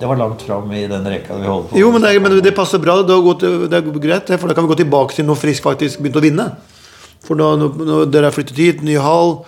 det 0.00 0.08
var 0.08 0.16
langt 0.16 0.42
fram 0.42 0.72
i 0.72 0.86
den 0.88 1.04
rekka 1.12 1.36
vi 1.36 1.48
holdt 1.48 1.70
på 1.70 1.78
Jo, 1.78 1.90
men 1.92 2.02
det, 2.02 2.14
men 2.24 2.38
det 2.40 2.54
passer 2.56 2.80
bra. 2.80 3.00
Det, 3.04 3.16
er 3.76 3.88
greit, 4.00 4.30
for 4.40 4.48
da 4.48 4.56
kan 4.56 4.64
vi 4.64 4.72
gå 4.72 4.78
tilbake 4.80 5.16
til 5.16 5.26
når 5.28 5.40
Frisk 5.42 5.66
faktisk 5.68 6.00
begynte 6.00 6.22
å 6.22 6.24
vinne. 6.24 6.46
For 7.26 7.36
da 7.36 7.50
når, 7.60 8.06
dere 8.08 8.30
har 8.30 8.34
flyttet 8.36 8.56
hit, 8.56 8.84
ny 8.86 8.94
hall 8.96 9.42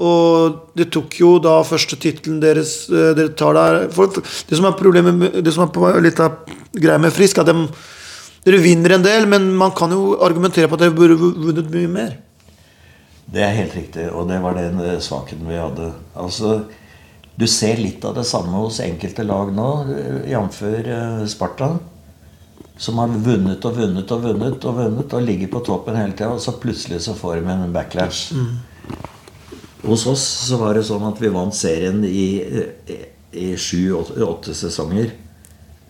Og 0.00 0.54
det 0.78 0.86
tok 0.94 1.18
jo 1.20 1.34
da 1.42 1.58
første 1.68 1.98
tittelen 2.00 2.38
deres 2.40 2.86
eh, 2.88 3.10
dere 3.18 3.34
tar 3.36 3.58
der 3.58 3.80
for, 3.92 4.08
Det 4.48 4.56
som 4.56 4.68
er 4.70 4.78
problemet 4.78 5.36
Det 5.44 5.52
som 5.52 5.66
er 5.68 6.00
litt 6.00 6.22
av 6.24 6.48
greia 6.72 6.96
med 7.02 7.12
Frisk, 7.12 7.42
at 7.42 7.50
de, 7.50 7.66
dere 8.46 8.62
vinner 8.64 8.96
en 8.96 9.04
del, 9.04 9.28
men 9.28 9.50
man 9.58 9.74
kan 9.76 9.92
jo 9.92 10.14
argumentere 10.24 10.70
på 10.70 10.78
at 10.78 10.86
dere 10.86 10.96
burde 10.96 11.18
vunnet 11.20 11.68
mye 11.74 11.90
mer. 11.92 12.12
Det 13.30 13.42
er 13.44 13.56
helt 13.58 13.74
riktig, 13.76 14.08
og 14.10 14.30
det 14.30 14.40
var 14.42 14.56
den 14.56 14.78
eh, 14.82 15.00
svakheten 15.02 15.50
vi 15.50 15.58
hadde. 15.58 15.90
Altså, 16.18 16.62
du 17.40 17.46
ser 17.48 17.80
litt 17.80 18.04
av 18.04 18.14
det 18.18 18.26
samme 18.28 18.52
hos 18.60 18.80
enkelte 18.84 19.24
lag 19.24 19.50
nå, 19.56 19.68
eh, 19.96 20.30
jf. 20.34 20.62
eh, 20.62 21.24
Sparta. 21.32 21.70
Som 22.80 22.96
har 23.00 23.08
vunnet 23.12 23.64
og 23.68 23.74
vunnet 23.76 24.10
og 24.14 24.22
vunnet 24.24 24.64
og 24.64 24.76
vunnet 24.78 25.12
og 25.16 25.22
ligger 25.26 25.50
på 25.52 25.60
toppen 25.66 25.96
hele 26.00 26.12
tida, 26.16 26.30
og 26.32 26.40
så 26.40 26.54
plutselig 26.60 27.02
så 27.04 27.12
får 27.16 27.40
de 27.42 27.50
en 27.52 27.72
backlash. 27.74 28.30
Hos 29.82 30.06
oss 30.06 30.22
så 30.48 30.56
var 30.60 30.74
det 30.76 30.84
sånn 30.88 31.04
at 31.08 31.20
vi 31.20 31.28
vant 31.32 31.54
serien 31.56 32.02
i, 32.04 32.24
i 33.36 33.50
sju-åtte 33.56 34.54
sesonger. 34.56 35.12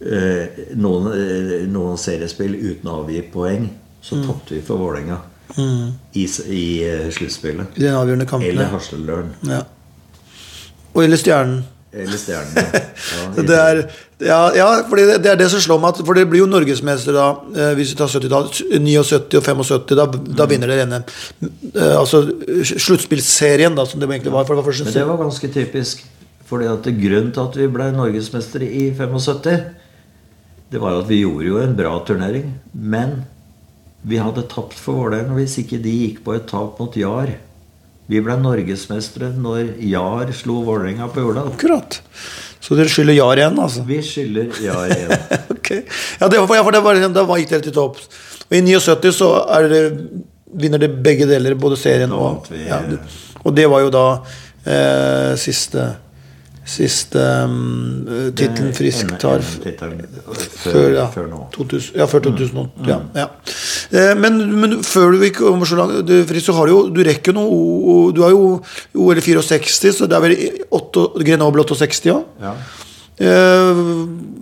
Eh, 0.01 0.61
Noen, 0.81 1.11
noen 1.71 1.99
seriespill 2.01 2.55
uten 2.57 2.89
å 2.91 3.01
avgi 3.05 3.23
poeng. 3.33 3.69
Så 4.03 4.17
tapte 4.25 4.55
vi 4.57 4.63
for 4.65 4.79
Vålerenga 4.81 5.19
i, 6.17 6.25
s- 6.25 6.41
i 6.49 6.63
sluttspillet. 7.13 7.75
I 7.83 7.91
avgjørende 7.93 8.27
Eller. 8.49 8.71
Hasleløren. 8.73 9.35
Ja. 9.45 9.63
Og 10.95 11.05
eller 11.05 11.21
Stjernen. 11.21 11.63
Eller 11.93 12.19
Stjernen. 12.19 12.55
ja. 12.57 13.43
det 13.51 13.59
er, 13.59 13.81
ja, 14.23 14.39
ja 14.55 14.69
det, 14.83 15.07
det 15.25 15.33
er 15.33 15.39
det 15.41 15.49
som 15.53 15.63
slår 15.63 15.81
meg. 15.83 15.95
At, 15.95 16.05
for 16.07 16.19
det 16.19 16.27
blir 16.31 16.45
jo 16.45 16.51
norgesmester 16.51 17.17
da, 17.17 17.27
eh, 17.55 17.73
hvis 17.79 17.95
vi 17.95 17.99
tar 17.99 18.13
70-tallet. 18.13 18.63
79 18.77 19.41
og 19.41 19.49
75. 19.49 19.97
Da, 19.99 20.07
da 20.43 20.47
vinner 20.51 20.71
dere 20.71 20.87
NM. 20.91 21.09
Eh, 21.73 21.97
altså 21.97 22.25
sluttspillserien, 22.77 23.75
da, 23.79 23.87
som 23.89 24.03
det 24.03 24.11
egentlig 24.11 24.35
var. 24.35 24.47
For 24.49 24.59
det 24.59 24.67
var 24.67 24.81
Men 24.85 24.97
det 24.99 25.11
var 25.13 25.21
ganske 25.25 25.53
typisk. 25.57 26.07
Fordi 26.51 26.67
at 26.67 26.87
Grunnen 26.99 27.31
til 27.31 27.45
at 27.47 27.57
vi 27.59 27.69
ble 27.71 27.93
norgesmestere 27.95 28.67
i 28.67 28.89
75, 28.99 29.61
det 30.71 30.81
var 30.83 30.97
jo 30.97 31.03
at 31.05 31.11
vi 31.11 31.21
gjorde 31.23 31.47
jo 31.47 31.61
en 31.63 31.77
bra 31.79 31.93
turnering. 32.07 32.49
Men 32.75 33.21
vi 34.03 34.19
hadde 34.19 34.49
tapt 34.51 34.79
for 34.79 34.99
Vålerenga 34.99 35.37
hvis 35.37 35.59
ikke 35.63 35.79
de 35.83 35.93
gikk 35.93 36.25
på 36.27 36.35
et 36.37 36.47
tap 36.51 36.79
mot 36.81 36.97
Jar. 36.97 37.35
Vi 38.11 38.19
ble 38.25 38.35
norgesmestere 38.41 39.31
når 39.39 39.77
Jar 39.87 40.33
slo 40.35 40.65
Vålerenga 40.67 41.07
på 41.15 41.23
Jordal. 41.23 41.53
Akkurat. 41.53 42.01
Så 42.61 42.75
dere 42.75 42.91
skylder 42.91 43.15
Jar 43.15 43.39
igjen, 43.39 43.61
altså? 43.63 43.85
Vi 43.87 44.01
skylder 44.03 44.51
Jar 44.65 44.91
igjen. 44.91 45.15
ok. 45.55 45.71
Ja, 46.19 46.27
det 46.27 46.41
var, 46.43 46.57
ja, 46.59 46.65
for 46.67 46.75
det 46.75 46.83
var, 46.85 46.99
da 47.15 47.25
gikk 47.39 47.53
dere 47.55 47.67
til 47.69 47.77
topps. 47.77 48.11
Og 48.49 48.57
i 48.59 48.63
79 48.67 49.15
så 49.15 49.31
det, 49.71 49.83
vinner 50.59 50.83
dere 50.83 50.99
begge 51.07 51.29
deler, 51.31 51.55
både 51.55 51.79
serien 51.79 52.11
og 52.17 52.51
ja, 52.59 52.83
Og 53.45 53.55
det 53.55 53.69
var 53.71 53.85
jo 53.85 53.93
da 53.95 54.05
eh, 54.67 55.37
siste 55.39 55.87
Siste 56.71 57.23
um, 57.49 58.05
tittelen 58.39 58.75
Frisk 58.77 59.15
tar 59.19 59.43
før, 59.43 60.91
ja, 60.95 61.07
før 61.11 61.27
nå. 61.31 61.41
2000, 61.57 61.97
ja, 61.99 62.07
før 62.11 62.23
2008. 62.29 62.85
Ja, 62.87 62.99
ja. 63.17 63.25
Eh, 63.91 64.13
men, 64.21 64.39
men 64.61 64.77
før 64.87 65.17
du 65.17 65.25
gikk 65.25 65.41
over 65.51 65.67
så 65.67 65.81
langt 65.81 66.05
du, 66.07 66.15
Frisk, 66.29 66.47
så 66.47 66.55
har 66.61 66.71
du 66.71 66.75
jo 66.75 66.83
Du 66.95 67.01
rekker 67.07 67.35
noe 67.35 68.13
Du 68.15 68.23
har 68.23 68.31
jo 68.35 68.61
OL 68.95 69.23
64, 69.25 69.97
så 69.99 70.07
det 70.11 70.19
er 70.19 70.25
vel 70.29 70.37
Grenoble 71.27 71.67
68 71.67 72.15
òg? 72.15 72.23
Ja. 72.45 72.55
Eh, 73.21 73.83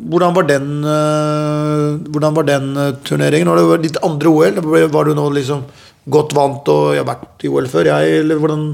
hvordan 0.07 0.37
var 0.37 0.45
den 0.47 0.69
eh, 0.87 1.97
Hvordan 2.13 2.37
var 2.37 2.47
den 2.47 2.77
eh, 2.77 2.95
turneringen? 3.03 3.51
Var 3.51 3.81
det 3.81 3.89
ditt 3.89 3.99
andre 4.07 4.31
OL? 4.31 4.61
Var 4.93 5.09
du 5.09 5.17
nå 5.19 5.25
liksom 5.35 5.65
godt 6.09 6.37
vant 6.37 6.69
og 6.73 6.93
jeg 6.95 7.03
har 7.03 7.09
vært 7.09 7.45
i 7.45 7.51
OL 7.51 7.67
før, 7.69 7.91
jeg? 7.91 8.21
Eller 8.23 8.39
hvordan 8.39 8.69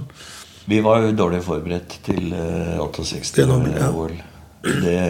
Vi 0.67 0.81
var 0.81 1.03
jo 1.05 1.13
dårlig 1.17 1.43
forberedt 1.45 1.99
til 2.07 2.33
eh, 2.33 2.79
68 2.81 3.47
Det. 4.65 5.01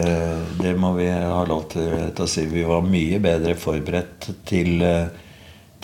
Det, 0.59 0.73
må 0.75 0.91
vi 0.97 1.05
ha 1.07 1.43
lov 1.47 1.69
til, 1.71 1.93
til 2.11 2.25
å 2.25 2.27
si. 2.27 2.43
Vi 2.51 2.65
var 2.67 2.83
mye 2.83 3.21
bedre 3.23 3.55
forberedt 3.55 4.27
til, 4.47 4.81
eh, 4.83 5.07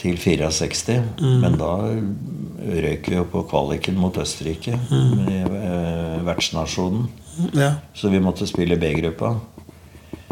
til 0.01 0.17
64. 0.19 0.97
Mm. 1.21 1.37
Men 1.45 1.55
da 1.61 1.71
røyk 1.87 3.07
vi 3.07 3.15
jo 3.15 3.23
på 3.31 3.45
kvaliken 3.47 3.95
mot 3.95 4.17
Østerrike, 4.19 4.75
Mm. 4.91 5.13
i, 5.23 5.39
eh, 5.39 6.19
vertsnasjonen. 6.27 7.07
Ja. 7.55 7.73
Så 7.95 8.09
vi 8.11 8.19
måtte 8.19 8.47
spille 8.47 8.75
B-gruppa. 8.75 9.37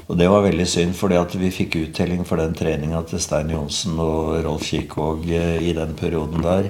Og 0.09 0.17
det 0.17 0.27
var 0.27 0.41
veldig 0.41 0.66
synd, 0.67 0.95
at 1.13 1.35
vi 1.38 1.51
fikk 1.53 1.75
uttelling 1.75 2.25
for 2.25 2.38
den 2.41 2.53
treninga 2.53 3.03
til 3.07 3.19
Stein 3.19 3.51
Johnsen 3.53 4.00
og 4.00 4.44
Rolf 4.44 4.63
Kikvåg 4.66 5.29
eh, 5.29 5.61
i 5.69 5.73
den 5.73 5.94
perioden 5.94 6.41
der. 6.41 6.69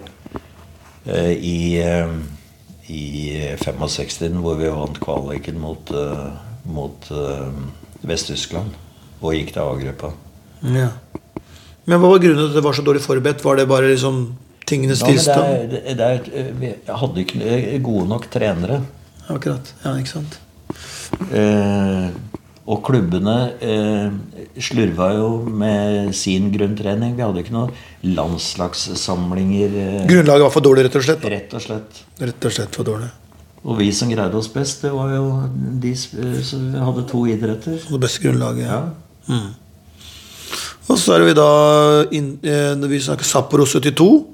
Eh, 1.06 1.32
I, 1.34 1.80
eh, 1.80 2.08
i 2.90 3.56
65, 3.62 4.40
hvor 4.42 4.58
vi 4.60 4.70
vant 4.74 5.00
kvaliken 5.04 5.60
mot, 5.62 5.92
eh, 5.94 6.28
mot 6.66 7.10
eh, 7.12 7.50
Vest-Tyskland. 8.10 8.74
Og 9.22 9.34
gikk 9.36 9.54
til 9.54 9.62
A-gruppa. 9.66 10.14
ja. 10.64 10.90
Men 11.90 11.98
hva 12.04 12.10
var 12.12 12.20
grunnen 12.22 12.38
til 12.38 12.52
at 12.52 12.56
det 12.60 12.62
var 12.64 12.76
så 12.78 12.84
dårlig 12.86 13.02
forberedt? 13.02 13.42
Var 13.42 13.56
det 13.58 13.64
bare 13.68 13.88
liksom 13.90 14.18
tingenes 14.70 15.00
Ja, 15.02 15.08
det 15.08 15.14
tilstand? 15.16 15.46
er, 15.50 15.96
det, 15.98 16.06
er, 16.06 16.28
eh, 16.38 16.50
vi 16.62 16.70
hadde 16.86 17.24
ikke 17.24 17.80
gode 17.82 18.08
nok 18.12 18.28
trenere. 18.30 18.82
Akkurat. 19.30 19.72
Ja, 19.86 19.96
ikke 19.98 20.12
sant? 20.20 20.38
Eh, 21.34 22.10
og 22.70 22.84
klubbene 22.86 23.36
eh, 23.66 24.12
slurva 24.62 25.08
jo 25.18 25.30
med 25.50 26.12
sin 26.18 26.52
grunntrening. 26.54 27.16
Vi 27.18 27.24
hadde 27.26 27.42
ikke 27.42 27.56
noen 27.56 27.72
landslagssamlinger. 28.06 29.74
Eh, 29.74 30.04
Grunnlaget 30.10 30.46
var 30.46 30.54
for 30.54 30.66
dårlig, 30.66 30.86
rett 30.86 31.00
og 31.00 31.08
slett? 31.08 31.24
da. 31.24 31.32
rett 31.34 31.56
og 31.58 31.64
slett. 31.66 32.04
Rett 32.22 32.46
og 32.46 32.54
slett 32.54 32.78
for 32.78 32.86
dårlig. 32.86 33.10
Og 33.66 33.80
vi 33.82 33.90
som 33.92 34.12
greide 34.12 34.38
oss 34.40 34.52
best, 34.54 34.86
det 34.86 34.92
var 34.94 35.10
jo 35.12 35.24
de 35.84 35.96
som 35.98 36.70
hadde 36.78 37.08
to 37.10 37.26
idretter. 37.28 37.82
Det 37.90 38.00
beste 38.06 38.22
grunnlaget. 38.24 38.70
Ja. 38.70 38.84
Mm. 39.34 39.50
Og 40.90 40.98
så 40.98 41.18
er 41.18 41.26
vi 41.28 41.34
da 41.38 41.50
inn, 42.18 42.30
eh, 42.42 42.74
Når 42.76 42.90
vi 42.90 43.00
snakker 43.06 43.28
Sapporo 43.28 43.62
72 43.66 44.26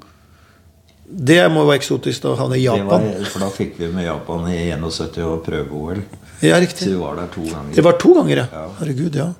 Det 1.04 1.42
må 1.52 1.66
være 1.66 1.76
eksotisk 1.82 2.24
å 2.24 2.36
havne 2.38 2.56
i 2.56 2.62
Det 2.64 2.84
var, 2.86 3.02
Japan. 3.02 3.24
for 3.28 3.44
da 3.44 3.50
fikk 3.52 3.76
vi 3.78 3.90
med 3.92 4.06
Japan 4.06 4.48
i 4.48 4.56
71 4.72 5.20
og 5.26 5.44
prøve-OL. 5.44 6.00
Ja, 6.44 6.60
Så 6.66 6.84
vi 6.84 6.94
var 7.00 7.16
der 7.16 7.26
to 7.32 7.42
ganger. 7.48 7.74
Det 7.74 7.84
var 7.84 7.98
to 8.00 8.14
ganger, 8.14 8.36
ja. 8.36 8.46
Ja. 8.52 8.68
Herregud, 8.80 9.14
ja. 9.16 9.32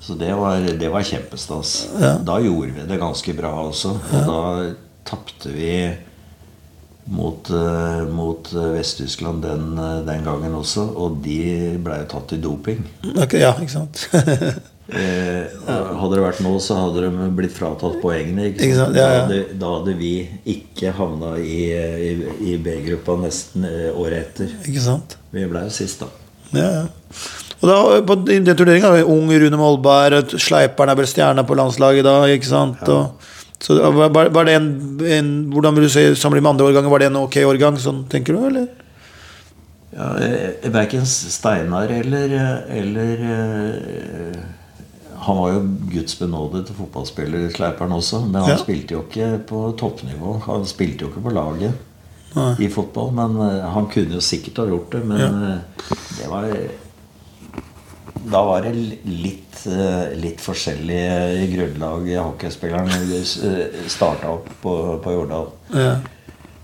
Så 0.00 0.14
det 0.20 0.34
var, 0.36 0.60
det 0.60 0.88
var 0.92 1.02
kjempestas. 1.02 1.88
Ja. 2.00 2.18
Da 2.20 2.38
gjorde 2.40 2.74
vi 2.76 2.82
det 2.88 2.98
ganske 3.00 3.34
bra 3.34 3.52
også. 3.70 3.94
Og 4.12 4.26
da 4.28 4.40
tapte 5.08 5.52
vi 5.54 5.70
mot, 7.04 7.50
eh, 7.50 8.02
mot 8.08 8.52
eh, 8.52 8.68
Vest-Tyskland 8.76 9.42
den, 9.42 9.78
eh, 9.78 10.02
den 10.04 10.24
gangen 10.24 10.54
også. 10.54 10.86
Og 10.96 11.18
de 11.24 11.38
ble 11.80 12.02
jo 12.02 12.10
tatt 12.12 12.36
i 12.36 12.40
doping. 12.40 12.84
Okay, 13.16 13.40
ja, 13.44 13.54
ikke 13.60 13.72
sant? 13.78 14.06
Eh, 14.84 15.44
Hadde 15.64 16.18
det 16.18 16.24
vært 16.26 16.40
nå, 16.44 16.50
så 16.60 16.76
hadde 16.76 17.06
de 17.06 17.28
blitt 17.38 17.54
fratatt 17.56 17.96
poengene. 18.02 18.50
Ikke 18.50 18.66
Ikke 18.66 18.76
sant? 18.82 18.98
Ja, 18.98 19.06
ja. 19.06 19.12
Da, 19.14 19.22
hadde, 19.22 19.38
da 19.62 19.70
hadde 19.78 19.94
vi 19.96 20.10
ikke 20.52 20.92
havna 20.98 21.30
i, 21.40 21.60
i, 21.72 22.10
i 22.52 22.56
B-gruppa 22.60 23.16
nesten 23.22 23.64
eh, 23.68 23.88
året 23.96 24.26
etter. 24.26 24.52
ikke 24.68 24.82
sant? 24.84 25.16
Vi 25.32 25.46
ble 25.48 25.64
jo 25.64 25.72
sist, 25.72 26.04
da. 26.04 26.10
Ja, 26.54 26.68
ja. 26.82 26.84
Og 27.62 27.70
da, 27.70 27.76
på 28.04 28.18
den 28.28 28.44
turneringa 28.50 28.90
var 28.92 29.08
ung 29.08 29.30
Rune 29.32 29.56
Molberg, 29.56 30.34
Sleiperen 30.36 30.92
er 30.92 30.98
vel 30.98 31.08
stjerna 31.08 31.46
på 31.48 31.56
landslaget 31.56 32.04
da, 32.04 32.18
ikke 32.34 32.50
sant? 32.50 32.82
Og, 32.92 33.30
så 33.64 33.78
var, 33.96 34.10
var 34.12 34.44
det 34.44 34.58
en, 34.58 34.66
en 35.08 35.28
Hvordan 35.54 35.78
vil 35.78 35.86
du 35.86 35.92
si 35.94 36.02
sammenlignet 36.18 36.44
med 36.44 36.50
andre 36.50 36.66
årganger? 36.68 36.92
Var 36.92 37.00
det 37.00 37.06
en 37.08 37.20
ok 37.22 37.38
årgang, 37.48 37.78
sånn 37.80 38.02
tenker 38.12 38.36
du, 38.36 38.42
eller? 38.50 38.66
Ja, 39.94 40.10
Verken 40.74 41.06
Steinar 41.08 41.88
eller, 41.94 42.34
eller 42.74 43.24
eh, 43.30 44.38
Han 45.24 45.36
var 45.40 45.52
jo 45.54 45.60
Guds 45.92 46.18
benådede 46.18 46.74
fotballspiller, 46.76 47.48
Sleiperen 47.54 47.92
også. 47.96 48.20
Men 48.26 48.42
han 48.42 48.50
Ja. 48.50 48.56
spilte 48.60 48.94
jo 48.96 49.02
ikke 49.06 49.28
på 49.48 49.60
toppnivå. 49.80 50.38
Han 50.46 50.64
spilte 50.66 51.04
jo 51.06 51.10
ikke 51.12 51.22
på 51.24 51.32
laget 51.32 51.72
Nei. 52.34 52.54
i 52.66 52.68
fotball. 52.68 53.12
Men 53.16 53.36
eh, 53.40 53.68
han 53.72 53.86
kunne 53.92 54.14
jo 54.18 54.20
sikkert 54.20 54.56
ha 54.62 54.66
gjort 54.66 54.90
det. 54.92 55.04
Men 55.04 55.20
ja. 55.20 55.58
det 56.18 56.28
var 56.30 56.48
Da 58.24 58.40
var 58.44 58.62
det 58.64 58.72
litt, 59.04 59.66
eh, 59.68 60.14
litt 60.16 60.40
forskjellig 60.40 61.00
i 61.44 61.48
grunnlag 61.56 62.06
hockeyspilleren 62.24 62.88
starta 63.88 64.30
opp 64.32 64.48
på, 64.62 64.98
på 65.04 65.12
Jordal. 65.12 65.50
Ja, 65.74 65.96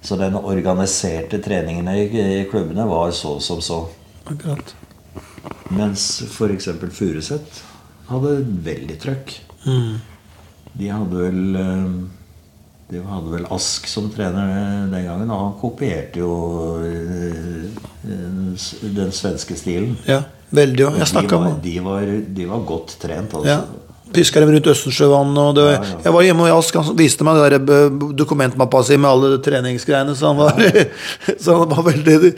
Så 0.03 0.17
den 0.17 0.35
organiserte 0.35 1.39
treningen 1.45 1.89
i, 1.89 2.07
i 2.41 2.45
klubbene 2.51 2.87
var 2.89 3.11
så 3.13 3.39
som 3.41 3.61
så. 3.61 3.89
akkurat. 4.25 4.75
Mens 5.69 6.23
f.eks. 6.25 6.69
Furuset 6.93 7.63
hadde 8.11 8.33
veldig 8.67 8.97
trøkk. 9.03 9.35
Mm. 9.67 9.93
De 10.81 10.89
hadde 10.91 11.21
vel 11.25 11.57
eh, 11.61 11.91
De 12.91 13.03
hadde 13.07 13.33
vel 13.35 13.47
Ask 13.55 13.87
som 13.91 14.09
trener 14.13 14.89
den 14.91 15.05
gangen, 15.07 15.31
og 15.31 15.43
han 15.45 15.57
kopierte 15.61 16.23
jo 16.23 16.33
eh, 16.87 17.71
den 18.03 19.13
svenske 19.15 19.57
stilen. 19.59 19.97
Ja, 20.09 20.23
Veldig 20.51 20.83
òg. 20.89 20.97
Jeg 20.99 21.07
De 21.07 21.11
snakka 21.13 21.39
var, 21.39 21.53
med 21.53 21.61
de, 21.63 22.17
de 22.35 22.47
var 22.51 22.65
godt 22.67 22.97
trent, 22.99 23.35
altså. 23.39 23.53
ja. 23.53 23.80
Piska 24.13 24.41
dem 24.43 24.51
rundt 24.55 24.67
Østersjøvannet. 24.73 25.39
Og 25.43 25.55
det, 25.59 25.67
Ja, 25.71 25.83
ja. 25.85 25.99
Jeg 26.05 26.13
var 26.17 26.25
hjemme 26.27 26.47
og 26.47 26.59
Ask, 26.59 26.75
han 26.75 26.97
viste 26.99 27.27
meg 27.27 27.39
det 27.39 27.61
der 27.67 27.75
eh, 27.77 28.09
dokumentmappa 28.19 28.83
si 28.87 28.97
med 28.99 29.11
alle 29.11 29.39
treningsgreiene, 29.45 30.15
så 30.19 30.33
han 30.33 30.41
var, 30.41 30.59
så 31.45 31.59
han 31.63 31.71
var 31.71 31.85
veldig, 31.87 32.33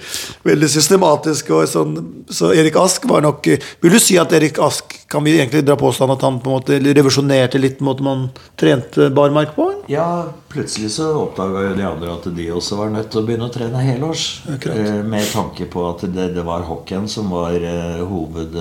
veldig 0.45 0.71
systematisk. 0.71 1.53
Sånn, 1.73 1.97
så 2.31 2.53
Erik 2.57 2.77
Ask 2.81 3.05
var 3.09 3.23
nok 3.25 3.47
Vil 3.83 3.93
du 3.93 3.99
si 4.03 4.17
at 4.21 4.33
Erik 4.37 4.59
Ask 4.63 4.95
Kan 5.11 5.25
vi 5.27 5.35
egentlig 5.37 5.63
dra 5.67 5.77
påstand 5.79 6.15
at 6.15 6.23
han 6.25 6.39
på 6.43 6.51
en 6.51 6.57
måte 6.57 6.79
revolusjonerte 6.83 7.61
litt 7.61 7.83
måten 7.85 8.07
man 8.07 8.23
trente 8.59 9.11
barmark 9.15 9.55
på? 9.57 9.67
Ja, 9.91 10.29
plutselig 10.53 10.93
så 10.95 11.11
oppdaga 11.19 11.67
jo 11.67 11.75
de 11.77 11.85
andre 11.87 12.15
at 12.15 12.29
de 12.37 12.47
også 12.55 12.79
var 12.79 12.93
nødt 12.95 13.11
til 13.13 13.21
å 13.21 13.27
begynne 13.27 13.49
å 13.49 13.53
trene 13.53 13.83
helårs. 13.83 14.25
Akkurat. 14.55 14.79
Eh, 14.79 15.03
med 15.05 15.27
tanke 15.33 15.67
på 15.73 15.85
at 15.91 16.07
det, 16.09 16.31
det 16.37 16.45
var 16.47 16.65
hockeyen 16.69 17.09
som 17.13 17.33
var 17.35 17.57
eh, 17.59 18.01
hoved, 18.09 18.57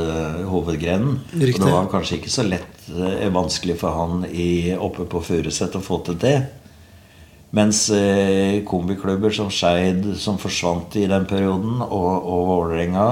hovedgrenen. 0.50 1.20
Riktig. 1.32 1.62
Og 1.62 1.68
det 1.68 1.76
var 1.78 1.92
kanskje 1.94 2.20
ikke 2.20 2.34
så 2.34 2.48
lett 2.48 2.81
eh, 2.96 3.28
vanskelig 3.34 3.78
for 3.82 3.96
han 3.98 4.26
i, 4.32 4.74
oppe 4.76 5.06
på 5.10 5.22
Furuset 5.24 5.76
å 5.78 5.82
få 5.84 6.02
til 6.08 6.18
det. 6.22 6.38
Mens 7.52 7.90
eh, 7.92 8.62
kombiklubber 8.68 9.34
som 9.36 9.50
Skeid, 9.52 10.06
som 10.18 10.38
forsvant 10.40 10.96
i 11.02 11.06
den 11.12 11.26
perioden, 11.28 11.82
og, 11.84 12.12
og 12.32 12.46
Vålerenga 12.48 13.08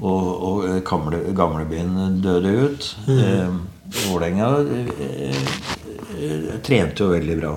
og, 0.00 0.26
og 0.50 0.64
eh, 0.68 0.80
gamle, 0.84 1.22
gamlebyen 1.36 2.20
døde 2.24 2.52
ut. 2.66 2.90
Eh, 3.08 3.54
Vålerenga 4.10 4.50
eh, 4.60 5.44
eh, 6.20 6.50
trente 6.66 7.00
jo 7.06 7.14
veldig 7.14 7.38
bra. 7.40 7.54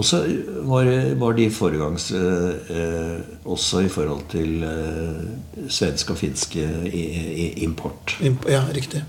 Og 0.00 0.06
så 0.08 0.22
var, 0.64 0.88
var 1.20 1.34
de 1.36 1.50
foregangs 1.52 2.06
eh, 2.16 2.72
eh, 2.72 3.16
også 3.44 3.82
i 3.84 3.90
forhold 3.92 4.22
til 4.32 4.62
eh, 4.64 5.66
svensk 5.68 6.14
og 6.14 6.20
finske 6.22 6.64
i, 6.88 7.02
i, 7.44 7.48
import. 7.66 8.14
Imp- 8.24 8.48
Ja, 8.48 8.62
riktig. 8.72 9.02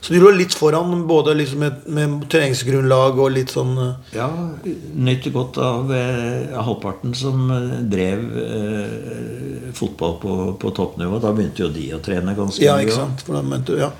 Så 0.00 0.12
du 0.12 0.20
lå 0.20 0.30
litt 0.36 0.52
foran 0.56 1.06
både 1.08 1.32
liksom 1.38 1.58
med, 1.62 1.76
med 1.88 2.26
treningsgrunnlag 2.32 3.18
og 3.20 3.30
litt 3.32 3.52
sånn 3.54 3.70
eh, 3.80 4.16
Ja, 4.18 4.26
nøt 5.00 5.28
godt 5.32 5.56
av 5.64 5.92
eh, 5.96 6.50
halvparten 6.56 7.14
som 7.16 7.46
eh, 7.54 7.78
drev 7.88 8.26
eh, 8.42 9.70
fotball 9.76 10.18
på, 10.20 10.34
på 10.60 10.72
toppnivå. 10.76 11.20
Da 11.22 11.32
begynte 11.36 11.64
jo 11.64 11.70
de 11.72 11.86
å 11.96 12.00
trene 12.04 12.34
ganske 12.36 12.64
Ja, 12.64 12.76
mye. 12.76 12.84
ikke 12.88 12.98
sant? 12.98 13.24
For 13.24 13.38
da 13.38 13.42
mente, 13.46 13.78
ja. 13.80 13.90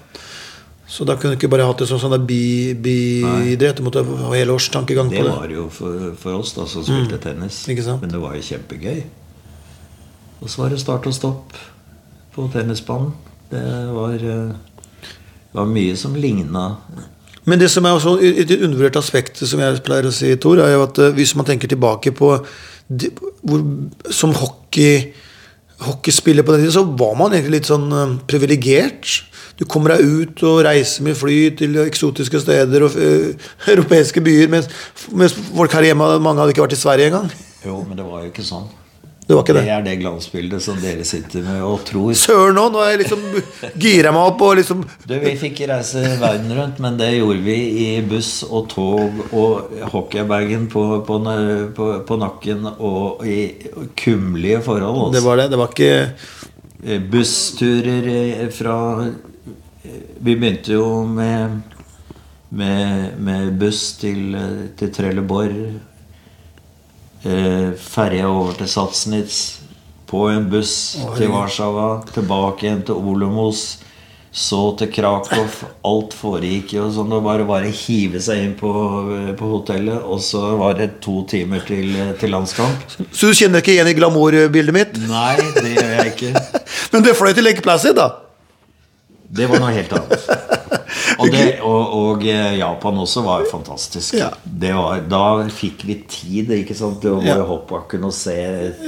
Så 0.90 1.06
da 1.06 1.14
kunne 1.14 1.36
du 1.36 1.38
ikke 1.38 1.52
bare 1.52 1.68
hatt 1.68 1.78
det 1.78 1.86
som 1.86 2.00
sånn 2.02 2.16
biidrett? 2.26 2.82
bi-. 2.82 3.72
Du 3.78 3.84
måtte 3.86 4.02
ha 4.04 4.32
helårstankegang 4.34 5.08
Det 5.12 5.20
på 5.22 5.28
det. 5.28 5.34
var 5.38 5.52
jo 5.54 5.68
for, 5.70 6.08
for 6.18 6.40
oss 6.42 6.52
da 6.56 6.64
som 6.68 6.82
spilte 6.84 7.20
tennis. 7.22 7.62
Ikke 7.70 7.84
sant? 7.86 8.02
Men 8.02 8.10
det 8.10 8.20
var 8.20 8.34
jo 8.34 8.42
kjempegøy. 8.48 9.04
Og 10.40 10.48
så 10.50 10.64
var 10.64 10.72
det 10.74 10.80
start 10.82 11.06
og 11.06 11.14
stopp 11.14 11.54
på 12.34 12.48
tennisbanen. 12.52 13.12
Det 13.50 13.62
var, 13.94 14.14
eh, 14.14 14.50
det 15.50 15.58
var 15.58 15.70
mye 15.70 15.96
som 15.98 16.14
ligna 16.14 16.76
Men 17.44 17.58
det 17.58 17.70
som 17.72 17.86
er 17.88 17.96
også 17.96 18.18
et 18.22 18.52
undervurdert 18.60 19.00
aspekt, 19.00 19.40
som 19.42 19.60
jeg 19.62 19.80
pleier 19.82 20.06
å 20.06 20.12
si, 20.14 20.30
Tor, 20.38 20.60
er 20.62 20.74
jo 20.76 20.84
at 20.84 21.00
eh, 21.02 21.14
hvis 21.16 21.34
man 21.38 21.48
tenker 21.48 21.70
tilbake 21.70 22.12
på 22.14 22.36
hvor, 22.90 23.64
Som 24.10 24.34
hockey 24.36 25.10
hockeyspiller 25.80 26.44
på 26.44 26.52
den 26.52 26.60
tiden, 26.60 26.74
så 26.74 26.84
var 26.84 27.14
man 27.16 27.32
egentlig 27.32 27.60
litt 27.60 27.70
sånn 27.70 27.86
eh, 27.96 28.16
privilegert. 28.28 29.22
Du 29.60 29.64
kommer 29.68 29.94
deg 29.94 30.04
ut 30.04 30.42
og 30.48 30.62
reiser 30.66 31.04
med 31.06 31.16
fly 31.18 31.38
til 31.56 31.78
eksotiske 31.86 32.42
steder 32.44 32.84
og 32.86 32.98
eh, 33.00 33.48
europeiske 33.74 34.22
byer, 34.24 34.52
mens, 34.52 34.68
mens 35.12 35.36
folk 35.36 35.72
her 35.76 35.90
hjemme 35.90 36.12
mange 36.20 36.42
hadde 36.42 36.54
ikke 36.54 36.66
vært 36.66 36.76
i 36.76 36.82
Sverige 36.82 37.10
engang. 37.12 37.32
Jo, 37.64 37.80
men 37.86 37.98
det 37.98 38.06
var 38.06 38.24
jo 38.24 38.32
ikke 38.32 38.44
sånn. 38.44 38.68
Det 39.30 39.36
var 39.38 39.44
ikke 39.44 39.54
Det 39.54 39.62
det. 39.62 39.70
er 39.76 39.82
det 39.86 39.92
glansbildet 40.00 40.62
som 40.64 40.78
dere 40.82 41.04
sitter 41.06 41.44
med 41.46 41.60
og 41.62 41.84
tror. 41.86 42.10
Søren 42.18 42.56
nå, 42.58 42.64
nå 42.74 42.80
har 42.82 42.88
jeg 42.96 43.02
liksom 43.04 43.20
gira 43.78 44.10
meg 44.16 44.26
opp 44.32 44.42
og 44.42 44.56
liksom 44.58 44.80
Du, 45.06 45.14
Vi 45.22 45.36
fikk 45.38 45.60
reise 45.70 46.02
verden 46.18 46.50
rundt, 46.58 46.80
men 46.82 46.98
det 46.98 47.12
gjorde 47.14 47.44
vi 47.46 47.56
i 47.84 47.88
buss 48.10 48.40
og 48.48 48.66
tog 48.74 49.22
og 49.30 49.70
hockeybagen 49.94 50.66
på, 50.72 50.82
på, 51.06 51.20
på, 51.78 51.88
på 52.10 52.18
nakken 52.18 52.66
og 52.74 53.22
i 53.22 53.38
kummerlige 54.02 54.64
forhold. 54.66 55.12
Det 55.14 55.20
Altså. 55.20 55.26
var 55.28 55.36
det. 55.44 55.50
Det 55.54 55.62
var 55.62 55.74
ikke 55.76 55.94
Eh, 56.80 56.96
Bussturer 57.12 58.06
eh, 58.08 58.48
fra 58.48 58.76
Vi 60.20 60.32
begynte 60.36 60.72
jo 60.72 61.04
med, 61.04 61.60
med, 62.48 63.18
med 63.20 63.52
buss 63.60 63.98
til, 64.00 64.34
eh, 64.34 64.62
til 64.80 64.88
Trelleborg. 64.96 65.58
Eh, 67.22 67.72
Ferja 67.76 68.28
over 68.30 68.56
til 68.58 68.70
Satsnitz. 68.70 69.58
På 70.10 70.24
en 70.30 70.48
buss 70.50 70.96
Oi. 71.04 71.12
til 71.18 71.30
Warszawa. 71.30 72.02
Tilbake 72.14 72.66
igjen 72.66 72.82
til 72.86 72.98
Olomos. 72.98 73.78
Så 74.30 74.76
til 74.78 74.90
Krakow. 74.94 75.46
Alt 75.86 76.14
foregikk 76.14 76.74
jo 76.76 76.86
sånn. 76.94 77.10
Det 77.10 77.20
bare 77.26 77.46
å 77.46 77.72
hive 77.82 78.22
seg 78.22 78.44
inn 78.44 78.54
på, 78.58 78.70
på 79.38 79.50
hotellet, 79.52 79.98
og 80.06 80.22
så 80.22 80.54
var 80.58 80.78
det 80.78 81.00
to 81.02 81.24
timer 81.30 81.64
til, 81.66 81.92
til 82.20 82.34
landskamp. 82.34 82.96
Så 83.10 83.30
du 83.30 83.34
kjenner 83.38 83.62
ikke 83.62 83.74
igjen 83.74 83.90
i 83.90 83.96
glamourbildet 83.98 84.76
mitt? 84.76 84.98
Nei, 85.10 85.34
det 85.58 85.74
gjør 85.74 85.94
jeg 85.96 86.14
ikke. 86.14 86.44
Men 86.94 87.06
det 87.06 87.18
fløy 87.18 87.34
til 87.34 87.46
lekeplassen, 87.50 87.98
da? 87.98 88.08
Det 89.30 89.50
var 89.50 89.62
noe 89.62 89.74
helt 89.74 89.94
annet. 89.98 90.30
Og, 91.20 91.30
det, 91.34 91.46
og, 91.66 91.94
og 92.00 92.24
eh, 92.28 92.54
Japan 92.58 93.00
også 93.02 93.22
var 93.26 93.42
jo 93.44 93.50
fantastisk. 93.50 94.14
Ja. 94.16 94.30
Det 94.44 94.70
var, 94.76 95.02
da 95.10 95.24
fikk 95.52 95.84
vi 95.88 95.98
tid 96.08 96.52
ikke 96.56 96.76
sant, 96.78 97.00
til 97.02 97.16
å 97.18 97.20
gå 97.20 97.28
Ja. 97.28 97.44
hoppbakken 97.48 98.04
og 98.08 98.14
se, 98.16 98.36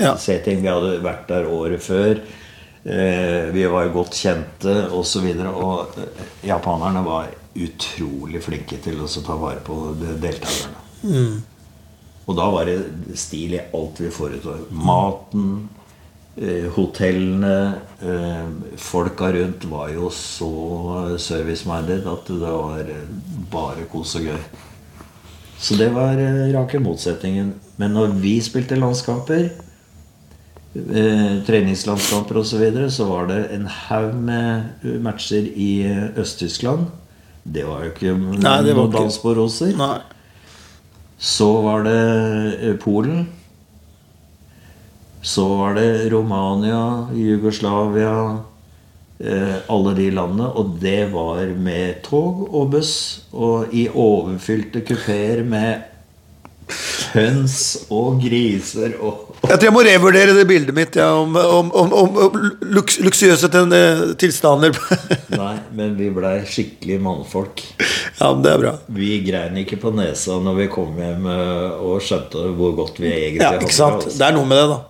Ja. 0.00 0.14
se 0.16 0.38
ting. 0.44 0.62
Vi 0.64 0.70
hadde 0.72 0.96
vært 1.04 1.28
der 1.28 1.48
året 1.52 1.84
før. 1.84 2.20
Eh, 2.84 3.50
vi 3.54 3.66
var 3.70 3.92
godt 3.94 4.16
kjente 4.18 4.88
osv. 4.90 5.28
Og, 5.28 5.36
så 5.36 5.52
og 5.52 5.98
eh, 6.00 6.26
japanerne 6.48 7.04
var 7.06 7.28
utrolig 7.54 8.40
flinke 8.42 8.80
til 8.82 9.00
å 9.04 9.08
ta 9.22 9.36
vare 9.36 9.60
på 9.64 9.76
deltakerne. 10.00 10.80
Mm. 11.04 11.42
Og 12.26 12.36
da 12.38 12.48
var 12.54 12.64
det 12.70 12.78
stil 13.18 13.56
i 13.58 13.62
alt 13.74 14.00
vi 14.00 14.10
foretok. 14.14 14.70
Maten, 14.70 15.68
hotellene, 16.76 17.74
eh, 18.00 18.76
folka 18.76 19.32
rundt 19.32 19.64
var 19.68 19.90
jo 19.92 20.08
så 20.10 21.16
service-minded 21.20 22.06
at 22.08 22.30
det 22.30 22.52
var 22.52 22.80
eh, 22.80 23.10
bare 23.52 23.84
kos 23.92 24.16
og 24.16 24.30
gøy. 24.30 24.38
Så 25.60 25.76
det 25.76 25.90
var 25.92 26.16
eh, 26.16 26.48
rake 26.54 26.80
motsetningen. 26.80 27.52
Men 27.76 27.92
når 27.92 28.16
vi 28.22 28.38
spilte 28.40 28.80
landskamper, 28.80 29.50
eh, 30.72 31.36
treningslandskamper 31.44 32.40
osv., 32.40 32.48
så, 32.54 32.62
videre, 32.64 32.88
så 32.90 33.10
var 33.10 33.28
det 33.28 33.42
en 33.52 33.68
haug 33.68 34.16
med 34.16 34.86
eh, 34.86 34.96
matcher 35.04 35.52
i 35.52 35.84
eh, 35.84 36.08
Øst-Tyskland. 36.16 36.88
Det 37.44 37.66
var 37.66 37.84
jo 37.84 37.92
ikke 37.92 38.16
Nei, 38.40 38.58
dans 38.72 39.18
på 39.18 39.36
roser. 39.36 39.76
Nei. 39.76 40.00
Så 41.18 41.52
var 41.62 41.84
det 41.84 42.02
eh, 42.56 42.76
Polen. 42.80 43.28
Så 45.22 45.46
var 45.56 45.74
det 45.74 46.10
Romania, 46.10 47.08
Jugoslavia 47.14 48.38
eh, 49.18 49.54
Alle 49.70 49.94
de 49.94 50.10
landene. 50.10 50.48
Og 50.58 50.76
det 50.82 51.12
var 51.12 51.46
med 51.54 52.02
tog 52.02 52.48
og 52.50 52.72
buss. 52.74 52.94
Og 53.30 53.70
i 53.70 53.86
overfylte 53.88 54.82
kupeer 54.82 55.44
med 55.46 55.91
høns 57.12 57.56
og 57.92 58.20
griser 58.22 58.94
og 59.02 59.28
Jeg 59.42 59.58
tror 59.58 59.66
jeg 59.66 59.74
må 59.74 59.82
revurdere 59.84 60.34
det 60.36 60.44
bildet 60.46 60.76
mitt 60.76 60.96
ja, 60.96 61.08
om, 61.18 61.34
om, 61.36 61.72
om, 61.74 61.94
om, 61.98 62.36
luks, 62.76 63.00
luksuriøse 63.02 63.50
tilstander. 64.20 64.76
Nei, 65.42 65.56
men 65.74 65.96
vi 65.98 66.12
blei 66.14 66.36
skikkelig 66.46 67.00
mannfolk. 67.02 67.64
ja, 68.20 68.30
men 68.30 68.44
det 68.44 68.52
er 68.52 68.62
bra. 68.62 68.74
Vi 68.94 69.10
grein 69.26 69.58
ikke 69.64 69.80
på 69.82 69.92
nesa 69.96 70.38
når 70.42 70.60
vi 70.60 70.68
kom 70.72 70.94
hjem 71.00 71.26
eh, 71.32 71.82
og 71.82 71.98
skjønte 72.06 72.46
hvor 72.56 72.76
godt 72.78 73.02
vi 73.02 73.10
egentlig 73.10 73.42
Ja, 73.42 73.58
ikke 73.58 73.74
sant? 73.74 74.04
det. 74.04 74.12
altså. 74.12 74.22
Det 74.22 74.28
er 74.28 74.38
noe 74.38 74.50
med 74.52 74.62
det, 74.62 74.70
da. 74.76 74.80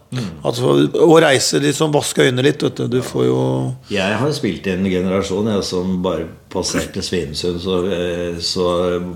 Altså, 0.44 0.74
å 1.00 1.14
reise 1.24 1.60
sånn, 1.72 1.92
vaske 1.94 2.26
øynene 2.26 2.44
litt, 2.44 2.60
vet 2.60 2.82
du. 2.82 2.98
Du 2.98 3.00
får 3.06 3.26
jo 3.30 3.40
Jeg 3.92 4.20
har 4.20 4.36
spilt 4.36 4.68
i 4.68 4.74
en 4.76 4.84
generasjon 4.84 5.48
jeg, 5.54 5.64
som 5.64 5.96
bare 6.04 6.28
passerte 6.52 7.02
Svinesund, 7.04 7.60
så, 7.64 7.78
eh, 7.88 8.38
så 8.44 8.66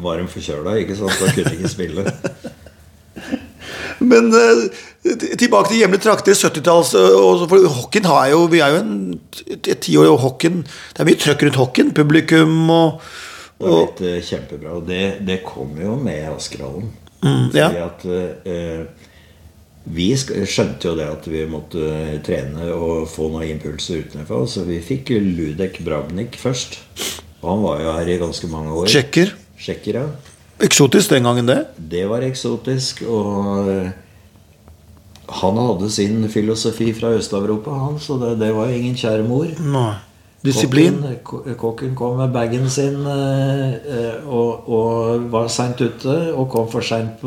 var 0.03 0.19
de 0.23 0.29
forkjøla. 0.33 0.77
Ikke 0.83 0.97
sant? 0.99 1.17
Da 1.21 1.31
kunne 1.33 1.53
de 1.53 1.59
ikke 1.61 1.73
spille. 1.73 2.07
Men 4.07 4.29
eh, 4.37 4.67
tilbake 5.41 5.71
til 5.71 5.81
hjemlige 5.81 6.05
trakter, 6.05 6.37
70-talls 6.37 6.93
eh, 6.99 7.15
og 7.17 7.39
så- 7.41 7.49
For 7.49 7.69
hockeyen 7.79 8.09
har 8.11 8.27
jo 8.35 8.43
Vi 8.53 8.61
er 8.61 8.75
jo 8.75 8.83
en, 8.83 9.21
et 9.57 9.81
tiår, 9.81 10.05
i 10.11 10.19
hockeyen 10.21 10.63
Det 10.67 11.01
er 11.01 11.09
mye 11.09 11.21
trøkk 11.23 11.47
rundt 11.47 11.61
hockeyen. 11.63 11.95
Publikum 11.97 12.71
og, 12.71 13.01
Det 13.59 13.67
har 13.67 13.73
og 13.73 13.97
blitt 13.97 14.29
kjempebra. 14.29 14.77
Og 14.77 14.87
det, 14.89 15.03
det 15.27 15.41
kom 15.47 15.73
jo 15.81 15.97
med 15.97 16.29
Askerhallen. 16.35 16.91
Mm, 17.25 17.51
ja. 17.57 17.71
At 17.87 18.05
eh, 18.05 18.85
vi 19.87 20.11
skjønte 20.19 20.91
jo 20.91 20.97
det 20.99 21.07
at 21.07 21.27
vi 21.31 21.45
måtte 21.49 22.19
trene 22.27 22.69
og 22.75 23.07
få 23.09 23.31
noen 23.33 23.49
impulser 23.55 24.03
utenfra. 24.05 24.43
Så 24.51 24.67
vi 24.69 24.81
fikk 24.85 25.15
Ludek 25.23 25.81
Brabnik 25.87 26.37
først. 26.43 26.81
Og 27.47 27.53
han 27.53 27.63
var 27.63 27.83
jo 27.85 27.93
her 27.95 28.09
i 28.11 28.19
ganske 28.19 28.49
mange 28.51 28.73
år. 28.75 28.89
Tsjekker. 28.91 29.31
Tsjekker, 29.61 30.01
ja. 30.01 30.07
Eksotisk 30.67 31.13
den 31.15 31.29
gangen, 31.29 31.47
det. 31.47 31.61
Det 31.79 32.03
var 32.11 32.27
eksotisk. 32.27 33.05
Og, 33.07 33.71
Han 35.27 35.57
hadde 35.59 35.91
sin 35.91 36.29
filosofi 36.31 36.93
fra 36.95 37.09
Øst-Europa, 37.19 37.71
han, 37.71 37.97
så 37.99 38.15
det, 38.15 38.37
det 38.39 38.53
var 38.55 38.71
ingen 38.71 38.95
kjære 38.95 39.25
mor. 39.27 39.49
Nei. 39.59 39.95
Disiplin. 40.47 41.01
Kokken, 41.27 41.57
kokken 41.59 41.95
kom 41.99 42.21
med 42.21 42.31
bagen 42.35 42.69
sin 42.71 43.01
eh, 43.11 43.75
eh, 43.75 44.27
og, 44.27 44.69
og 44.71 45.27
var 45.33 45.49
seint 45.51 45.81
ute. 45.83 46.17
Og 46.35 46.47
kom 46.53 46.69
for 46.71 46.87
seint 46.87 47.23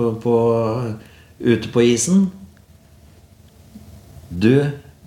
ute 1.39 1.73
på 1.73 1.83
isen. 1.83 2.29
Du 4.29 4.53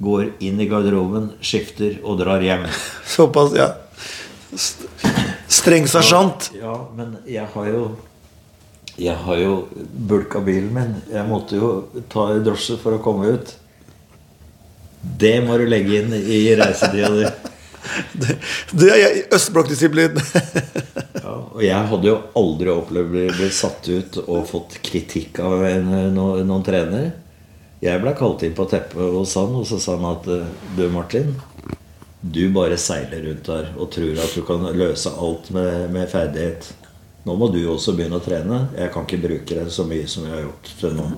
går 0.03 0.33
inn 0.43 0.61
i 0.61 0.69
garderoben, 0.69 1.31
skifter 1.41 2.01
og 2.03 2.21
drar 2.21 2.45
hjem. 2.45 2.67
Såpass, 3.15 3.57
ja. 3.57 3.73
St- 5.63 5.69
Streng 5.69 5.87
sersjant. 5.87 6.51
Ja, 6.59 6.75
men 6.97 7.17
jeg 7.27 7.47
har 7.55 7.67
jo 7.71 7.83
Jeg 8.99 9.15
har 9.17 9.37
jo 9.41 9.69
bulka 10.11 10.41
bilen 10.45 10.73
min. 10.75 10.97
Jeg 11.09 11.25
måtte 11.29 11.57
jo 11.57 11.69
ta 12.13 12.27
i 12.35 12.43
drosje 12.45 12.77
for 12.83 12.93
å 12.99 13.03
komme 13.03 13.31
ut. 13.39 13.55
Det 15.03 15.41
må 15.47 15.57
du 15.59 15.65
legge 15.67 16.03
inn 16.03 16.13
i 16.19 16.43
reisetida 16.59 17.09
di. 17.15 17.31
Det, 18.15 18.37
det 18.79 18.89
er 18.95 19.17
østblokkdisiplin. 19.35 20.19
Ja, 21.23 21.33
og 21.55 21.61
jeg 21.63 21.87
hadde 21.91 22.07
jo 22.09 22.15
aldri 22.39 22.71
opplevd 22.73 23.07
å 23.07 23.11
bli, 23.13 23.25
bli 23.31 23.49
satt 23.55 23.87
ut 23.89 24.17
og 24.25 24.47
fått 24.49 24.77
kritikk 24.83 25.39
av 25.45 25.61
en, 25.69 25.87
noen, 26.15 26.43
noen 26.49 26.65
trener. 26.67 27.13
Jeg 27.83 28.01
ble 28.03 28.13
kalt 28.19 28.43
inn 28.47 28.55
på 28.59 28.67
teppet 28.71 28.99
hos 29.15 29.35
han, 29.39 29.53
og 29.61 29.67
så 29.69 29.79
sa 29.83 29.95
han 29.97 30.09
at 30.11 30.27
Du, 30.77 30.83
Martin. 30.91 31.31
Du 32.23 32.45
bare 32.55 32.77
seiler 32.79 33.25
rundt 33.27 33.49
der 33.51 33.73
og 33.77 33.91
tror 33.91 34.21
at 34.23 34.37
du 34.37 34.45
kan 34.47 34.69
løse 34.79 35.11
alt 35.11 35.51
med, 35.51 35.91
med 35.91 36.07
ferdighet. 36.11 36.69
Nå 37.27 37.35
må 37.39 37.49
du 37.55 37.61
også 37.71 37.95
begynne 37.99 38.19
å 38.19 38.23
trene. 38.23 38.61
Jeg 38.79 38.93
kan 38.95 39.07
ikke 39.07 39.23
bruke 39.25 39.59
det 39.59 39.75
så 39.75 39.87
mye 39.87 40.07
som 40.11 40.27
jeg 40.27 40.35
har 40.37 40.45
gjort 40.45 40.71
til 40.79 40.95
nå. 40.99 41.09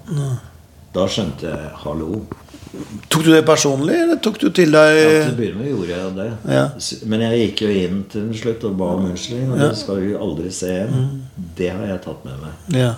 Da 0.94 1.06
skjønte 1.10 1.48
jeg 1.50 1.70
hallo. 1.84 2.22
Tok 3.08 3.22
du 3.22 3.30
det 3.30 3.44
personlig, 3.46 3.94
eller 4.02 4.18
tok 4.22 4.38
du 4.42 4.48
til 4.54 4.72
deg 4.74 4.96
Ja, 4.98 5.10
til 5.26 5.32
å 5.32 5.36
begynne 5.38 5.60
med 5.60 5.70
gjorde 5.70 5.92
jeg 5.94 6.14
det. 6.16 6.28
Ja. 6.56 6.64
Men 7.12 7.24
jeg 7.24 7.40
gikk 7.42 7.62
jo 7.64 7.74
inn 7.84 8.00
til 8.10 8.30
slutt 8.40 8.64
og 8.68 8.78
ba 8.80 8.88
om 8.96 9.06
unnskyldning. 9.10 9.52
Og 9.54 9.60
det 9.62 9.70
skal 9.78 10.00
du 10.02 10.16
aldri 10.18 10.50
se 10.54 10.72
igjen. 10.72 11.04
Det 11.58 11.70
har 11.70 11.84
jeg 11.92 12.02
tatt 12.08 12.24
med 12.26 12.40
meg. 12.42 12.72
Ja. 12.80 12.94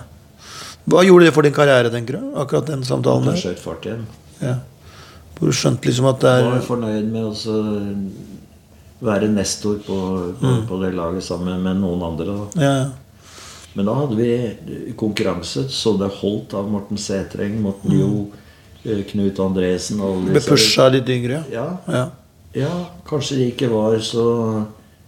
Hva 0.87 1.03
gjorde 1.03 1.27
det 1.27 1.35
for 1.35 1.45
din 1.45 1.55
karriere, 1.55 1.91
tenker 1.93 2.17
du? 2.17 2.31
Akkurat 2.39 2.69
den 2.71 2.85
samtalen 2.87 3.27
Jeg 3.27 3.35
har 3.35 3.43
skjøt 3.43 3.63
fart 3.63 3.87
igjen. 3.87 4.07
Ja. 4.39 4.55
Hvor 5.37 5.51
du 5.51 5.55
skjønte 5.55 5.89
liksom 5.89 6.07
at 6.09 6.23
det 6.23 6.31
er 6.33 6.47
var 6.49 6.63
fornøyd 6.65 7.11
med 7.13 7.27
å 7.29 7.57
være 9.05 9.27
nestor 9.29 9.77
på, 9.85 9.97
på, 10.39 10.53
på 10.69 10.79
det 10.81 10.95
laget 10.97 11.25
sammen 11.25 11.61
med 11.61 11.77
noen 11.81 12.01
andre. 12.07 12.25
Da. 12.33 12.63
Ja, 12.63 12.71
ja. 12.81 12.87
Men 13.77 13.85
da 13.85 13.93
hadde 13.93 14.15
vi 14.17 14.93
konkurranse. 14.97 15.67
Så 15.69 15.93
det 16.01 16.09
holdt 16.17 16.55
av 16.57 16.69
Morten 16.71 16.97
Sætreng, 16.97 17.59
Morten 17.61 17.93
Jo, 17.93 18.07
eh, 18.81 19.03
Knut 19.11 19.37
Andresen 19.43 20.01
Ble 20.31 20.41
pusha 20.41 20.87
litt 20.89 21.09
yngre, 21.13 21.43
Ja, 21.53 21.67
ja. 21.85 22.07
ja, 22.57 22.71
kanskje 23.05 23.37
det 23.37 23.51
ikke 23.53 23.69
var 23.69 23.99
så 24.01 24.25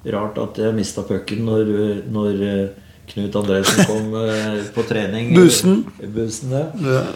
rart 0.06 0.38
at 0.38 0.62
jeg 0.62 0.78
mista 0.78 1.02
pucken 1.08 1.42
når, 1.50 1.74
når 2.14 2.46
eh, 2.46 2.62
Knut 3.10 3.40
Andresen 3.42 3.90
kom 3.90 4.14
eh, 4.22 4.62
på 4.76 4.86
trening. 4.86 5.34
Bussen. 5.34 5.82
Bussen, 6.14 6.54
ja. 6.54 7.08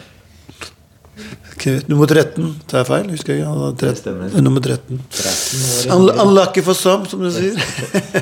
Knut, 1.61 1.87
Nummer 1.87 2.09
13. 2.09 2.47
Tar 2.67 2.81
jeg 2.81 2.87
feil? 2.87 3.09
Husker 3.13 3.33
jeg 3.33 3.43
ikke. 3.43 3.67
Det 3.77 3.89
13. 3.93 3.97
stemmer. 3.99 4.41
Nummer 4.41 4.61
13. 4.61 5.01
13 5.11 6.21
unlucky 6.23 6.63
for 6.65 6.73
some, 6.73 7.05
som 7.09 7.21
du 7.21 7.29
sier. 7.31 7.53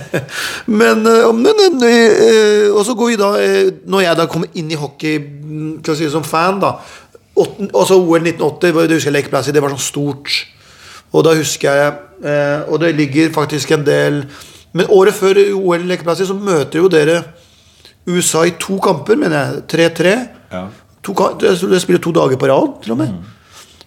men, 0.82 1.06
eh, 1.08 1.30
men 1.34 1.86
eh, 1.88 2.68
Og 2.76 2.84
så 2.86 2.96
går 2.98 3.14
vi 3.14 3.20
da 3.22 3.32
eh, 3.40 3.72
Når 3.88 4.04
jeg 4.06 4.20
da 4.20 4.28
kommer 4.32 4.60
inn 4.60 4.72
i 4.72 4.80
hockey 4.80 5.20
Kan 5.22 5.80
til 5.88 5.98
si 6.02 6.10
som 6.12 6.26
fan, 6.28 6.60
da 6.62 6.76
Også 7.36 7.96
OL 7.96 8.28
1980, 8.28 8.88
det 8.90 8.98
husker 8.98 9.12
jeg 9.12 9.18
lekeplass 9.22 9.48
i, 9.48 9.56
det 9.56 9.64
var 9.64 9.72
sånn 9.72 9.82
stort. 9.82 10.34
Og 11.16 11.24
da 11.26 11.36
husker 11.38 11.80
jeg 11.80 12.66
Og 12.68 12.82
det 12.84 12.92
ligger 13.00 13.32
faktisk 13.34 13.72
en 13.72 13.88
del 13.88 14.26
Men 14.76 14.92
året 14.92 15.16
før 15.16 15.40
OL 15.56 15.88
lekeplass 15.88 16.26
i, 16.26 16.28
så 16.28 16.36
møter 16.36 16.84
jo 16.84 16.92
dere 16.92 17.22
USA 18.10 18.44
i 18.50 18.56
to 18.58 18.80
kamper, 18.82 19.14
mener 19.20 19.62
jeg. 19.70 19.92
3-3. 19.94 20.14
Ja. 20.52 20.62
To, 21.02 21.16
dere 21.42 21.80
spiller 21.82 22.02
to 22.02 22.14
dager 22.14 22.38
på 22.38 22.50
rad, 22.50 22.76
til 22.84 22.94
og 22.94 23.00
med. 23.02 23.14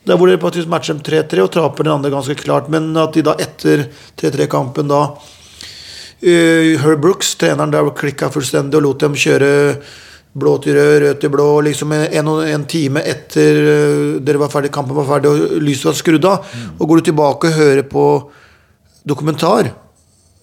Der 0.05 0.19
hvor 0.19 0.29
dere 0.29 0.41
faktisk 0.43 0.69
matcher 0.69 0.97
dem 0.97 1.05
3-3 1.07 1.45
og 1.45 1.53
taper 1.55 1.87
den 1.87 1.95
andre 1.95 2.11
ganske 2.13 2.37
klart. 2.37 2.69
Men 2.73 2.91
at 3.01 3.15
de 3.15 3.23
da 3.25 3.37
etter 3.41 3.87
3-3-kampen 4.21 4.91
da 4.91 5.05
uh, 5.15 6.73
Herb 6.83 7.01
Brooks, 7.01 7.35
treneren 7.41 7.73
der, 7.73 7.93
klikka 7.97 8.29
fullstendig 8.35 8.81
og 8.81 8.85
lot 8.89 9.07
dem 9.07 9.17
kjøre 9.17 9.53
blå 10.35 10.57
til 10.59 10.75
rød, 10.75 10.97
rød 11.05 11.23
til 11.23 11.33
blå. 11.33 11.47
Liksom 11.69 11.95
en, 11.97 12.33
en 12.51 12.67
time 12.69 13.05
etter 13.15 13.61
uh, 13.63 14.19
dere 14.21 14.43
var 14.43 14.53
ferdig, 14.53 14.73
kampen 14.75 14.99
var 14.99 15.09
ferdig 15.15 15.31
og 15.31 15.57
lyset 15.65 15.89
var 15.89 15.97
skrudd 16.03 16.29
av. 16.29 16.53
Og 16.77 16.85
går 16.91 17.01
du 17.01 17.09
tilbake 17.13 17.53
og 17.53 17.59
hører 17.63 17.89
på 17.89 18.05
dokumentar, 19.09 19.71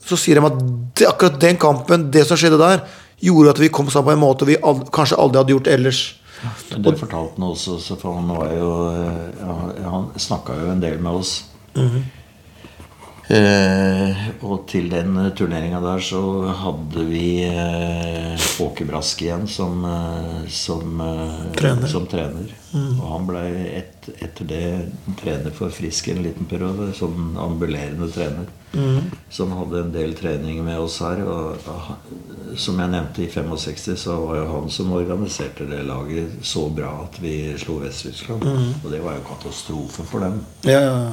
så 0.05 0.17
sier 0.17 0.39
de 0.39 0.47
at 0.47 0.57
det, 0.97 1.05
akkurat 1.09 1.37
den 1.41 1.59
kampen, 1.61 2.09
det 2.13 2.25
som 2.29 2.39
skjedde 2.39 2.57
der, 2.61 2.81
gjorde 3.21 3.53
at 3.53 3.61
vi 3.61 3.69
kom 3.73 3.89
sammen 3.93 4.13
på 4.13 4.17
en 4.17 4.21
måte 4.23 4.47
vi 4.49 4.57
ald 4.57 4.87
kanskje 4.93 5.19
aldri 5.21 5.41
hadde 5.41 5.53
gjort 5.53 5.69
ellers. 5.69 6.01
Det 6.69 6.95
fortalte 6.97 7.37
han 7.37 7.47
også, 7.51 7.77
for 8.01 8.17
han 8.17 8.31
var 8.33 8.53
jo 8.55 8.69
eh, 8.89 9.27
ja, 9.41 9.89
Han 9.93 10.07
snakka 10.17 10.55
jo 10.61 10.71
en 10.73 10.81
del 10.81 10.99
med 11.01 11.21
oss. 11.21 11.35
Eh, 13.31 14.21
og 14.41 14.65
til 14.69 14.89
den 14.91 15.15
turneringa 15.37 15.79
der 15.83 16.01
så 16.03 16.21
hadde 16.61 17.05
vi 17.09 17.43
eh, 17.45 18.47
Åke 18.61 18.85
Brask 18.89 19.21
igjen 19.23 19.47
som, 19.47 19.83
eh, 19.85 20.47
som, 20.49 21.01
eh, 21.01 21.51
Trener. 21.57 21.87
som 21.87 22.07
trener. 22.09 22.51
Og 22.73 23.05
han 23.11 23.27
ble 23.27 23.43
et, 23.77 24.09
etter 24.23 24.47
det 24.47 24.65
trener 25.19 25.53
for 25.55 25.73
Frisk 25.75 26.07
en 26.11 26.21
liten 26.23 26.47
periode. 26.49 26.91
Sånn 26.97 27.35
ambulerende 27.39 28.07
trener. 28.11 28.49
Så 29.29 29.43
han 29.43 29.57
hadde 29.57 29.81
en 29.81 29.91
del 29.91 30.13
trening 30.15 30.61
med 30.63 30.79
oss 30.79 31.01
her. 31.03 31.19
Og 31.27 31.67
ah, 31.67 31.89
som 32.55 32.79
jeg 32.79 32.93
nevnte, 32.93 33.25
i 33.25 33.31
65 33.31 33.97
så 33.99 34.15
var 34.23 34.39
jo 34.39 34.45
han 34.53 34.71
som 34.71 34.93
organiserte 34.95 35.67
det 35.67 35.81
laget 35.89 36.39
så 36.47 36.69
bra 36.71 36.93
at 37.03 37.19
vi 37.19 37.35
slo 37.59 37.81
Vest-Tyskland. 37.83 38.47
Og 38.79 38.87
det 38.91 39.03
var 39.03 39.19
jo 39.19 39.27
katastrofe 39.33 40.07
for 40.07 40.23
dem. 40.23 40.39
Ja, 40.63 40.79
ja. 40.79 40.95
ja. 41.09 41.11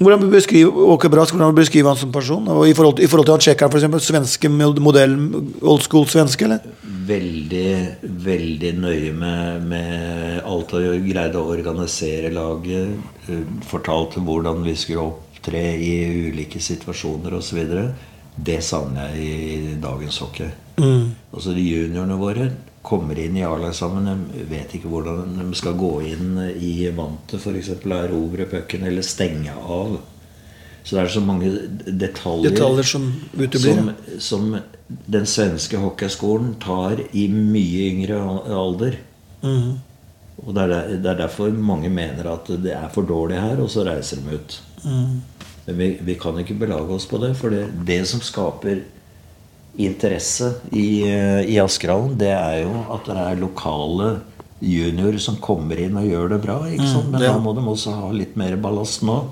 Hvordan 0.00 0.30
beskriver 0.32 0.72
Åke 0.94 1.10
Brask, 1.12 1.34
hvordan 1.34 1.54
beskriver 1.54 1.90
han 1.92 1.98
som 2.00 2.12
person? 2.12 2.46
I 2.64 2.72
forhold 2.72 2.96
til, 2.96 3.04
i 3.04 3.08
forhold 3.10 3.26
til 3.28 3.34
han 3.34 3.42
tsjekkeren, 3.44 3.74
f.eks. 3.74 4.06
Svenske 4.06 4.48
modell, 4.80 5.16
old 5.60 5.82
school 5.84 6.06
svenske, 6.08 6.46
eller? 6.46 6.64
Veldig, 7.10 7.72
veldig 8.24 8.70
nøye 8.80 9.12
med, 9.12 9.66
med 9.68 10.38
alt 10.46 10.72
og 10.78 11.04
greide 11.04 11.36
å 11.40 11.50
organisere 11.52 12.30
laget. 12.32 12.96
eh, 13.28 13.42
Fortalte 13.68 14.22
hvordan 14.24 14.64
vi 14.64 14.76
skulle 14.78 15.04
opptre 15.10 15.60
i 15.76 15.92
ulike 16.30 16.62
situasjoner 16.64 17.36
osv. 17.36 17.60
Det 18.40 18.60
savner 18.64 19.12
jeg 19.12 19.28
i 19.28 19.76
dagens 19.82 20.22
hockey. 20.24 20.48
Altså 20.80 21.52
de 21.52 21.60
Juniorene 21.66 22.16
våre 22.16 22.48
kommer 22.82 23.18
inn 23.18 23.36
i 23.36 23.44
A-lag 23.44 23.74
sammen. 23.74 24.08
De 24.32 24.44
vet 24.48 24.74
ikke 24.74 24.90
hvordan 24.90 25.36
de 25.38 25.50
skal 25.58 25.76
gå 25.78 25.92
inn 26.12 26.38
i 26.56 26.88
vantet, 26.96 27.40
f.eks. 27.40 27.74
erobre 27.84 28.48
pucken 28.48 28.86
eller 28.88 29.04
stenge 29.06 29.54
av. 29.54 29.98
Så 30.82 30.96
det 30.96 31.02
er 31.02 31.12
så 31.12 31.20
mange 31.20 31.50
detaljer, 31.86 32.54
Detaljer 32.54 32.86
som 32.88 33.10
som, 33.60 33.90
som 34.18 34.46
den 34.88 35.26
svenske 35.28 35.76
hockeyskolen 35.76 36.54
tar 36.62 37.02
i 37.12 37.26
mye 37.28 37.90
yngre 37.90 38.20
alder. 38.56 38.96
Mm. 39.44 39.76
Og 40.40 40.54
det 40.56 40.64
er, 40.64 40.94
det 41.04 41.10
er 41.12 41.18
derfor 41.20 41.52
mange 41.52 41.90
mener 41.92 42.30
at 42.32 42.48
det 42.64 42.72
er 42.72 42.88
for 42.94 43.04
dårlig 43.08 43.40
her, 43.40 43.60
og 43.60 43.68
så 43.70 43.84
reiser 43.84 44.22
de 44.24 44.38
ut. 44.40 44.56
Mm. 44.84 45.20
Men 45.66 45.78
vi, 45.78 45.90
vi 46.08 46.16
kan 46.20 46.38
ikke 46.40 46.56
belage 46.62 46.96
oss 46.96 47.06
på 47.06 47.20
det, 47.20 47.34
for 47.36 47.52
det, 47.52 47.66
det 47.86 48.00
som 48.08 48.24
skaper 48.24 48.80
interesse 49.78 50.54
i, 50.72 51.02
eh, 51.06 51.42
i 51.50 51.58
Askerhallen, 51.62 52.16
det 52.18 52.32
er 52.34 52.62
jo 52.64 52.74
at 52.90 53.06
det 53.06 53.18
er 53.22 53.40
lokale 53.40 54.10
juniorer 54.60 55.20
som 55.22 55.38
kommer 55.40 55.78
inn 55.80 55.96
og 55.96 56.08
gjør 56.08 56.34
det 56.34 56.40
bra. 56.44 56.58
Ikke 56.68 56.88
sant? 56.88 57.10
Men 57.12 57.24
ja. 57.24 57.32
da 57.32 57.38
må 57.42 57.54
de 57.56 57.64
også 57.64 57.94
ha 57.96 58.10
litt 58.12 58.36
mer 58.40 58.56
ballast 58.60 59.04
nå. 59.06 59.22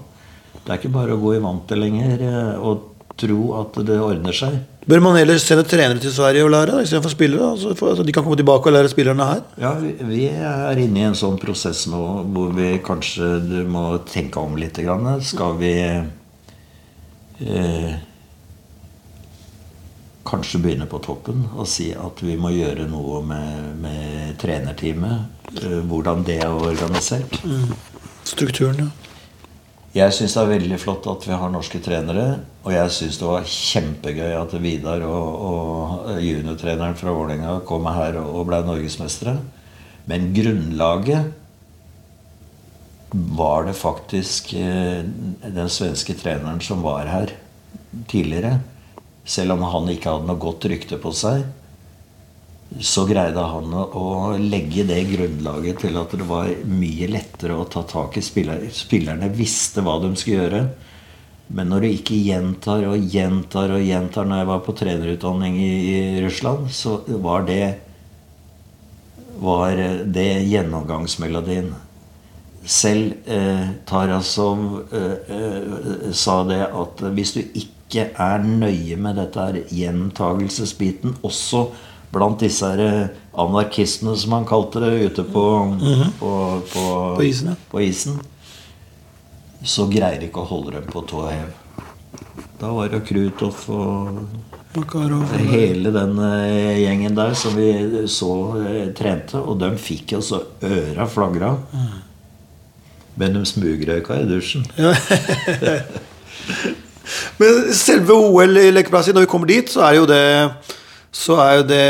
Det 0.62 0.70
er 0.72 0.80
ikke 0.80 0.94
bare 0.94 1.16
å 1.16 1.20
gå 1.20 1.36
i 1.36 1.42
vantet 1.44 1.80
lenger 1.80 2.24
eh, 2.24 2.54
og 2.60 2.94
tro 3.18 3.40
at 3.58 3.78
det 3.86 3.98
ordner 4.00 4.36
seg. 4.36 4.58
Bør 4.88 5.02
man 5.04 5.18
heller 5.18 5.36
sende 5.42 5.66
trenere 5.68 6.00
til 6.00 6.12
Sverige 6.14 6.46
og 6.46 6.52
lære, 6.54 6.78
istedenfor 6.84 7.12
spillere? 7.12 7.50
Altså, 7.52 7.74
for 7.76 7.92
at 7.92 8.06
de 8.06 8.12
kan 8.14 8.24
komme 8.24 8.38
tilbake 8.40 8.70
og 8.70 8.74
lære 8.76 8.88
spillerne 8.88 9.26
her? 9.28 9.42
Ja, 9.60 9.74
vi, 9.76 10.22
er 10.32 10.80
inne 10.80 11.02
i 11.02 11.08
en 11.10 11.18
sånn 11.18 11.36
prosess 11.40 11.84
nå 11.92 12.02
hvor 12.32 12.54
vi 12.56 12.70
kanskje 12.84 13.26
må 13.68 13.98
tenke 14.08 14.40
om 14.40 14.56
litt. 14.56 14.80
Skal 15.28 15.58
vi 15.60 15.74
eh, 17.44 17.92
kanskje 20.28 20.60
begynne 20.62 20.86
på 20.90 21.00
toppen 21.04 21.46
og 21.54 21.66
si 21.70 21.90
at 21.96 22.22
vi 22.24 22.36
må 22.40 22.52
gjøre 22.54 22.86
noe 22.90 23.22
med, 23.26 23.74
med 23.82 24.38
trenerteamet? 24.40 25.44
Eh, 25.62 25.80
hvordan 25.88 26.24
det 26.28 26.40
er 26.44 26.52
organisert? 26.52 27.40
Strukturen, 28.28 28.86
ja. 28.86 28.90
Jeg 29.96 30.12
syns 30.12 30.34
det 30.36 30.42
er 30.42 30.50
veldig 30.50 30.76
flott 30.78 31.06
at 31.10 31.24
vi 31.24 31.36
har 31.40 31.50
norske 31.50 31.80
trenere. 31.82 32.26
Og 32.66 32.74
jeg 32.74 32.92
syns 32.92 33.16
det 33.18 33.26
var 33.26 33.48
kjempegøy 33.48 34.34
at 34.36 34.54
Vidar 34.60 35.02
og, 35.08 35.28
og 35.48 36.20
juniortreneren 36.22 36.98
fra 36.98 37.14
Vålerenga 37.16 37.56
kom 37.66 37.88
her 37.88 38.20
og 38.20 38.44
ble 38.50 38.60
norgesmestere. 38.66 39.38
Men 40.08 40.30
grunnlaget 40.36 41.32
var 43.12 43.64
det 43.64 43.76
faktisk 43.80 44.52
eh, 44.60 45.00
den 45.42 45.72
svenske 45.72 46.14
treneren 46.20 46.60
som 46.60 46.84
var 46.84 47.08
her 47.08 47.32
tidligere. 48.12 48.58
Selv 49.28 49.56
om 49.56 49.64
han 49.68 49.90
ikke 49.92 50.14
hadde 50.14 50.30
noe 50.30 50.40
godt 50.40 50.68
rykte 50.72 50.98
på 51.00 51.12
seg, 51.12 51.44
så 52.84 53.06
greide 53.08 53.42
han 53.48 53.72
å, 53.72 54.36
legge 54.40 54.84
det 54.88 55.00
grunnlaget 55.08 55.80
til 55.84 55.96
at 56.00 56.12
det 56.20 56.26
var 56.28 56.50
mye 56.68 57.08
lettere 57.08 57.56
å 57.56 57.66
ta 57.68 57.82
tak 57.88 58.18
i 58.20 58.24
spillerne. 58.24 58.68
Spillerne 58.72 59.30
visste 59.32 59.84
hva 59.84 59.96
de 60.02 60.12
skulle 60.16 60.42
gjøre. 60.42 60.62
Men 61.48 61.72
når 61.72 61.84
du 61.84 61.88
ikke 61.88 62.18
gjentar 62.20 62.84
og 62.90 63.06
gjentar 63.08 63.72
og 63.72 63.80
gjentar 63.80 64.26
Når 64.28 64.42
jeg 64.42 64.48
var 64.50 64.58
på 64.66 64.74
trenerutdanning 64.76 65.54
i 65.64 66.20
Russland, 66.20 66.68
så 66.76 66.98
var 67.24 67.46
det 67.48 67.62
var 69.38 69.78
det 70.04 70.30
gjennomgangsmelodien. 70.50 71.70
Selv 72.68 73.14
eh, 73.24 73.68
Tarasov 73.86 74.64
eh, 74.92 75.36
eh, 75.36 76.08
sa 76.12 76.42
det 76.44 76.64
at 76.66 77.04
hvis 77.14 77.36
du 77.36 77.40
ikke 77.46 77.77
er 77.96 78.44
nøye 78.44 78.96
med 79.00 79.16
dette 79.16 79.40
her 79.40 79.62
gjentagelsesbiten, 79.72 81.16
også 81.24 81.70
blant 82.12 82.40
disse 82.40 82.66
her 82.66 82.80
eh, 82.84 83.06
anarkistene, 83.38 84.16
som 84.16 84.32
han 84.36 84.46
kalte 84.48 84.80
det, 84.84 84.92
ute 85.08 85.24
på, 85.24 85.44
på, 86.18 86.32
på, 86.72 86.84
På 87.16 87.24
isen, 87.24 87.48
ja. 87.52 87.56
på 87.70 87.82
isen, 87.84 88.18
så 89.64 89.88
greier 89.90 90.22
ikke 90.24 90.44
å 90.44 90.48
holde 90.48 90.76
dem 90.78 90.86
på 90.92 91.02
tå 91.08 91.26
hev. 91.28 91.50
Da 92.58 92.72
var 92.74 92.90
det 92.90 93.04
Krutov 93.06 93.60
og 93.70 94.18
Makarov. 94.74 95.30
hele 95.50 95.92
den 95.94 96.18
eh, 96.22 96.80
gjengen 96.82 97.16
der 97.16 97.34
som 97.38 97.56
vi 97.56 98.06
så 98.10 98.32
eh, 98.64 98.88
trente, 98.96 99.40
og 99.40 99.60
de 99.62 99.72
fikk 99.80 100.16
jo 100.16 100.22
så 100.24 100.42
øra 100.64 101.06
flagra. 101.10 101.54
Men 103.18 103.34
de 103.34 103.46
smugrøyka 103.46 104.20
i 104.22 104.28
dusjen. 104.28 104.66
Men 107.40 107.72
selve 107.76 108.14
OL 108.16 108.56
i 108.60 108.70
lekeplassen, 108.74 109.14
når 109.16 109.26
vi 109.26 109.30
kommer 109.34 109.46
dit, 109.50 109.70
så 109.72 109.84
er 109.88 109.98
jo 110.00 110.06
det 110.10 110.24
så 111.18 111.38
er 111.40 111.54
jo 111.56 111.62
det 111.70 111.84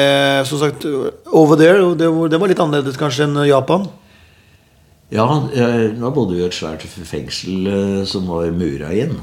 som 0.46 0.60
sagt 0.60 0.84
over 1.34 1.56
there. 1.58 1.80
Det, 1.98 2.06
var- 2.14 2.28
det 2.30 2.38
var 2.40 2.48
litt 2.52 2.60
annerledes 2.62 2.96
kanskje 3.00 3.24
enn 3.26 3.40
Japan. 3.48 3.88
Ja, 5.10 5.24
nå 5.98 6.10
bodde 6.14 6.36
vi 6.36 6.42
i 6.44 6.46
et 6.46 6.54
svært 6.56 6.84
fengsel 6.86 7.66
eh, 7.66 8.04
som 8.08 8.26
var 8.28 8.50
mura 8.54 8.90
inn. 8.94 9.14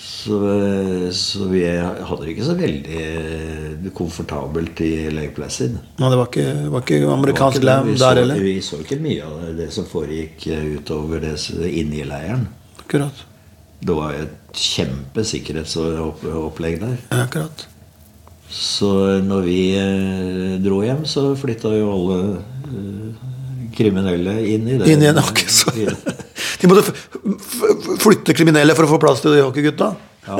Så, 0.00 0.38
eh, 0.48 1.06
så 1.12 1.46
vi 1.50 1.62
hadde 1.68 2.18
det 2.24 2.32
ikke 2.32 2.46
så 2.48 2.56
veldig 2.58 3.02
eh, 3.04 3.90
komfortabelt 3.94 4.80
i 4.84 4.90
Lake 5.12 5.34
Placid. 5.36 5.76
Men 6.00 6.10
det 6.14 6.18
var 6.18 6.30
ikke, 6.32 6.46
var 6.72 6.84
ikke 6.86 6.98
Det 6.98 7.06
var 7.10 7.18
amerikansk 7.20 7.60
ikke 7.60 7.98
der 8.00 8.20
heller. 8.22 8.42
Vi 8.48 8.56
så 8.64 8.80
ikke 8.80 8.98
mye 9.04 9.28
av 9.28 9.44
det, 9.60 9.68
som 9.76 9.86
foregikk 9.88 10.48
utover 10.80 11.22
det 11.28 11.36
inne 11.70 12.00
i 12.02 12.08
leiren. 12.08 12.48
Akkurat. 12.80 13.22
Det 13.80 13.94
var 13.96 14.12
et 14.16 14.28
kjempesikkerhetsopplegg 14.54 16.80
der. 16.82 16.96
Akkurat. 17.24 17.66
Så 18.54 18.90
når 19.24 19.40
vi 19.48 19.58
eh, 19.80 20.58
dro 20.62 20.82
hjem, 20.84 21.04
så 21.10 21.32
flytta 21.38 21.68
jo 21.74 21.88
alle 21.90 22.18
eh, 22.38 23.10
kriminelle 23.74 24.34
inn 24.54 24.68
i 24.70 24.76
det. 24.78 24.86
Inn 24.94 25.02
i 25.02 25.08
en 25.10 25.18
akke. 25.22 25.46
så- 25.50 25.74
De 26.60 26.66
måtte 26.70 26.82
flytte 28.00 28.32
kriminelle 28.36 28.74
for 28.78 28.84
å 28.86 28.90
få 28.94 28.98
plass 29.02 29.20
til 29.24 29.32
de 29.34 29.42
hockeygutta. 29.44 29.88
Ja, 30.24 30.36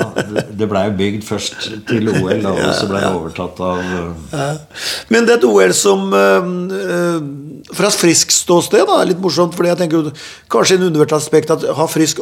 det, 0.56 0.66
blei 0.70 0.86
bygd 0.96 1.22
først 1.26 1.56
til 1.90 2.04
OL, 2.08 2.40
og 2.48 2.56
så 2.78 2.86
blei 2.88 3.00
det 3.02 3.10
overtatt 3.12 3.58
av 3.60 3.78
eh, 3.84 4.56
Men 5.12 5.26
det 5.28 5.32
er 5.34 5.38
et 5.42 5.44
OL 5.44 5.72
som 5.76 6.00
Fra 7.72 7.88
et 7.88 7.96
frisk 7.96 8.32
ståsted 8.34 8.84
da, 8.84 9.00
er 9.00 9.08
litt 9.12 9.22
morsomt. 9.22 9.54
Fordi 9.56 9.70
jeg 9.72 9.80
tenker 9.80 10.10
kanskje 10.10 10.50
Kanskje 10.52 10.76
en 10.78 10.86
undervurdert 10.90 11.16
aspekt 11.16 11.52
at 11.54 11.64
ha 11.78 11.86
frisk 11.88 12.20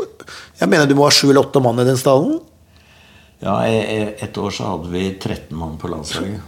Jeg 0.61 0.69
mener 0.69 0.87
du 0.87 0.95
må 0.99 1.09
ha 1.09 1.11
sju 1.15 1.29
eller 1.31 1.43
åtte 1.43 1.63
mann 1.65 1.81
i 1.83 1.89
den 1.89 1.99
stallen. 1.99 2.39
Ja, 3.43 3.59
et 3.67 4.39
år 4.39 4.55
så 4.55 4.69
hadde 4.71 4.93
vi 4.93 5.09
13 5.19 5.51
mann 5.59 5.75
på 5.81 5.91
landslaget. 5.91 6.45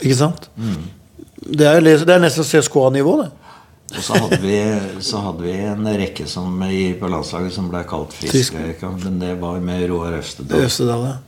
Ikke 0.00 0.16
sant? 0.16 0.48
Det, 0.56 1.66
er, 1.66 1.82
det 1.84 2.14
er 2.14 2.22
nesten 2.22 2.46
CSKA-nivå, 2.48 3.18
det. 3.20 3.28
Og 3.92 4.04
så 4.06 4.16
hadde 4.16 4.38
vi, 4.40 4.56
så 5.04 5.20
hadde 5.20 5.44
vi 5.44 5.52
en 5.68 5.90
rekke 6.00 6.24
som, 6.30 6.54
i, 6.64 6.94
på 6.96 7.10
landslaget 7.12 7.52
som 7.52 7.68
ble 7.68 7.82
kalt 7.88 8.14
Frisk. 8.16 8.56
Men 9.02 9.20
det 9.20 9.34
var 9.42 9.60
med 9.60 9.84
Roar 9.90 10.16
Øvstedal. 10.16 11.04
Ja. 11.04 11.18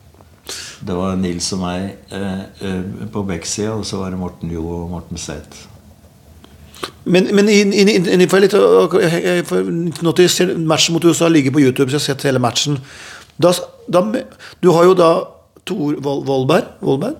Det 0.84 0.96
var 0.96 1.16
Nils 1.16 1.50
og 1.56 1.60
meg 1.60 1.84
eh, 2.12 2.40
eh, 2.64 2.82
på 3.12 3.22
Beck-sida, 3.28 3.76
og 3.76 3.84
så 3.88 4.00
var 4.00 4.12
det 4.12 4.20
Morten 4.20 4.52
Jo 4.52 4.64
og 4.78 4.90
Morten 4.92 5.20
Sæth. 5.20 5.68
Men, 7.04 7.28
men 7.36 7.48
inn, 7.48 7.72
inn, 7.72 7.88
inn, 7.88 8.06
inn, 8.08 8.28
for 8.28 8.40
litt, 8.40 8.52
Når 8.52 10.18
jeg- 10.18 10.30
ser- 10.30 10.54
Matchen 10.58 10.94
mot 10.94 11.04
USA 11.04 11.28
ligger 11.28 11.50
på 11.52 11.60
YouTube, 11.60 11.90
så 11.90 11.98
jeg 11.98 12.00
har 12.00 12.14
sett 12.14 12.22
hele 12.22 12.38
matchen. 12.40 12.78
Da, 13.40 13.52
da, 13.90 14.00
du 14.62 14.72
har 14.72 14.84
jo 14.84 14.94
da 14.94 15.24
Tor 15.66 15.94
Vol- 16.00 16.24
Vollberg, 16.24 16.64
Vollberg 16.82 17.16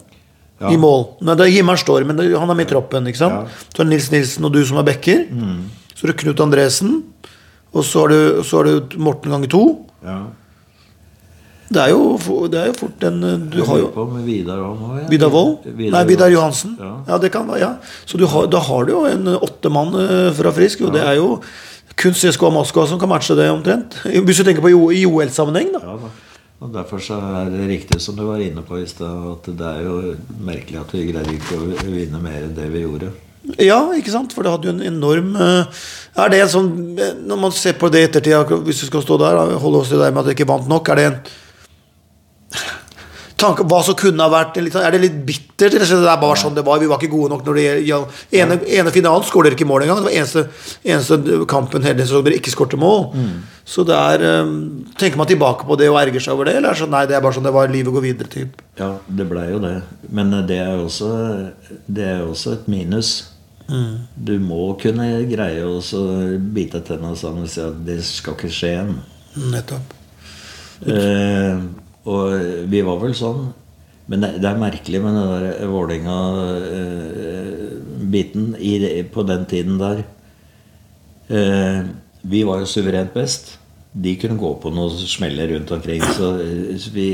Ja. 0.60 0.68
i 0.70 0.76
mål. 0.76 1.16
Nei, 1.22 1.34
det 1.34 1.46
er 1.46 1.50
Himmelen 1.50 1.78
står, 1.78 2.04
men 2.06 2.16
han 2.18 2.50
er 2.50 2.54
med 2.54 2.66
i 2.66 2.70
troppen. 2.70 3.06
ikke 3.06 3.16
sant? 3.18 3.32
Ja. 3.34 3.40
Mm. 3.42 3.48
Så 3.74 3.80
er 3.80 3.84
det 3.84 3.90
Nils 3.90 4.10
Nilsen 4.10 4.44
og 4.44 4.52
du 4.52 4.64
som 4.64 4.78
er 4.78 4.82
backer. 4.84 5.26
Så 5.94 6.04
er 6.04 6.12
det 6.12 6.16
Knut 6.16 6.40
Andresen. 6.40 7.02
Og 7.74 7.82
så 7.84 8.00
har 8.00 8.08
du, 8.08 8.42
så 8.42 8.56
har 8.58 8.64
du 8.64 8.96
Morten 8.98 9.30
ganger 9.32 9.48
to. 9.50 9.86
Ja. 10.04 10.26
Det 11.74 11.82
er 11.82 11.90
jo, 11.90 12.46
det 12.52 12.60
er 12.60 12.68
jo 12.70 12.74
fort 12.78 13.04
en 13.08 13.20
Du 13.50 13.60
har 13.66 13.80
jo 13.80 13.90
på 13.94 14.04
med 14.12 14.26
Vidar 14.28 14.60
òg 14.62 14.82
ja. 15.00 15.06
Vidar 15.10 15.32
Wold? 15.34 15.66
Nei, 15.74 16.02
Vidar 16.08 16.30
Johansen. 16.30 16.76
Ja. 16.78 16.92
Ja, 17.08 17.18
det 17.22 17.32
kan 17.34 17.48
være, 17.50 17.60
ja. 17.64 17.70
Så 18.06 18.20
du 18.20 18.26
har, 18.30 18.46
da 18.52 18.60
har 18.62 18.86
du 18.86 18.94
jo 18.94 19.04
en 19.10 19.32
åtte 19.34 19.72
mann 19.74 19.94
eh, 19.98 20.28
fra 20.38 20.52
Frisk. 20.54 20.84
Og 20.86 20.94
det 20.94 21.02
er 21.02 21.18
jo 21.18 21.40
kun 21.98 22.14
CSKA 22.14 22.50
Moskva 22.54 22.86
som 22.90 23.00
kan 23.00 23.10
matche 23.10 23.36
det 23.38 23.50
omtrent. 23.50 23.98
Hvis 24.04 24.40
du 24.40 24.46
tenker 24.46 24.62
på 24.64 24.72
i 24.94 25.02
OL-sammenheng, 25.08 25.74
da. 25.74 25.82
Ja, 25.82 25.98
da. 26.04 26.12
Og 26.64 26.70
Derfor 26.72 27.02
så 27.02 27.18
er 27.42 27.50
det 27.52 27.66
riktig 27.68 28.00
som 28.00 28.16
du 28.16 28.24
var 28.24 28.40
inne 28.40 28.62
på 28.64 28.78
i 28.80 28.86
stad, 28.88 29.26
at 29.34 29.48
det 29.58 29.68
er 29.68 29.82
jo 29.84 30.14
merkelig 30.46 30.80
at 30.80 30.94
vi 30.94 31.02
greide 31.10 31.34
ikke 31.34 31.58
å 31.58 31.90
vinne 31.90 32.20
mer 32.22 32.46
enn 32.46 32.54
det 32.56 32.70
vi 32.72 32.84
gjorde. 32.86 33.10
Ja, 33.60 33.80
ikke 33.92 34.14
sant? 34.14 34.32
For 34.32 34.46
det 34.46 34.54
hadde 34.54 34.70
jo 34.70 34.72
en 34.72 34.86
enorm 34.88 35.34
eh, 35.36 35.82
Er 36.16 36.30
det 36.32 36.38
en 36.40 36.48
sånn 36.48 36.68
eh, 36.96 37.10
Når 37.28 37.40
man 37.42 37.52
ser 37.52 37.74
på 37.76 37.90
det 37.92 38.00
i 38.00 38.06
ettertid, 38.06 38.54
hvis 38.64 38.80
vi 38.80 38.88
skal 38.88 39.04
stå 39.04 39.18
der, 39.20 39.36
holde 39.60 39.82
oss 39.82 39.90
til 39.92 40.00
det 40.00 40.08
med 40.14 40.22
at 40.22 40.30
vi 40.30 40.36
ikke 40.38 40.48
vant 40.48 40.70
nok, 40.70 40.88
er 40.88 40.96
det 40.96 41.04
en 41.10 41.18
tanke 43.36 43.64
hva 43.66 43.80
som 43.84 43.96
kunne 43.98 44.22
ha 44.22 44.30
vært 44.30 44.54
sånn- 44.70 44.84
Er 44.86 44.92
det 44.94 45.00
litt 45.02 45.16
bittert? 45.26 45.74
Eller 45.74 45.84
det 45.84 46.08
er 46.08 46.20
bare 46.22 46.36
sånn 46.38 46.54
det 46.54 46.64
var, 46.64 46.78
vi 46.78 46.86
var 46.86 46.98
ikke 47.00 47.10
gode 47.10 47.30
nok 47.30 47.42
når 47.44 47.54
det 47.58 47.86
gjaldt 47.88 48.08
Ene, 48.32 48.58
ene 48.78 48.92
finalen 48.94 49.26
skåret 49.26 49.50
dere 49.50 49.56
ikke 49.58 49.66
mål 49.68 49.82
engang. 49.82 49.98
Det 50.00 50.06
var 50.06 50.18
eneste, 50.20 50.44
eneste 50.84 51.46
kampen 51.50 51.82
hele 51.82 51.98
sesongen 52.06 52.24
dere 52.30 52.38
ikke 52.38 52.54
skåret 52.54 52.78
mål. 52.78 53.10
Så 53.66 53.84
det 53.84 53.96
er 53.98 54.22
eh, 54.22 54.54
Tenker 54.96 55.16
man 55.18 55.26
tilbake 55.26 55.66
på 55.66 55.76
det 55.76 55.90
og 55.90 55.98
erger 56.00 56.20
seg 56.22 56.34
over 56.38 56.44
det, 56.46 56.56
eller 56.56 56.70
er 56.70 56.74
det 56.78 56.82
sånn 56.84 56.90
nei, 56.94 57.04
det 57.06 57.16
er 57.18 57.20
bare 57.26 57.34
sånn 57.34 57.42
det 57.48 57.52
var, 57.52 57.68
livet 57.68 57.92
går 57.92 58.06
videre, 58.06 58.30
typ. 58.30 58.62
Ja, 58.78 58.92
det 59.08 59.28
blei 59.28 59.50
jo 59.50 59.58
det. 59.58 59.82
Men 60.10 60.30
det 60.46 60.58
er 60.62 60.76
jo 60.78 60.86
også, 60.86 61.52
det 61.90 62.04
er 62.06 62.18
jo 62.22 62.30
også 62.32 62.52
et 62.54 62.68
minus. 62.68 63.12
Du 63.66 64.38
må 64.38 64.78
kunne 64.78 65.24
greie 65.26 65.64
å 65.64 65.80
bite 66.54 66.82
tenna 66.84 67.14
sammen 67.16 67.42
og 67.44 67.48
si 67.48 67.60
at 67.64 67.78
det 67.84 68.02
skal 68.04 68.34
ikke 68.36 68.50
skje 68.52 68.72
igjen. 68.76 68.98
Nettopp. 69.50 69.94
Eh, 70.86 71.58
og 72.04 72.32
vi 72.70 72.80
var 72.84 72.98
vel 73.02 73.14
sånn. 73.16 73.52
Men 74.10 74.20
det, 74.20 74.30
det 74.42 74.48
er 74.50 74.58
merkelig 74.60 75.00
med 75.00 75.12
den 75.16 75.28
der 75.32 75.44
Vålerenga-biten 75.72 78.44
på 79.14 79.20
den 79.24 79.42
tiden 79.48 79.78
der. 79.80 79.98
Eh, 81.32 81.80
vi 82.20 82.44
var 82.44 82.60
jo 82.60 82.66
suverent 82.68 83.16
best. 83.16 83.56
De 83.94 84.16
kunne 84.20 84.36
gå 84.40 84.50
på 84.60 84.70
noen 84.74 84.90
smeller 85.08 85.48
rundt 85.54 85.70
omkring, 85.72 86.02
så 86.16 86.26
eh, 86.42 86.76
så 86.80 86.88
vi 86.92 87.08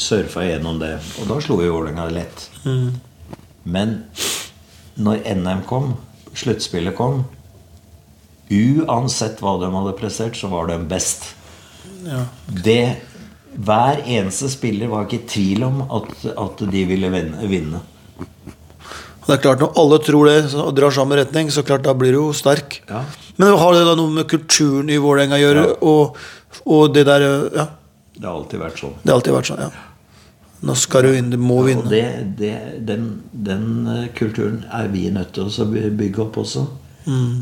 surfa 0.00 0.40
gjennom 0.46 0.76
det. 0.80 0.94
Og 1.20 1.24
da 1.28 1.40
slo 1.44 1.54
vi 1.60 1.68
Vålerenga 1.68 2.08
lett. 2.14 2.38
Men 3.64 3.88
når 4.96 5.16
NM 5.36 5.62
kom, 5.68 5.94
sluttspillet 6.36 6.96
kom 6.96 7.24
Uansett 8.52 9.40
hva 9.40 9.54
de 9.62 9.68
hadde 9.72 9.94
prestert, 9.96 10.36
så 10.36 10.48
var 10.52 10.66
de 10.68 10.76
best. 10.84 11.22
Ja. 12.04 12.26
Det, 12.64 12.96
hver 13.56 14.00
eneste 14.08 14.48
spiller 14.52 14.88
var 14.88 15.04
ikke 15.06 15.18
i 15.20 15.28
tvil 15.28 15.64
om 15.66 15.82
at, 15.92 16.12
at 16.38 16.62
de 16.72 16.84
ville 16.88 17.10
vinne. 17.12 17.80
Det 19.22 19.36
er 19.36 19.42
klart 19.44 19.60
Når 19.62 19.76
alle 19.78 19.98
tror 20.02 20.26
det 20.26 20.38
og 20.58 20.72
drar 20.74 20.90
samme 20.90 21.14
retning, 21.20 21.50
så 21.54 21.62
klart 21.62 21.84
da 21.86 21.92
blir 21.94 22.10
du 22.16 22.18
jo 22.18 22.32
sterk. 22.34 22.80
Ja. 22.88 23.04
Men 23.38 23.54
har 23.58 23.76
det 23.76 23.84
da 23.86 23.94
noe 23.98 24.10
med 24.10 24.26
kulturen 24.30 24.90
i 24.90 24.98
Vålerenga 24.98 25.38
å 25.38 25.42
gjøre? 25.44 25.62
Ja. 25.68 25.76
Og, 25.86 26.18
og 26.66 26.90
det 26.94 27.06
der 27.06 27.22
Ja, 27.54 27.68
Det 28.16 28.26
har 28.26 28.34
alltid 28.34 28.60
vært 28.60 28.78
sånn. 28.82 28.94
det 29.02 29.10
har 29.12 29.20
alltid 29.20 29.34
vært 29.38 29.50
sånn. 29.52 29.62
ja 29.68 29.70
Nå 30.62 30.74
skal 30.78 31.02
du 31.08 31.16
inn, 31.18 31.30
du 31.32 31.38
må 31.42 31.56
vinne. 31.66 31.88
det, 31.90 32.02
det, 32.38 32.52
den, 32.86 33.06
den 33.32 33.64
eh, 33.90 34.04
kulturen 34.14 34.60
er 34.70 34.86
vi 34.92 35.08
nødt 35.10 35.32
til 35.34 35.48
å 35.50 35.64
bygge 35.98 36.20
opp 36.22 36.36
også. 36.38 36.62
Mm. 37.06 37.40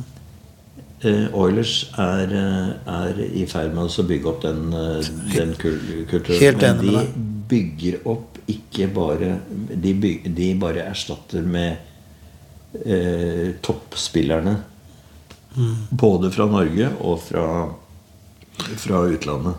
Eh, 1.00 1.28
Oilers 1.32 1.86
er, 1.96 2.28
eh, 2.36 2.72
er 2.92 3.20
i 3.32 3.46
ferd 3.48 3.72
med 3.72 3.88
å 3.88 4.04
bygge 4.04 4.28
opp 4.28 4.42
den, 4.42 4.72
eh, 4.74 5.06
den 5.32 5.54
kulturen. 5.56 6.40
Helt 6.40 6.62
enig 6.62 6.84
med 6.84 6.94
deg. 6.94 7.14
De 7.14 7.46
bygger 7.50 8.00
opp 8.06 8.38
ikke 8.50 8.86
bare 8.92 9.40
De, 9.50 9.94
byg, 9.94 10.34
de 10.34 10.54
bare 10.54 10.84
erstatter 10.90 11.42
med 11.42 11.78
eh, 12.84 13.54
toppspillerne. 13.62 14.56
Både 15.90 16.30
fra 16.30 16.46
Norge 16.46 16.90
og 17.00 17.20
fra, 17.24 17.46
fra 18.76 19.02
utlandet. 19.10 19.54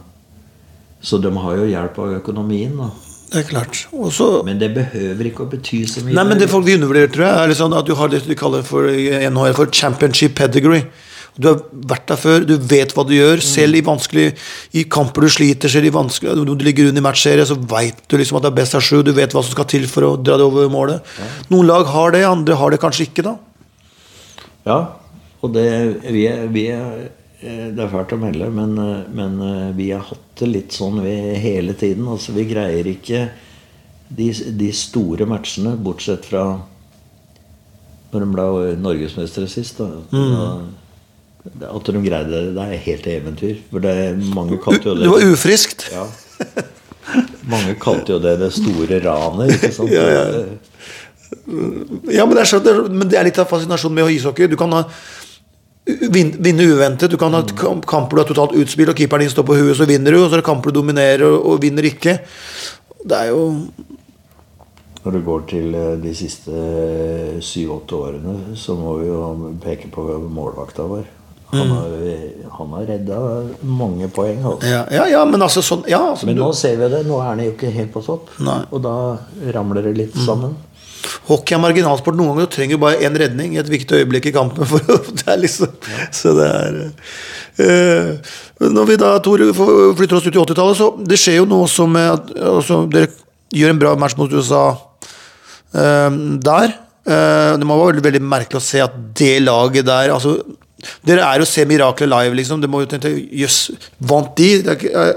Så 1.02 1.18
de 1.22 1.32
har 1.36 1.58
jo 1.58 1.66
hjelp 1.66 1.98
av 2.00 2.14
økonomien. 2.22 2.78
da. 2.78 2.92
Det 3.32 3.46
er 3.46 3.50
klart. 3.50 3.88
Også, 3.92 4.44
Men 4.46 4.60
det 4.60 4.74
behøver 4.76 5.26
ikke 5.26 5.46
å 5.46 5.50
bety 5.50 5.86
så 5.88 6.04
mye. 6.04 6.14
Nei, 6.14 6.24
men 6.28 6.38
det 6.38 6.50
folk 6.52 6.68
undervurderer, 6.68 7.12
tror 7.12 7.26
jeg, 7.26 7.50
er 7.50 7.56
sånn 7.56 7.76
at 7.78 7.88
du 7.88 7.96
har 7.96 8.12
det 8.12 8.26
de 8.28 8.36
kaller 8.36 8.62
for 8.62 8.88
for 9.56 9.72
championship 9.72 10.36
pedigree. 10.36 10.86
Du 11.40 11.48
har 11.48 11.62
vært 11.72 12.10
der 12.12 12.20
før, 12.20 12.44
du 12.46 12.58
vet 12.58 12.92
hva 12.96 13.06
du 13.08 13.14
gjør. 13.16 13.40
Selv 13.46 13.78
i 13.80 13.84
vanskelig 13.86 14.26
I 14.78 14.84
kamper 14.92 15.24
du 15.24 15.30
sliter, 15.32 15.72
selv 15.72 15.88
i 15.88 15.94
vanskelig 15.96 16.34
Når 16.36 16.58
du 16.60 16.66
ligger 16.68 16.90
under 16.90 17.00
i 17.02 17.06
matchserie, 17.06 17.46
så 17.48 17.56
veit 17.56 18.02
du 18.12 18.18
liksom 18.20 18.38
at 18.40 18.44
det 18.46 18.52
er 18.52 18.58
best 18.60 18.76
av 18.76 18.84
sju. 18.84 19.00
Du 19.08 19.14
vet 19.16 19.32
hva 19.32 19.44
som 19.44 19.56
skal 19.56 19.70
til 19.72 19.88
for 19.90 20.10
å 20.10 20.16
dra 20.20 20.36
det 20.42 20.48
over 20.48 20.68
målet. 20.72 21.14
Noen 21.54 21.70
lag 21.70 21.88
har 21.94 22.12
det, 22.16 22.26
andre 22.28 22.58
har 22.60 22.74
det 22.76 22.82
kanskje 22.84 23.08
ikke, 23.08 23.26
da. 23.30 23.38
Ja, 24.68 24.80
og 25.42 25.54
det 25.56 25.66
vi 26.12 26.26
er, 26.30 26.44
vi 26.54 26.68
er 26.70 27.08
eh, 27.42 27.70
Det 27.74 27.82
er 27.82 27.90
fælt 27.90 28.12
å 28.14 28.20
melde, 28.22 28.52
men, 28.54 28.76
eh, 28.78 29.08
men 29.16 29.40
eh, 29.48 29.72
vi 29.78 29.88
har 29.96 30.04
hatt 30.12 30.28
det 30.44 30.52
litt 30.52 30.76
sånn 30.76 31.00
vi, 31.02 31.16
hele 31.42 31.74
tiden. 31.80 32.06
Altså, 32.12 32.36
vi 32.36 32.46
greier 32.52 32.92
ikke 32.92 33.24
de, 34.12 34.28
de 34.60 34.70
store 34.76 35.26
matchene, 35.30 35.78
bortsett 35.80 36.28
fra 36.28 36.44
når 38.12 38.20
de 38.26 38.30
ble 38.36 38.46
norgesmestere 38.84 39.48
sist. 39.48 39.80
Da. 39.80 39.88
Da- 40.12 40.81
At 41.42 41.88
de 41.90 42.02
greide 42.04 42.30
det, 42.30 42.42
det 42.56 42.66
er 42.68 42.84
helt 42.86 43.08
eventyr. 43.10 43.56
For 43.72 43.82
det 43.84 43.96
mange 44.36 44.60
kalte 44.62 44.92
jo 44.92 44.96
Det 44.96 45.08
det 45.08 45.14
var 45.16 45.32
ufriskt. 45.32 45.88
ja. 45.94 46.06
Mange 47.50 47.74
kalte 47.82 48.14
jo 48.14 48.20
det 48.22 48.38
det 48.40 48.52
store 48.54 49.00
ranet. 49.04 49.56
Ikke 49.58 49.72
sant? 49.74 49.92
Ja, 49.92 50.06
ja. 50.06 50.44
Ja, 52.12 52.26
men 52.28 52.36
det, 52.38 52.46
er, 52.46 52.82
men 52.92 53.10
det 53.10 53.18
er 53.18 53.26
litt 53.28 53.40
av 53.42 53.50
fascinasjonen 53.50 53.98
med 53.98 54.12
ishockey. 54.14 54.48
Du 54.52 54.58
kan 54.60 54.72
ha 54.76 54.84
vinne 55.88 56.68
uventet. 56.68 57.10
Du 57.12 57.18
kan 57.18 57.34
ha 57.34 57.42
kamper 57.88 58.18
du 58.18 58.22
har 58.22 58.30
totalt 58.30 58.56
utspill, 58.60 58.92
og 58.92 59.00
keeperen 59.00 59.26
din 59.26 59.34
står 59.34 59.48
på 59.48 59.58
huet, 59.58 59.78
så 59.80 59.88
vinner 59.90 60.14
du. 60.14 60.22
Og 60.22 60.30
så 60.30 60.38
er 60.38 60.44
det 60.44 60.50
kamper 60.50 60.72
du 60.72 60.80
dominerer 60.82 61.26
og, 61.28 61.40
og 61.54 61.64
vinner 61.64 61.88
ikke. 61.90 62.20
Det 63.02 63.18
er 63.18 63.32
jo 63.34 63.48
Når 65.02 65.16
du 65.16 65.22
går 65.26 65.48
til 65.50 65.74
eh, 65.74 65.96
de 65.98 66.12
siste 66.14 66.52
syv-åtte 67.42 67.98
årene, 67.98 68.54
så 68.54 68.76
må 68.78 69.00
vi 69.00 69.08
jo 69.08 69.56
peke 69.64 69.90
på 69.90 70.04
målvakta 70.30 70.86
vår. 70.86 71.08
Han 71.52 71.72
har, 71.76 71.94
han 72.58 72.74
har 72.78 72.88
redda 72.88 73.20
mange 73.68 74.08
poeng. 74.14 74.40
Altså. 74.40 74.70
Ja, 74.72 74.82
ja, 74.94 75.06
ja 75.18 75.22
men 75.28 75.44
altså 75.44 75.64
sånn 75.66 75.84
ja, 75.92 76.00
altså, 76.14 76.30
Men 76.30 76.40
nå 76.40 76.52
ser 76.56 76.78
vi 76.80 76.92
det. 76.94 77.04
Nå 77.08 77.20
er 77.20 77.32
han 77.34 77.42
jo 77.44 77.54
ikke 77.54 77.72
helt 77.76 77.92
på 77.96 78.04
topp. 78.06 78.32
Nei. 78.44 78.62
Og 78.72 78.84
da 78.86 78.96
ramler 79.56 79.90
det 79.90 79.96
litt 80.00 80.20
sammen. 80.26 80.56
Hockey 81.30 81.56
er 81.56 81.62
marginalsport. 81.62 82.18
Noen 82.18 82.36
ganger 82.36 82.52
trenger 82.54 82.78
du 82.78 82.84
bare 82.84 83.02
én 83.06 83.18
redning 83.18 83.56
i 83.56 83.62
et 83.62 83.72
viktig 83.72 84.02
øyeblikk 84.02 84.30
i 84.30 84.36
kampen. 84.36 84.68
Det 85.22 85.38
liksom, 85.42 85.74
Så 86.14 86.36
det 86.38 86.48
er 86.48 86.78
eh, 87.66 88.36
Når 88.62 88.88
vi 88.90 89.00
da 89.02 89.16
Tor, 89.24 89.44
flytter 89.98 90.20
oss 90.20 90.28
ut 90.28 90.36
i 90.36 90.44
80-tallet, 90.44 90.78
så 90.78 90.92
det 91.02 91.20
skjer 91.20 91.42
jo 91.42 91.50
noe 91.50 91.68
som 91.72 91.96
eh, 92.00 92.14
altså, 92.38 92.84
Dere 92.92 93.12
gjør 93.52 93.74
en 93.74 93.82
bra 93.82 93.96
match 94.00 94.16
mot 94.20 94.32
USA 94.32 94.64
eh, 95.76 96.22
der. 96.52 96.80
Uh, 97.02 97.58
det 97.58 97.66
må 97.66 97.74
være 97.80 97.96
veldig, 97.96 98.04
veldig 98.06 98.20
merkelig 98.30 98.60
å 98.60 98.62
se 98.62 98.78
at 98.84 98.94
det 99.18 99.40
laget 99.42 99.88
der 99.88 100.12
altså, 100.14 100.36
Dere 101.08 101.26
er 101.28 101.42
jo 101.42 101.48
se 101.50 101.66
miraklet 101.70 102.10
live, 102.10 102.38
liksom. 102.40 102.62
Det 102.64 102.70
må 102.72 102.84
jo 102.84 102.90
tenke 102.92 103.12
Jøss, 103.42 103.72
vant 104.12 104.32
de? 104.38 104.52
Eh, 104.62 105.12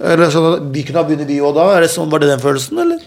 er 0.00 0.24
sånn 0.32 0.70
vi 0.74 0.84
kunne 0.86 1.02
ha 1.02 1.08
vunnet, 1.08 1.28
vi 1.28 1.40
òg 1.44 1.56
da? 1.56 1.68
Er 1.76 1.84
det 1.84 1.92
sånn, 1.94 2.10
var 2.12 2.22
det 2.22 2.32
den 2.32 2.42
følelsen, 2.42 2.80
eller? 2.84 3.02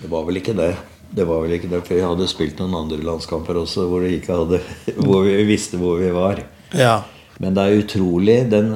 Det 0.00 0.10
var 0.10 0.26
vel 0.28 0.40
ikke 0.40 0.56
det. 0.58 0.74
Det 1.10 1.26
var 1.26 1.42
vel 1.42 1.56
ikke 1.56 1.70
det, 1.72 1.80
For 1.86 1.98
jeg 1.98 2.06
hadde 2.06 2.28
spilt 2.30 2.60
noen 2.62 2.76
andre 2.84 3.00
landskamper 3.02 3.58
også 3.58 3.88
hvor, 3.90 4.04
hadde, 4.06 4.60
hvor 5.06 5.24
vi 5.26 5.40
visste 5.48 5.80
hvor 5.80 5.98
vi 6.00 6.12
var. 6.14 6.44
Ja. 6.76 7.00
Men 7.40 7.56
det 7.56 7.62
er 7.64 7.80
utrolig 7.80 8.36
den, 8.52 8.74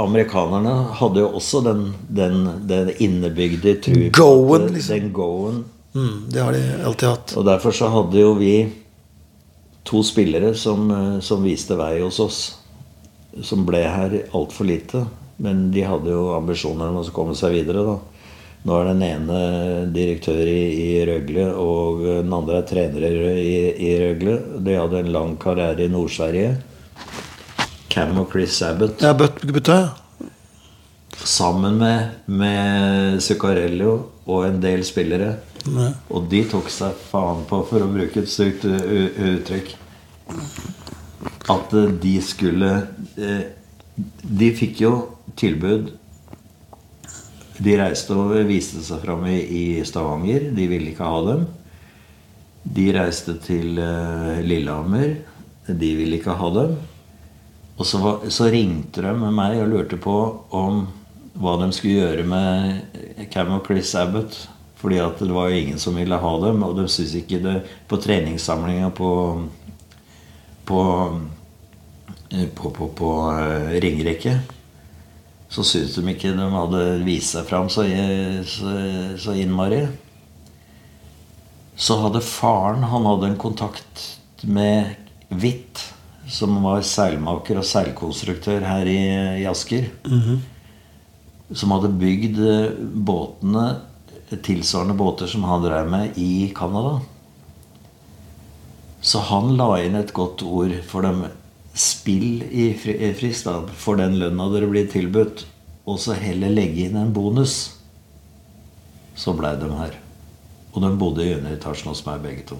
Amerikanerne 0.00 0.74
hadde 1.00 1.24
jo 1.24 1.32
også 1.34 1.64
den, 1.66 1.88
den, 2.06 2.44
den 2.70 2.92
innebygde 3.02 3.74
tru 3.82 4.08
Go-en, 4.14 4.68
liksom. 4.76 5.00
Den 5.00 5.12
go-en. 5.16 5.64
Mm, 5.94 6.30
det 6.30 6.42
har 6.42 6.54
de 6.54 6.62
alltid 6.86 7.08
hatt. 7.08 7.34
Og 7.38 7.46
derfor 7.46 7.74
så 7.74 7.90
hadde 7.90 8.22
jo 8.22 8.32
vi 8.38 8.54
to 9.84 10.02
spillere 10.02 10.54
som, 10.54 10.90
eh, 10.90 11.20
som 11.20 11.44
viste 11.44 11.76
vei 11.76 12.00
hos 12.00 12.20
oss. 12.20 12.40
Som 13.42 13.66
ble 13.66 13.82
her 13.84 14.18
altfor 14.32 14.66
lite. 14.68 15.06
Men 15.36 15.70
de 15.74 15.82
hadde 15.82 16.12
jo 16.12 16.34
ambisjoner 16.36 16.90
om 16.90 17.00
å 17.02 17.14
komme 17.14 17.34
seg 17.38 17.56
videre, 17.58 17.82
da. 17.84 17.96
Nå 18.64 18.76
er 18.80 18.86
den 18.88 19.02
ene 19.04 19.38
direktør 19.92 20.46
i, 20.48 20.60
i 20.80 21.00
Røgle, 21.04 21.50
og 21.60 22.04
den 22.06 22.32
andre 22.32 22.62
er 22.62 22.68
trener 22.70 23.16
i, 23.34 23.58
i 23.76 23.90
Røgle. 24.00 24.38
De 24.64 24.78
hadde 24.78 25.02
en 25.02 25.10
lang 25.12 25.34
karriere 25.42 25.84
i 25.84 25.90
Nord-Sverige. 25.92 26.54
Cam 27.92 28.16
og 28.22 28.32
Chris 28.32 28.56
Abbott. 28.64 29.04
Ja, 29.04 29.12
but, 29.12 29.42
but. 29.44 29.68
Sammen 31.14 31.76
med, 31.82 32.24
med 32.26 33.20
Zuccarello 33.22 33.98
og 34.24 34.46
en 34.48 34.62
del 34.64 34.82
spillere. 34.86 35.34
Ja. 35.64 35.90
Og 36.12 36.28
de 36.28 36.42
tok 36.48 36.68
seg 36.72 36.96
faen 37.08 37.44
på, 37.48 37.62
for 37.68 37.84
å 37.84 37.90
bruke 37.90 38.20
et 38.20 38.30
stygt 38.30 38.66
uttrykk, 38.68 39.74
at 41.52 41.74
de 42.00 42.14
skulle 42.24 42.70
De 44.24 44.48
fikk 44.56 44.80
jo 44.80 44.92
tilbud 45.36 45.90
De 47.60 47.74
reiste 47.78 48.16
og 48.16 48.32
viste 48.48 48.80
seg 48.82 49.02
fram 49.04 49.26
i, 49.28 49.82
Stavanger. 49.86 50.48
De 50.56 50.64
ville 50.70 50.90
ikke 50.90 51.06
ha 51.06 51.20
dem. 51.28 51.44
De 52.64 52.88
reiste 52.96 53.36
til 53.44 53.78
eh, 53.78 54.40
Lillehammer. 54.42 55.14
De 55.68 55.90
ville 56.00 56.18
ikke 56.18 56.34
ha 56.40 56.50
dem. 56.56 56.74
Og 57.76 57.86
så, 57.86 58.00
var, 58.02 58.26
så 58.32 58.48
ringte 58.50 59.04
de 59.04 59.12
med 59.20 59.36
meg 59.36 59.60
og 59.60 59.70
lurte 59.70 60.00
på 60.00 60.16
om 60.56 60.84
hva 61.38 61.56
de 61.62 61.70
skulle 61.74 62.00
gjøre 62.00 62.26
med 62.26 63.28
Cam 63.30 63.54
og 63.56 63.64
Chris 63.68 63.94
Abbott. 63.98 64.36
Fordi 64.84 65.00
at 65.00 65.20
det 65.24 65.32
var 65.32 65.48
jo 65.48 65.60
ingen 65.64 65.80
som 65.80 65.96
ville 65.96 66.20
ha 66.20 66.32
dem, 66.44 66.62
og 66.66 66.76
de 66.76 66.84
syntes 66.92 67.16
ikke 67.16 67.40
det 67.40 67.54
På 67.88 67.96
treningssamlinga 67.96 68.90
på 68.92 69.10
på, 70.64 70.80
eh, 72.30 72.48
på, 72.48 72.70
på, 72.70 72.88
på 72.96 73.08
eh, 73.32 73.80
Ringerike 73.84 74.38
så 75.54 75.62
syntes 75.62 75.94
de 75.94 76.10
ikke 76.10 76.32
de 76.34 76.46
hadde 76.50 76.82
vist 77.06 77.36
seg 77.36 77.46
fram 77.46 77.68
så, 77.70 77.84
så, 78.48 78.72
så 79.22 79.34
innmari. 79.38 79.84
Så 81.78 81.98
hadde 82.02 82.22
faren 82.26 82.86
Han 82.90 83.06
hadde 83.06 83.28
en 83.30 83.38
kontakt 83.38 84.02
med 84.42 84.96
Hvitt, 85.30 85.78
som 86.30 86.56
var 86.64 86.82
seilmaker 86.86 87.60
og 87.60 87.68
seilkonstruktør 87.68 88.66
her 88.66 88.90
i, 88.90 88.98
i 89.42 89.46
Asker. 89.50 89.86
Som 91.54 91.74
hadde 91.76 91.92
bygd 92.02 92.40
eh, 92.42 92.74
båtene, 93.06 93.66
tilsvarende 94.30 94.94
båter 94.98 95.26
som 95.30 95.44
han 95.44 95.62
drev 95.62 95.90
med 95.90 96.18
i 96.18 96.52
Canada. 96.56 97.00
Så 99.04 99.20
han 99.28 99.56
la 99.58 99.68
inn 99.84 99.96
et 99.98 100.14
godt 100.16 100.42
ord 100.42 100.72
for 100.88 101.04
dem. 101.04 101.26
Spill 101.74 102.44
i 102.48 102.70
Fri- 102.78 103.12
Fristad 103.18 103.68
for 103.76 103.98
den 103.98 104.16
lønna 104.20 104.46
dere 104.52 104.70
blir 104.70 104.86
tilbudt, 104.88 105.44
og 105.84 105.98
så 106.00 106.14
heller 106.16 106.52
legge 106.54 106.86
inn 106.86 106.96
en 106.96 107.12
bonus. 107.12 107.74
Så 109.14 109.34
blei 109.36 109.56
de 109.60 109.68
her. 109.76 109.98
Og 110.72 110.82
de 110.82 110.90
bodde 110.98 111.26
i 111.26 111.34
underetasjen 111.36 111.90
hos 111.92 112.04
meg, 112.06 112.22
begge 112.22 112.46
to. 112.48 112.58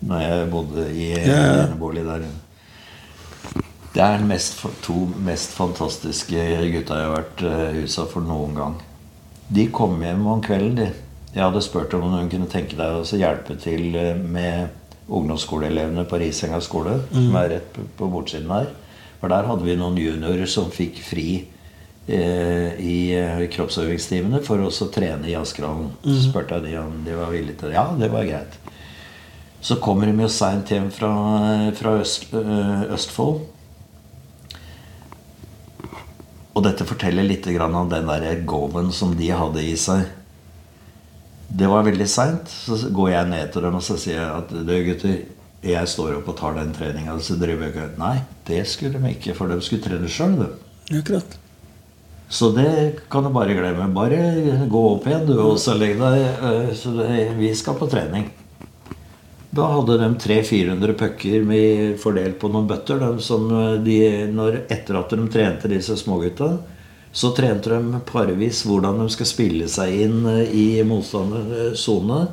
Når 0.00 0.22
jeg 0.22 0.50
bodde 0.52 0.86
i 0.96 1.10
enebolig 1.18 2.04
der. 2.06 2.28
Det 3.90 4.04
er 4.04 4.22
de 4.22 4.38
to 4.84 4.94
mest 5.18 5.50
fantastiske 5.56 6.46
gutta 6.72 7.00
jeg 7.00 7.08
har 7.10 7.16
vært 7.16 7.42
i 7.42 7.82
utsatt 7.82 8.12
for 8.14 8.24
noen 8.24 8.54
gang. 8.56 8.78
De 9.50 9.66
kom 9.74 9.96
hjem 10.04 10.26
om 10.30 10.42
kvelden, 10.44 10.76
de. 10.78 10.88
Jeg 11.34 11.42
hadde 11.44 11.62
spurt 11.62 11.92
om 11.94 12.08
hun 12.10 12.28
kunne 12.30 12.48
tenke 12.50 12.74
deg 12.78 12.96
å 13.00 13.04
hjelpe 13.18 13.54
til 13.62 13.94
eh, 13.98 14.16
med 14.18 14.76
ungdomsskoleelevene 15.10 16.04
på 16.10 16.18
Risenga 16.22 16.60
skole, 16.62 17.00
som 17.10 17.34
er 17.38 17.48
rett 17.56 17.78
på- 17.98 18.10
bortsiden 18.10 18.50
her. 18.50 18.68
For 19.20 19.30
der 19.30 19.46
hadde 19.50 19.66
vi 19.66 19.74
noen 19.78 19.98
juniorer 19.98 20.46
som 20.50 20.70
fikk 20.74 21.00
fri 21.04 21.26
eh, 22.08 22.78
i 22.78 22.96
eh, 23.18 23.42
kroppsøvingstimene 23.52 24.40
for 24.46 24.62
å 24.62 24.70
trene 24.94 25.28
i 25.30 25.34
Askerhallen. 25.38 25.90
Så 26.06 26.16
spurte 26.30 26.58
jeg 26.58 26.70
de 26.70 26.76
om 26.82 27.00
de 27.06 27.18
var 27.18 27.30
villige 27.34 27.58
til 27.60 27.70
det. 27.72 27.78
Ja, 27.78 27.86
det 27.98 28.10
var 28.14 28.26
greit. 28.30 28.58
Så 29.60 29.76
kommer 29.82 30.08
de 30.08 30.14
jo 30.24 30.30
seint 30.32 30.70
hjem 30.72 30.88
fra, 30.94 31.10
fra 31.76 31.98
Øst, 32.00 32.30
Østfold. 32.32 33.42
Og 36.60 36.66
dette 36.66 36.84
forteller 36.84 37.24
litt 37.24 37.46
grann 37.56 37.72
om 37.78 37.88
den 37.88 38.04
der 38.10 38.42
gåven 38.44 38.90
som 38.92 39.14
de 39.16 39.30
hadde 39.32 39.62
i 39.64 39.72
seg. 39.80 40.02
Det 41.48 41.66
var 41.72 41.86
veldig 41.86 42.06
seint. 42.06 42.50
Så 42.52 42.76
går 42.92 43.14
jeg 43.14 43.30
ned 43.30 43.52
til 43.54 43.64
dem 43.64 43.78
og 43.78 43.84
så 43.86 43.96
sier 43.96 44.18
jeg 44.20 44.32
at 44.42 44.52
du 44.52 44.74
gutter, 44.90 45.22
jeg 45.64 45.88
står 45.92 46.18
opp 46.18 46.28
og 46.28 46.36
tar 46.36 46.58
den 46.58 46.74
treninga. 46.76 47.16
Så 47.24 47.38
driver 47.40 47.64
jeg 47.64 47.72
ikke 47.72 48.00
Nei, 48.02 48.18
det 48.48 48.60
skulle 48.68 49.00
de 49.00 49.14
ikke, 49.16 49.36
for 49.38 49.48
de 49.48 49.56
skulle 49.64 49.86
trene 49.88 50.10
sjøl, 50.12 50.50
Akkurat. 50.90 51.38
Så 52.30 52.50
det 52.54 53.00
kan 53.10 53.24
du 53.24 53.30
bare 53.32 53.56
glemme. 53.56 53.88
Bare 53.94 54.66
gå 54.70 54.82
opp 54.92 55.08
igjen, 55.08 55.24
du, 55.26 55.34
og 55.40 55.56
så 55.62 55.78
legg 55.78 55.96
deg. 55.98 56.20
øh, 56.44 56.74
Så 56.76 56.92
det, 56.94 57.38
vi 57.40 57.54
skal 57.54 57.78
på 57.80 57.88
trening. 57.90 58.28
Da 59.50 59.66
hadde 59.66 59.96
de 59.98 60.08
300-400 60.22 60.92
pucker 60.98 61.42
med- 61.44 61.96
fordelt 61.98 62.38
på 62.38 62.48
noen 62.52 62.68
bøtter. 62.70 63.00
De, 63.00 63.06
eh, 63.16 63.78
de, 63.82 64.26
når, 64.32 64.60
etter 64.70 64.98
at 65.00 65.10
de 65.10 65.28
trente 65.28 65.68
disse 65.68 65.96
smågutta, 65.98 66.58
så 67.12 67.32
trente 67.34 67.68
de 67.72 67.98
parvis 68.06 68.62
hvordan 68.64 69.00
de 69.02 69.08
skal 69.10 69.26
spille 69.26 69.66
seg 69.68 69.96
inn 70.04 70.20
eh, 70.26 70.44
i 70.54 70.82
motstanderens 70.86 71.82
sone. 71.82 72.28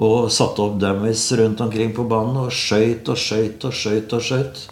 Og 0.00 0.30
satte 0.32 0.58
opp 0.64 0.78
dummies 0.80 1.26
rundt 1.38 1.60
omkring 1.60 1.92
på 1.94 2.08
banen 2.08 2.36
og 2.36 2.50
skøyt 2.50 3.06
og 3.12 3.16
skøyt 3.20 3.62
og 3.68 3.72
skøyt 3.76 4.12
og 4.16 4.22
skøyt. 4.22 4.64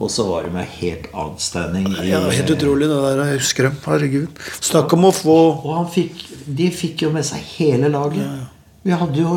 Og 0.00 0.08
så 0.12 0.24
var 0.28 0.44
de 0.46 0.62
helt 0.80 1.08
outstanding. 1.12 1.88
i- 1.96 2.08
Ja, 2.10 2.20
helt 2.30 2.50
utrolig, 2.50 2.86
det 2.88 3.00
der. 3.02 3.24
Jeg 3.24 3.38
husker 3.40 3.62
dem. 3.64 3.76
Herregud. 3.84 4.28
Snakk 4.60 4.92
om 4.92 5.04
å 5.04 5.12
få 5.12 5.64
Og 5.64 5.74
han 5.76 5.86
fikk, 5.86 6.22
de 6.46 6.70
fikk 6.70 7.02
jo 7.02 7.10
med 7.10 7.24
seg 7.24 7.40
hele 7.58 7.88
laget. 7.90 8.48
Vi 8.82 8.90
hadde 8.96 9.20
jo 9.20 9.32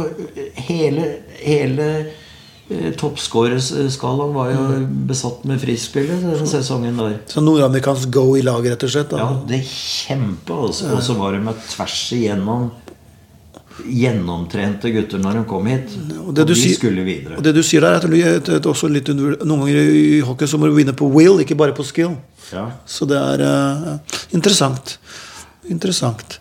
hele, 0.70 1.08
hele 1.44 1.88
eh, 2.72 2.94
Toppskårerskalaen 2.96 4.32
var 4.38 4.52
jo 4.54 4.62
besatt 5.10 5.44
med 5.50 5.60
frispillet 5.60 6.22
den 6.24 6.48
sesongen 6.48 6.96
der. 7.02 7.18
Så 7.28 7.44
nordamerikansk 7.44 8.10
go 8.16 8.30
i 8.40 8.42
lag, 8.46 8.64
rett 8.72 8.86
og 8.88 8.94
slett. 8.94 9.12
Ja, 9.12 9.26
Da. 9.34 9.42
det 9.50 9.60
kjempe, 9.68 10.54
altså. 10.70 10.94
Og 10.96 11.04
så 11.04 11.18
var 11.20 11.36
de 11.36 11.42
med 11.44 11.60
tvers 11.74 11.98
igjennom 12.16 12.70
gjennomtrente 13.90 14.92
gutter 14.94 15.18
når 15.20 15.40
de 15.40 15.44
kom 15.50 15.66
hit. 15.68 15.96
Og 16.20 16.28
Og, 16.30 16.34
det 16.38 16.46
du 16.48 16.54
de 16.54 16.60
sier- 16.62 16.76
skulle 16.78 17.04
videre. 17.04 17.38
Og 17.38 17.44
det 17.44 17.54
du 17.56 17.64
sier 17.64 17.82
der, 17.82 17.96
er 17.98 18.36
at 18.38 18.46
det 18.46 18.60
er 18.66 18.70
også 18.70 18.88
litt 18.92 19.10
under, 19.10 19.36
noen 19.44 19.66
ganger 19.66 19.80
i 19.98 20.20
hockey 20.22 20.46
så 20.48 20.58
må 20.62 20.70
du 20.70 20.76
vinne 20.78 20.94
på 20.94 21.10
will, 21.12 21.40
ikke 21.42 21.58
bare 21.58 21.74
på 21.74 21.84
skill. 21.84 22.16
Ja. 22.54 22.68
Så 22.86 23.08
det 23.10 23.18
er 23.18 23.42
uh, 23.42 23.98
interessant. 24.32 24.98
Interessant. 25.70 26.38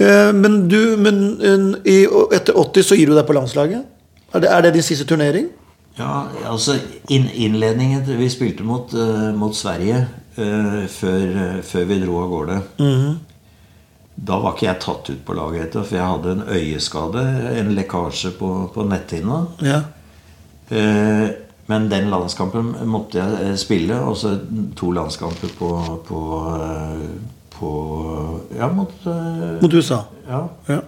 Eh, 0.00 0.32
men 0.32 0.68
du, 0.68 0.96
men 0.96 1.76
i, 1.84 2.02
etter 2.32 2.56
80 2.56 2.86
så 2.88 2.96
gir 2.96 3.10
du 3.10 3.16
deg 3.18 3.26
på 3.28 3.36
landslaget? 3.36 3.84
Er 4.32 4.42
det, 4.42 4.48
er 4.48 4.64
det 4.64 4.76
din 4.78 4.86
siste 4.86 5.04
turnering? 5.08 5.50
Ja, 5.98 6.26
altså 6.46 6.76
inn, 7.12 7.26
Innledningen 7.34 8.06
Vi 8.06 8.28
spilte 8.30 8.64
mot, 8.64 8.92
uh, 8.94 9.32
mot 9.36 9.56
Sverige 9.56 10.04
uh, 10.38 10.86
før, 10.88 11.24
uh, 11.34 11.58
før 11.66 11.88
vi 11.90 11.98
dro 12.04 12.20
av 12.22 12.30
gårde. 12.30 12.60
Da 14.20 14.38
var 14.40 14.54
ikke 14.54 14.68
jeg 14.68 14.82
tatt 14.84 15.10
ut 15.10 15.20
på 15.26 15.36
laget 15.36 15.66
etter, 15.66 15.84
for 15.84 15.96
jeg 15.96 16.08
hadde 16.12 16.32
en 16.36 16.42
øyeskade. 16.48 17.26
En 17.56 17.70
lekkasje 17.76 18.34
på, 18.36 18.50
på 18.74 18.84
netthinna. 18.84 19.38
Ja. 19.64 19.78
Men 21.70 21.86
den 21.88 22.10
landskampen 22.12 22.74
måtte 22.90 23.22
jeg 23.22 23.56
spille. 23.62 23.96
Og 24.04 24.18
så 24.20 24.34
to 24.76 24.90
landskamper 24.92 25.54
på, 25.56 25.70
på, 26.04 26.20
på 27.60 27.70
Ja, 28.56 28.70
mot 28.72 28.92
uh, 29.06 29.60
Mot 29.60 29.74
USA. 29.76 30.02
ja. 30.28 30.48
Ja. 30.66 30.80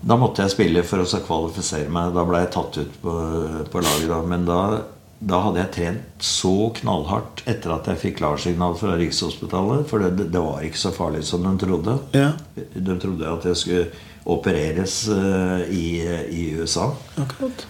Da 0.00 0.16
måtte 0.16 0.40
jeg 0.46 0.52
spille 0.54 0.80
for 0.88 1.02
å 1.04 1.20
kvalifisere 1.26 1.90
meg. 1.92 2.14
Da 2.16 2.22
ble 2.24 2.38
jeg 2.40 2.52
tatt 2.54 2.78
ut 2.80 2.94
på, 3.02 3.14
på 3.72 3.82
laget. 3.84 4.06
da 4.08 4.20
Men 4.24 4.46
da, 4.48 4.60
da 5.20 5.40
hadde 5.44 5.60
jeg 5.60 5.72
trent 5.74 6.24
så 6.24 6.52
knallhardt 6.80 7.42
etter 7.50 7.74
at 7.74 7.90
jeg 7.92 8.00
fikk 8.06 8.16
klarsignal 8.22 8.78
fra 8.80 8.94
Rikshospitalet. 8.96 9.84
For 9.90 10.00
det, 10.00 10.30
det 10.32 10.40
var 10.40 10.64
ikke 10.64 10.80
så 10.80 10.94
farlig 10.96 11.20
som 11.28 11.44
de 11.44 11.52
trodde. 11.60 11.98
Ja. 12.16 12.30
De 12.56 12.96
trodde 13.02 13.28
at 13.28 13.44
jeg 13.50 13.60
skulle 13.60 13.90
opereres 14.30 15.02
uh, 15.12 15.60
i, 15.68 15.84
i 16.32 16.46
USA. 16.60 16.90
Akkurat. 17.20 17.66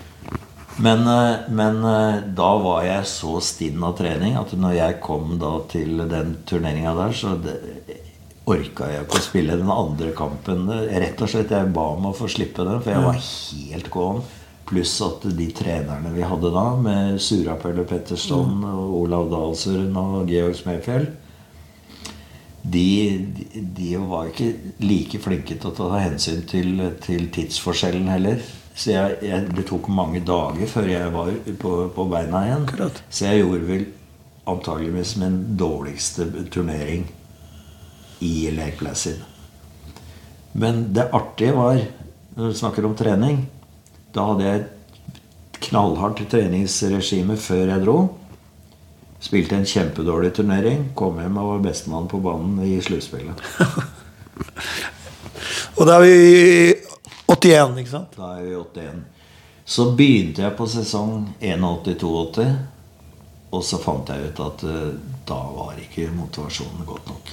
Men, 0.76 1.06
eh, 1.06 1.38
men 1.50 1.84
eh, 1.84 2.20
da 2.36 2.50
var 2.62 2.84
jeg 2.86 3.08
så 3.10 3.40
stinn 3.44 3.82
av 3.84 3.96
trening 3.98 4.36
at 4.40 4.52
når 4.56 4.76
jeg 4.76 5.00
kom 5.04 5.34
til 5.72 6.04
den 6.10 6.36
turneringa 6.48 6.94
der, 6.98 7.16
så 7.16 7.34
det, 7.42 7.56
orka 8.50 8.88
jeg 8.90 9.06
ikke 9.06 9.20
å 9.20 9.24
spille 9.24 9.58
den 9.60 9.70
andre 9.72 10.12
kampen. 10.16 10.68
Rett 10.70 11.22
og 11.22 11.30
slett, 11.30 11.50
Jeg 11.50 11.72
ba 11.74 11.86
om 11.94 12.10
å 12.10 12.16
få 12.16 12.28
slippe 12.30 12.66
den, 12.66 12.80
for 12.82 12.94
jeg 12.94 13.06
var 13.06 13.18
helt 13.72 13.90
gåen. 13.90 14.22
Pluss 14.70 14.94
at 15.02 15.24
de 15.34 15.48
trenerne 15.54 16.12
vi 16.14 16.22
hadde 16.22 16.52
da, 16.54 16.66
med 16.78 17.18
Surapelle 17.22 17.84
Petterson, 17.90 18.62
og 18.66 18.94
Olav 19.02 19.30
Dahlsrud 19.32 19.96
og 19.98 20.30
Georg 20.30 20.58
Smefjell 20.58 21.10
de, 22.62 22.86
de, 23.36 23.62
de 23.76 23.90
var 23.96 24.28
ikke 24.28 24.50
like 24.84 25.20
flinke 25.22 25.56
til 25.56 25.70
å 25.70 25.76
ta 25.76 26.00
hensyn 26.02 26.42
til, 26.48 26.74
til 27.04 27.28
tidsforskjellen 27.32 28.10
heller. 28.12 28.42
Så 28.74 28.92
jeg, 28.94 29.16
jeg, 29.26 29.48
det 29.56 29.66
tok 29.68 29.88
mange 29.92 30.22
dager 30.24 30.68
før 30.70 30.88
jeg 30.88 31.14
var 31.14 31.32
på, 31.60 31.72
på 31.94 32.06
beina 32.10 32.44
igjen. 32.46 32.66
Akkurat. 32.68 33.00
Så 33.08 33.26
jeg 33.28 33.42
gjorde 33.42 33.68
vel 33.68 33.86
antageligvis 34.50 35.16
min 35.20 35.40
dårligste 35.60 36.28
turnering 36.52 37.06
i 38.24 38.50
Lake 38.54 38.78
Placid. 38.80 39.20
Men 40.52 40.88
det 40.94 41.10
artige 41.16 41.56
var, 41.56 41.80
når 42.34 42.50
du 42.50 42.56
snakker 42.58 42.86
om 42.86 42.96
trening 42.98 43.44
Da 44.10 44.24
hadde 44.26 44.46
jeg 44.46 44.60
et 44.60 45.58
knallhardt 45.68 46.24
treningsregime 46.32 47.36
før 47.38 47.68
jeg 47.70 47.84
dro. 47.84 47.98
Spilte 49.20 49.56
en 49.56 49.66
kjempedårlig 49.68 50.32
turnering. 50.38 50.86
Kom 50.96 51.18
hjem 51.20 51.36
og 51.40 51.50
var 51.54 51.64
bestemann 51.70 52.08
på 52.08 52.22
banen 52.24 52.62
i 52.64 52.78
sluttspillet. 52.84 53.42
Og 55.80 55.86
da 55.88 55.96
er 55.96 56.02
vi 56.04 56.12
i 56.12 56.74
81, 57.30 57.78
ikke 57.80 57.92
sant? 57.92 58.16
Da 58.18 58.34
er 58.36 58.44
vi 58.44 58.54
81. 58.58 59.00
Så 59.70 59.86
begynte 59.96 60.42
jeg 60.42 60.56
på 60.58 60.66
sesong 60.68 61.28
81-82, 61.38 62.46
og 63.54 63.62
så 63.64 63.78
fant 63.82 64.10
jeg 64.10 64.30
ut 64.30 64.40
at 64.44 64.64
uh, 64.66 64.88
da 65.28 65.38
var 65.54 65.78
ikke 65.78 66.08
motivasjonen 66.14 66.84
godt 66.88 67.12
nok. 67.12 67.32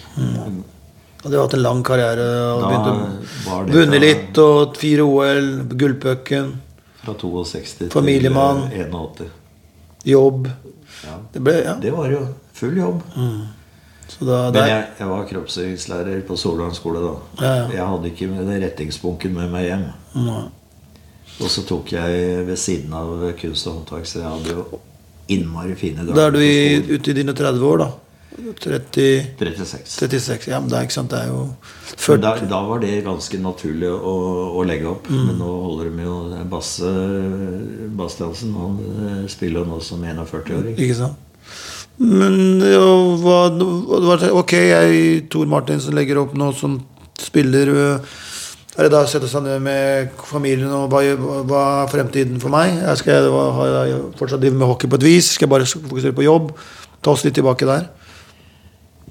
Og 1.24 1.32
du 1.32 1.34
har 1.34 1.48
hatt 1.48 1.58
en 1.58 1.64
lang 1.66 1.82
karriere 1.86 2.28
og 2.54 3.72
vunnet 3.74 4.04
litt 4.04 4.38
og 4.42 4.78
fire 4.78 5.04
OL, 5.04 5.50
gullpucken, 5.74 6.54
Fra 7.02 7.16
62 7.18 7.90
Familiemann. 7.94 8.68
til 8.70 8.82
eh, 8.86 8.90
81. 8.94 9.30
jobb. 10.06 10.50
Det 11.38 11.44
ble, 11.46 11.54
ja. 11.62 11.76
Det 11.78 11.94
var 11.94 12.10
jo 12.10 12.24
full 12.58 12.78
jobb. 12.80 13.04
Så 14.08 14.26
da, 14.26 14.38
Men 14.56 14.70
jeg, 14.72 14.86
jeg 14.98 15.10
var 15.12 15.26
kroppsøvingslærer 15.30 16.22
på 16.26 16.38
Solvang 16.40 16.74
skole 16.74 17.04
da. 17.04 17.12
Ja, 17.44 17.52
ja. 17.60 17.66
Jeg 17.76 17.90
hadde 17.92 18.10
ikke 18.10 18.30
med 18.32 18.48
den 18.48 18.64
rettingsbunken 18.64 19.36
med 19.36 19.52
meg 19.54 19.68
hjem. 19.68 19.84
Nei. 20.26 20.46
Og 21.38 21.52
så 21.54 21.62
tok 21.70 21.94
jeg 21.94 22.42
ved 22.48 22.58
siden 22.58 22.96
av 22.98 23.12
kunst 23.38 23.70
og 23.70 23.76
håndverk, 23.76 24.10
så 24.10 24.24
jeg 24.24 24.32
hadde 24.32 24.56
jo 24.56 24.82
innmari 25.36 25.76
fine 25.78 26.08
dager. 26.08 26.18
da 26.18 26.26
er 26.32 26.34
du 26.34 26.42
i, 26.42 26.96
ute 26.96 27.14
i 27.14 27.18
dine 27.20 27.36
30 27.38 27.68
år, 27.68 27.84
da. 27.84 27.92
30, 28.64 29.06
36. 29.38 29.86
36. 29.86 30.50
Ja, 30.50 30.60
men 30.62 30.70
det 30.72 30.80
er 30.80 30.90
sant, 30.94 31.10
det 31.14 31.20
er 31.26 31.30
jo 31.32 31.44
Men 31.50 32.02
40 32.06 32.22
da, 32.22 32.34
da 32.50 32.60
var 32.70 32.82
det 32.82 32.92
ganske 33.06 33.40
naturlig 33.42 33.90
å, 33.90 34.16
å 34.58 34.66
legge 34.66 34.90
opp. 34.90 35.10
Mm. 35.10 35.24
Men 35.30 35.40
nå 35.44 35.54
holder 35.68 35.92
de 35.92 36.10
jo 36.10 36.18
Basse 36.50 36.92
Bastiansen. 37.98 38.58
Han 38.58 39.30
spiller 39.30 39.62
jo 39.62 39.72
nå 39.76 39.80
som 39.86 40.02
41-åring. 40.06 40.74
Ikke 40.78 41.00
sant? 41.04 41.24
Men 41.98 42.62
hva, 43.24 43.38
hva 43.50 44.18
Ok, 44.38 44.54
jeg, 44.54 45.28
Tor 45.34 45.50
Martinsen, 45.50 45.96
legger 45.98 46.22
opp 46.22 46.36
nå 46.38 46.52
som 46.54 46.78
spiller. 47.18 47.72
øh, 47.74 48.18
Er 48.78 48.86
det 48.86 48.92
da 48.94 49.02
å 49.02 49.10
sette 49.10 49.26
seg 49.26 49.42
ned 49.42 49.64
med 49.66 50.12
familien 50.30 50.70
og 50.70 50.92
hva, 50.94 51.02
hva 51.50 51.62
er 51.84 51.90
fremtiden 51.90 52.38
for 52.40 52.54
meg? 52.54 52.76
Jeg 52.78 53.00
skal 53.02 53.16
jeg 53.16 54.02
fortsatt 54.20 54.44
drive 54.44 54.60
med 54.60 54.70
hockey 54.70 54.90
på 54.92 55.00
et 55.00 55.08
vis? 55.08 55.32
Skal 55.34 55.48
jeg 55.48 55.54
bare 55.56 55.66
fokusere 55.66 56.14
på 56.14 56.28
jobb? 56.28 56.52
Ta 57.02 57.16
oss 57.16 57.26
litt 57.26 57.34
tilbake 57.40 57.66
der. 57.66 57.88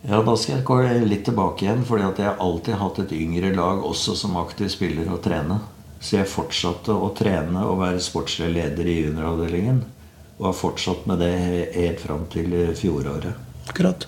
Ja, 0.06 0.22
Da 0.22 0.36
skal 0.38 0.60
jeg 0.60 0.64
gå 0.68 0.76
litt 1.10 1.24
tilbake 1.26 1.66
igjen, 1.66 1.82
fordi 1.82 2.06
at 2.06 2.18
jeg 2.22 2.28
har 2.28 2.38
alltid 2.38 2.78
hatt 2.78 2.98
et 3.02 3.12
yngre 3.16 3.50
lag 3.56 3.82
også 3.82 4.14
som 4.14 4.36
aktiv 4.38 4.70
spiller 4.70 5.10
og 5.10 5.24
trene. 5.24 5.58
Så 5.98 6.20
jeg 6.20 6.30
fortsatte 6.30 6.94
å 6.94 7.10
trene 7.16 7.64
og 7.66 7.80
være 7.80 7.98
sportslig 8.04 8.52
leder 8.54 8.86
i 8.86 9.00
junioravdelingen. 9.00 9.82
Og 10.36 10.50
har 10.50 10.58
fortsatt 10.58 11.06
med 11.08 11.22
det 11.24 11.32
helt 11.76 12.02
fram 12.02 12.26
til 12.32 12.52
fjoråret. 12.76 13.32
Akkurat. 13.70 14.06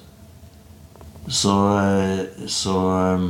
Så, 1.29 1.79
eh, 1.79 2.47
så 2.47 2.79
eh, 2.97 3.29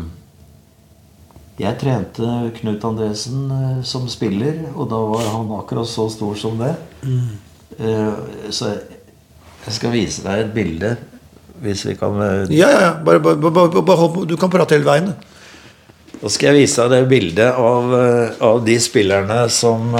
Jeg 1.58 1.78
trente 1.80 2.50
Knut 2.60 2.84
Andresen 2.86 3.50
eh, 3.50 3.78
som 3.82 4.06
spiller, 4.10 4.68
og 4.76 4.86
da 4.92 5.00
var 5.10 5.26
han 5.32 5.50
akkurat 5.58 5.88
så 5.90 6.06
stor 6.12 6.38
som 6.38 6.58
det. 6.60 6.74
Mm. 7.02 7.36
Så 8.50 8.72
jeg 8.74 9.74
skal 9.76 9.92
vise 9.92 10.22
deg 10.24 10.40
et 10.40 10.54
bilde, 10.54 10.88
hvis 11.62 11.84
vi 11.86 11.92
kan 11.98 12.16
Ja, 12.50 12.70
ja. 12.72 12.88
Bare, 13.04 13.20
bare, 13.22 13.38
bare, 13.38 13.82
bare. 13.86 14.24
Du 14.26 14.34
kan 14.36 14.50
prate 14.50 14.74
hele 14.74 14.88
veien. 14.88 15.12
Da 16.18 16.30
skal 16.32 16.50
jeg 16.50 16.64
vise 16.64 16.88
deg 16.88 17.04
det 17.04 17.10
bildet 17.12 17.54
av, 17.54 17.94
av 18.42 18.58
de 18.66 18.74
spillerne 18.82 19.44
som 19.54 19.94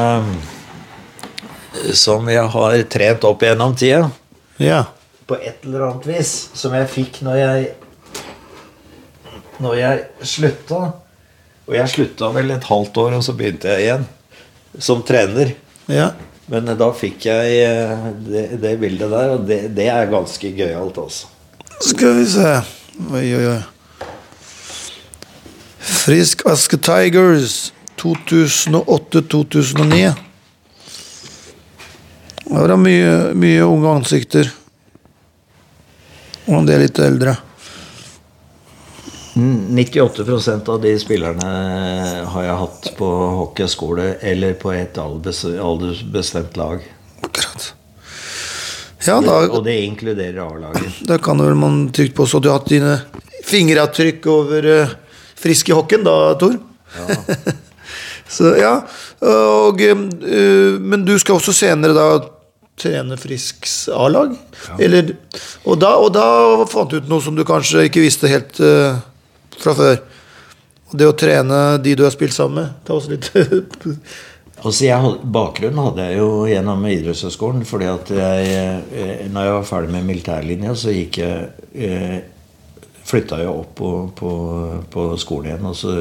Som 1.99 2.29
jeg 2.31 2.47
har 2.55 2.79
trent 2.93 3.27
opp 3.29 3.43
gjennom 3.45 3.75
tida. 3.79 4.09
Ja. 4.62 4.85
På 5.29 5.37
et 5.37 5.67
eller 5.67 5.88
annet 5.88 6.07
vis. 6.09 6.33
Som 6.57 6.77
jeg 6.77 6.88
fikk 6.93 7.21
når 7.27 7.43
jeg 7.43 7.69
Når 9.59 9.79
jeg 9.79 10.07
slutta. 10.23 10.81
Og 11.69 11.77
jeg 11.77 11.93
slutta 11.93 12.31
vel 12.33 12.55
et 12.55 12.64
halvt 12.64 12.97
år, 13.03 13.19
og 13.19 13.25
så 13.27 13.35
begynte 13.37 13.75
jeg 13.75 13.87
igjen. 13.87 14.05
Som 14.79 15.05
trener. 15.07 15.55
ja. 15.91 16.12
Men 16.49 16.64
da 16.81 16.87
fikk 16.97 17.27
jeg 17.29 17.57
eh, 17.61 18.05
det, 18.25 18.43
det 18.62 18.71
bildet 18.81 19.11
der, 19.12 19.35
og 19.35 19.43
det, 19.45 19.59
det 19.77 19.85
er 19.93 20.07
ganske 20.09 20.49
gøyalt, 20.57 20.97
altså. 20.97 21.29
Skal 21.85 22.17
vi 22.17 22.25
se 22.33 22.53
Oi, 23.12 23.27
oi, 23.37 23.43
oi. 23.53 23.61
Frisk 25.79 26.47
Aske 26.49 26.81
Tigers. 26.81 27.69
2008-2009. 28.01 30.28
Det 32.59 32.73
var 32.75 32.81
mye, 32.83 33.11
mye 33.38 33.62
unge 33.62 33.90
ansikter. 34.01 34.49
Og 36.49 36.57
en 36.59 36.66
del 36.66 36.81
litt 36.83 36.99
eldre. 36.99 37.37
98% 39.38 40.68
av 40.73 40.81
de 40.83 40.94
spillerne 40.99 41.49
har 42.33 42.47
jeg 42.47 42.57
hatt 42.62 42.88
på 42.99 43.09
hockeyskole 43.38 44.16
eller 44.27 44.57
på 44.59 44.73
et 44.75 44.99
aldersbestemt 44.99 46.59
lag. 46.59 46.83
Akkurat. 47.23 47.68
Ja, 49.07 49.21
da, 49.23 49.37
Og 49.47 49.62
det 49.64 49.77
inkluderer 49.85 50.40
A-laget. 50.42 50.99
da 51.07 51.18
kan 51.23 51.38
vel 51.38 51.55
man 51.55 51.92
trygt 51.94 52.16
påstå 52.18 52.40
at 52.40 52.42
du 52.42 52.49
har 52.51 52.59
hatt 52.59 52.73
dine 52.73 52.97
fingeravtrykk 53.47 54.27
over 54.27 54.66
uh, 54.66 54.97
frisk 55.38 55.71
i 55.71 55.77
hockeyen 55.79 56.03
da, 56.05 56.35
Tor? 56.40 56.59
Så 58.29 58.51
ja. 58.59 58.75
Og, 59.23 59.79
uh, 59.79 60.83
men 60.83 61.07
du 61.07 61.14
skal 61.23 61.38
også 61.38 61.55
senere 61.55 61.94
da 61.94 62.09
trene 62.79 63.19
Frisks 63.21 63.75
A-lag? 63.93 64.33
Ja. 64.79 65.03
og 65.64 65.85
og 65.88 66.12
da 66.14 66.27
fant 66.71 66.91
du 66.91 66.99
ut 66.99 67.11
noe 67.11 67.25
som 67.25 67.37
du 67.37 67.45
kanskje 67.49 67.88
ikke 67.88 68.05
visste 68.05 68.31
helt 68.31 68.59
uh, 68.62 68.99
fra 69.59 69.75
før. 69.79 70.01
Og 70.88 70.97
det 70.97 71.09
å 71.09 71.17
trene 71.19 71.61
de 71.85 71.95
du 71.99 72.05
har 72.07 72.14
spilt 72.14 72.37
sammen 72.37 72.62
med. 72.62 72.81
Ta 72.87 72.97
oss 72.97 73.11
litt 73.11 73.31
Altså 74.59 74.88
jeg, 74.88 75.11
Bakgrunnen 75.31 75.85
hadde 75.85 76.07
jeg 76.09 76.19
jo 76.19 76.31
gjennom 76.51 76.87
idrettshøyskolen. 76.91 77.62
fordi 77.69 77.87
at 77.93 78.11
jeg, 78.11 78.49
eh, 78.91 79.29
når 79.31 79.45
jeg 79.47 79.55
var 79.55 79.69
ferdig 79.69 79.93
med 79.95 80.09
militærlinja, 80.09 80.75
så 80.75 80.95
gikk 80.95 81.21
jeg 81.23 81.45
eh, 81.75 82.17
flytta 83.09 83.38
jeg 83.41 83.53
opp 83.53 83.71
på, 83.79 83.93
på, 84.19 84.33
på 84.91 85.05
skolen 85.21 85.53
igjen. 85.53 85.69
Og 85.71 85.79
så 85.79 85.95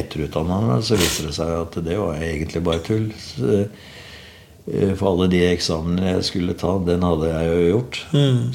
etterutdanna 0.00 0.62
meg, 0.64 0.84
så 0.86 0.96
viste 0.96 1.28
det 1.28 1.36
seg 1.36 1.52
at 1.58 1.76
det 1.84 1.98
var 2.00 2.24
egentlig 2.24 2.64
bare 2.64 2.84
tull. 2.86 3.10
Så, 3.20 3.66
for 4.98 5.12
alle 5.12 5.30
de 5.32 5.40
eksamenene 5.48 6.14
jeg 6.14 6.26
skulle 6.28 6.54
ta, 6.58 6.76
den 6.84 7.02
hadde 7.06 7.30
jeg 7.30 7.48
jo 7.48 7.64
gjort. 7.70 7.98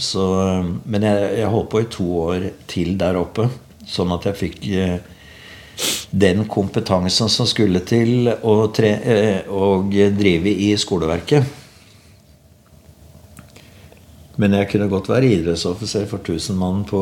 Så, 0.02 0.28
eh, 0.44 0.72
men 0.86 1.08
jeg, 1.08 1.28
jeg 1.42 1.52
holdt 1.52 1.70
på 1.74 1.82
i 1.84 1.92
to 1.98 2.08
år 2.28 2.48
til 2.72 2.96
der 3.02 3.20
oppe, 3.20 3.50
sånn 3.90 4.14
at 4.16 4.30
jeg 4.30 4.40
fikk 4.40 4.60
eh, 4.72 4.98
den 6.16 6.46
kompetansen 6.48 7.30
som 7.32 7.50
skulle 7.50 7.82
til 7.88 8.30
å 8.32 8.56
tre, 8.72 8.94
å 9.52 9.84
drive 9.92 10.54
i 10.54 10.72
skoleverket. 10.80 11.65
Men 14.42 14.56
jeg 14.58 14.68
kunne 14.72 14.90
godt 14.92 15.08
være 15.08 15.30
idrettsoffiser 15.32 16.08
for 16.10 16.20
1000 16.20 16.58
mann 16.60 16.82
på, 16.88 17.02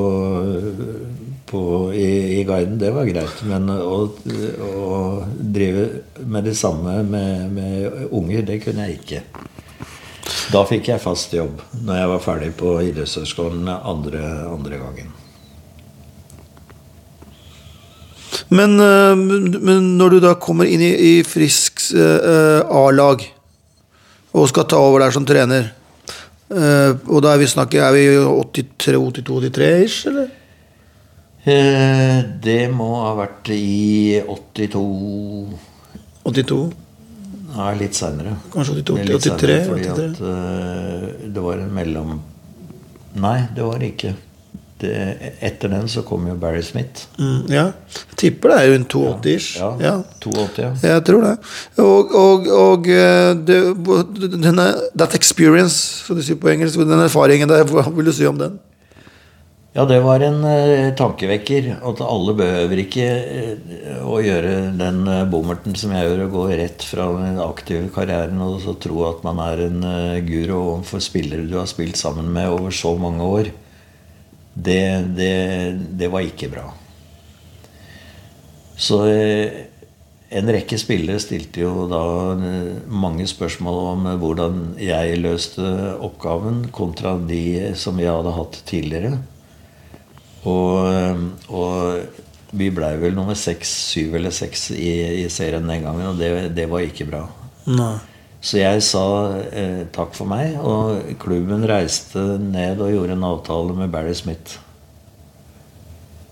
på, 1.49 1.63
i, 1.97 2.39
i 2.39 2.43
guiden. 2.45 2.77
Det 2.81 2.91
var 2.93 3.09
greit. 3.09 3.41
Men 3.49 3.71
å, 3.73 4.03
å 4.67 4.99
drive 5.33 5.87
med 6.21 6.45
det 6.45 6.53
samme 6.59 6.99
med, 7.07 7.49
med 7.55 8.05
unger, 8.11 8.45
det 8.45 8.61
kunne 8.65 8.85
jeg 8.85 8.99
ikke. 9.01 9.23
Da 10.53 10.61
fikk 10.67 10.91
jeg 10.91 11.01
fast 11.01 11.33
jobb 11.33 11.61
når 11.83 11.99
jeg 11.99 12.13
var 12.13 12.23
ferdig 12.23 12.53
på 12.59 12.77
idrettshøyskolen 12.91 13.67
andre, 13.73 14.23
andre 14.51 14.79
gangen. 14.79 15.11
Men, 18.53 18.75
eh, 18.77 19.15
men 19.17 19.93
når 19.97 20.13
du 20.13 20.19
da 20.27 20.33
kommer 20.37 20.69
inn 20.69 20.83
i, 20.83 20.93
i 20.93 21.13
Frisks 21.25 21.93
eh, 21.97 22.59
A-lag 22.61 23.23
og 24.33 24.49
skal 24.49 24.67
ta 24.69 24.81
over 24.81 25.01
der 25.01 25.15
som 25.15 25.25
trener 25.25 25.71
eh, 26.53 26.91
Og 27.09 27.21
da 27.25 27.33
er 27.33 27.41
vi 27.41 27.49
snakket, 27.49 27.81
er 27.81 27.93
vi 27.95 28.05
83-82-83-ish, 28.17 30.07
eller? 30.11 30.31
Uh, 31.43 32.23
Det 32.39 32.61
må 32.71 32.87
ha 33.01 33.11
vært 33.17 33.49
i 33.51 34.21
82 34.23 34.83
82? 36.23 36.59
Nei, 37.53 37.71
litt 37.81 37.97
seinere. 37.97 38.37
Kanskje 38.53 38.77
82, 38.79 38.93
Det 38.95 39.01
er 39.03 39.09
litt 39.11 39.25
83, 39.27 39.33
senere, 39.33 39.65
Fordi 39.67 39.89
83. 39.89 40.05
at 40.07 40.21
uh, 40.23 41.25
det 41.35 41.43
var 41.43 41.59
en 41.59 41.73
mellom 41.75 42.13
Nei, 43.13 43.39
det 43.53 43.65
var 43.67 43.81
det 43.81 43.91
ikke. 43.93 44.15
Det, 44.83 45.31
etter 45.43 45.71
den 45.71 45.87
så 45.91 46.03
kom 46.07 46.27
jo 46.27 46.35
Barry 46.39 46.61
Smith. 46.65 47.07
Mm, 47.17 47.45
ja. 47.51 47.65
Jeg 47.93 48.19
tipper 48.19 48.53
det 48.53 48.57
er 48.59 48.73
rundt 48.73 48.97
82-ish. 48.99 49.55
Ja, 49.61 49.71
Ja. 49.79 49.95
82, 50.23 50.59
ja. 50.59 50.73
Jeg 50.93 51.05
tror 51.07 51.25
det. 51.27 51.33
Og, 51.83 52.13
og, 52.19 52.51
og 52.57 52.91
eh, 52.91 53.31
det, 53.47 53.61
denne, 54.35 54.67
That 54.97 55.15
experience, 55.15 56.03
som 56.03 56.19
du 56.19 56.25
sier 56.25 56.39
på 56.39 56.51
engelsk, 56.53 56.79
den 56.83 57.07
erfaringen 57.07 57.51
der, 57.51 57.65
hva 57.71 57.87
vil 57.89 58.11
du 58.11 58.15
si 58.15 58.27
om 58.27 58.39
den? 58.39 58.59
Ja, 59.73 59.87
det 59.89 60.03
var 60.05 60.21
en 60.21 60.43
uh, 60.45 60.91
tankevekker. 60.93 61.71
At 61.81 62.01
alle 62.05 62.35
behøver 62.37 62.81
ikke 62.83 63.07
uh, 63.09 64.03
å 64.05 64.19
gjøre 64.21 64.51
den 64.77 64.99
uh, 65.09 65.23
bommerten 65.29 65.73
som 65.77 65.95
jeg 65.95 66.05
gjør, 66.05 66.27
å 66.27 66.33
gå 66.35 66.43
rett 66.51 66.85
fra 66.85 67.07
den 67.17 67.39
aktive 67.41 67.89
karrieren 67.95 68.41
og 68.45 68.59
så 68.61 68.75
tro 68.77 69.01
at 69.09 69.23
man 69.25 69.41
er 69.41 69.65
en 69.65 69.79
eh, 69.89 70.19
guru 70.27 70.53
overfor 70.59 71.01
spillere 71.01 71.49
du 71.49 71.57
har 71.57 71.65
spilt 71.69 71.97
sammen 71.97 72.29
med 72.35 72.53
over 72.53 72.75
så 72.75 72.93
mange 73.01 73.25
år. 73.39 73.49
Det, 74.53 74.83
det, 75.17 75.35
det 75.97 76.09
var 76.13 76.25
ikke 76.25 76.51
bra. 76.53 76.67
Så 78.77 78.99
eh, 79.09 79.63
en 80.33 80.49
rekke 80.49 80.77
spillere 80.81 81.21
stilte 81.21 81.63
jo 81.63 81.87
da 81.89 82.03
eh, 82.33 82.81
mange 82.89 83.25
spørsmål 83.29 83.79
om 83.93 84.07
eh, 84.11 84.17
hvordan 84.21 84.61
jeg 84.81 85.21
løste 85.21 85.65
oppgaven, 86.03 86.67
kontra 86.73 87.15
de 87.17 87.73
som 87.77 88.01
jeg 88.01 88.13
hadde 88.13 88.37
hatt 88.37 88.59
tidligere. 88.69 89.17
Og, 90.49 91.29
og 91.47 92.53
vi 92.53 92.67
blei 92.75 92.95
vel 92.99 93.15
nummer 93.15 93.37
seks, 93.39 93.69
syv 93.93 94.17
eller 94.19 94.33
seks 94.35 94.67
i, 94.75 95.23
i 95.23 95.29
serien 95.31 95.69
den 95.69 95.85
gangen, 95.85 96.09
og 96.11 96.19
det, 96.19 96.51
det 96.57 96.67
var 96.69 96.83
ikke 96.83 97.07
bra. 97.07 97.21
Nei. 97.71 97.95
Så 98.43 98.60
jeg 98.60 98.82
sa 98.84 99.06
eh, 99.56 99.86
takk 99.95 100.12
for 100.17 100.27
meg, 100.27 100.58
og 100.60 101.15
klubben 101.21 101.63
reiste 101.69 102.19
ned 102.43 102.82
og 102.84 102.91
gjorde 102.91 103.15
en 103.15 103.25
avtale 103.29 103.75
med 103.77 103.91
Barry 103.93 104.12
Smith. 104.19 104.58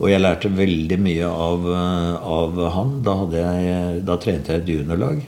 Og 0.02 0.10
jeg 0.10 0.20
lærte 0.20 0.52
veldig 0.52 0.98
mye 1.00 1.30
av, 1.30 1.68
eh, 1.72 2.32
av 2.36 2.60
han. 2.76 2.94
Da, 3.06 3.16
jeg, 3.38 4.02
da 4.04 4.20
trente 4.20 4.52
jeg 4.52 4.64
et 4.64 4.74
juniorlag 4.76 5.22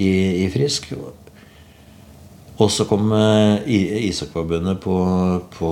i, 0.00 0.10
i 0.40 0.48
Frisk. 0.54 0.88
Og 2.60 2.68
så 2.72 2.88
kom 2.88 3.12
eh, 3.16 3.68
Ishockeyforbundet 4.08 4.80
på, 4.80 4.96
på, 5.52 5.70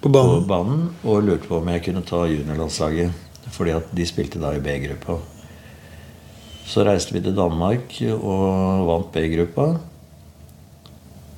På 0.00 0.12
banen. 0.16 0.48
banen 0.48 0.84
og 1.04 1.24
lurte 1.28 1.50
på 1.50 1.60
om 1.60 1.72
jeg 1.74 1.84
kunne 1.90 2.06
ta 2.08 2.24
juniorlandslaget. 2.30 3.24
Fordi 3.52 3.76
at 3.76 3.92
de 3.92 4.08
spilte 4.08 4.40
da 4.40 4.56
i 4.56 4.64
B-gruppa. 4.64 5.20
Så 6.66 6.82
reiste 6.86 7.14
vi 7.14 7.22
til 7.22 7.36
Danmark 7.36 7.94
og 8.16 8.86
vant 8.88 9.12
B-gruppa 9.14 9.66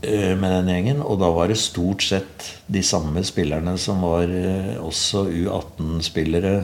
eh, 0.01 0.33
med 0.41 0.55
den 0.55 0.71
gjengen. 0.73 1.03
Og 1.05 1.21
da 1.21 1.29
var 1.35 1.51
det 1.53 1.59
stort 1.61 2.05
sett 2.07 2.49
de 2.67 2.83
samme 2.87 3.21
spillerne 3.27 3.77
som 3.81 4.01
var 4.07 4.33
eh, 4.33 4.79
også 4.81 5.27
U18-spillere. 5.29 6.55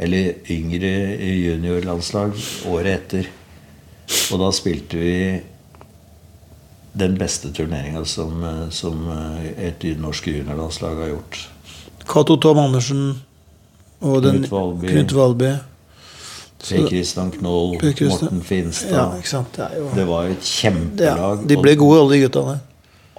Eller 0.00 0.50
yngre 0.50 0.90
juniorlandslag 1.20 2.34
året 2.72 2.92
etter. 2.96 3.30
Og 4.32 4.42
da 4.42 4.50
spilte 4.56 4.98
vi 4.98 5.14
den 7.00 7.14
beste 7.20 7.52
turneringa 7.54 8.02
som, 8.10 8.42
eh, 8.42 8.68
som 8.74 9.06
et 9.54 9.86
norsk 10.02 10.32
juniorlandslag 10.34 11.04
har 11.04 11.14
gjort. 11.14 11.44
Cato 12.10 12.40
Tom 12.42 12.58
Andersen 12.58 13.20
og 14.00 14.22
den 14.24 14.40
Knut 14.40 14.50
Valby. 14.50 14.88
Knut 14.90 15.14
Valby. 15.14 15.50
Per 16.60 16.88
Kristian 16.88 17.30
Knoll, 17.30 17.78
Morten 17.80 18.40
Finstad. 18.44 18.90
Ja. 18.92 19.44
Det 19.56 19.68
jo 19.78 19.86
Det 19.94 20.04
var 20.08 20.24
et 20.28 20.36
ja, 20.36 20.50
kjempelag. 20.70 21.46
De 21.48 21.56
ble 21.56 21.74
gode, 21.80 22.00
alle 22.02 22.16
de 22.16 22.20
gutta 22.26 22.42
der. 22.50 22.60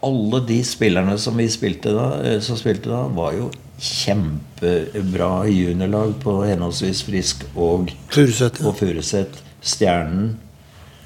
Alle 0.04 0.40
de 0.48 0.60
spillerne 0.66 1.18
som 1.22 1.38
vi 1.38 1.48
spilte 1.50 1.94
da, 1.94 2.08
eh, 2.26 2.40
som 2.42 2.58
spilte 2.58 2.90
da, 2.90 3.04
var 3.18 3.34
jo 3.38 3.50
kjempebra 3.82 5.32
juniorlag 5.50 6.14
på 6.22 6.38
henholdsvis 6.46 7.02
Frisk 7.08 7.44
og, 7.56 7.92
Furuset. 8.14 8.62
Furuset. 8.78 9.42
Stjernen. 9.62 10.38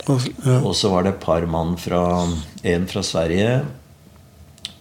Og- 0.08 0.30
Ja. 0.46 0.60
Så 0.74 0.90
var 0.92 1.04
det 1.04 1.14
et 1.16 1.20
par 1.20 1.46
mann 1.46 1.78
fra 1.78 2.28
En 2.64 2.86
fra 2.88 3.02
Sverige. 3.02 3.64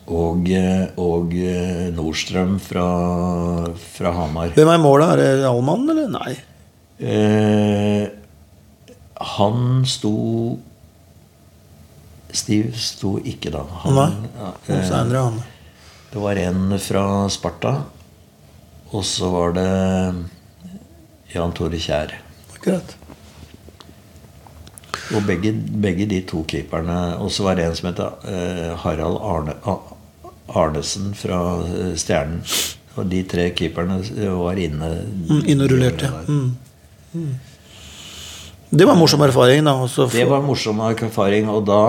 Og, 0.07 0.51
eh, 0.51 0.87
og 0.99 1.33
eh, 1.33 1.91
Nordstrøm 1.95 2.59
fra, 2.61 3.69
fra 3.97 4.13
Hamar. 4.13 4.49
Hvem 4.55 4.69
er 4.69 4.75
i 4.75 4.83
målet? 4.83 5.13
Er 5.13 5.17
det 5.17 5.45
Allmann, 5.49 5.89
eller? 5.89 6.09
Nei. 6.09 6.37
Eh, 6.99 8.05
han 9.35 9.85
sto 9.89 10.13
Steve 12.35 12.73
sto 12.79 13.17
ikke 13.23 13.51
da. 13.55 13.63
Han, 13.85 13.95
Nei. 13.95 14.31
ja, 14.39 14.51
Og 14.55 14.71
eh, 14.75 14.87
senere 14.89 15.21
han. 15.29 15.37
det 16.13 16.23
var 16.23 16.41
en 16.43 16.79
fra 16.83 17.05
Sparta. 17.31 17.75
Og 18.95 19.05
så 19.07 19.31
var 19.31 19.55
det 19.57 19.69
Jan 21.35 21.55
Tore 21.55 21.79
Kjær. 21.83 22.15
Akkurat. 22.55 22.97
Og 25.15 25.23
begge, 25.29 25.53
begge 25.85 26.07
de 26.09 26.23
to 26.25 26.41
keeperne 26.49 26.95
Og 27.21 27.29
så 27.35 27.45
var 27.45 27.59
det 27.59 27.67
en 27.69 27.75
som 27.77 27.91
het 27.91 27.99
eh, 28.01 28.71
Harald 28.81 29.19
Arne, 29.21 29.53
Arnesen 30.49 31.11
fra 31.19 31.41
eh, 31.67 31.93
Stjernen. 31.99 32.41
Og 32.97 33.09
de 33.11 33.23
tre 33.27 33.49
keeperne 33.59 33.99
var 34.39 34.59
inne. 34.63 34.91
Mm, 35.29 35.43
inne 35.51 35.67
og 35.67 35.73
rullerte. 35.75 36.11
Mm. 36.31 36.53
Mm. 37.15 37.35
Det 38.75 38.87
var 38.87 38.97
en 38.97 38.99
morsom 38.99 39.23
erfaring, 39.23 39.65
da. 39.65 39.77
Også 39.85 40.09
Det 40.11 40.25
var 40.29 40.43
en 40.43 40.49
morsom 40.49 40.81
erfaring. 40.83 41.49
Og 41.49 41.65
da 41.69 41.83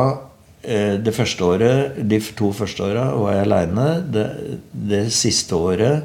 eh, 0.61 0.97
Det 1.01 1.13
første 1.15 1.43
året, 1.43 1.95
de 2.09 2.19
to 2.38 2.51
første 2.53 2.84
åra 2.86 3.07
var 3.17 3.34
jeg 3.34 3.45
aleine. 3.47 3.88
Det, 4.13 4.28
det 4.71 5.05
siste 5.13 5.55
året 5.57 6.03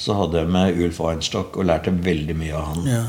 så 0.00 0.14
hadde 0.16 0.38
jeg 0.40 0.48
med 0.48 0.78
Ulf 0.80 1.00
Weinstock 1.02 1.58
og 1.60 1.66
lærte 1.68 1.92
veldig 1.92 2.36
mye 2.36 2.54
av 2.56 2.70
han. 2.74 2.86
ja. 2.88 3.06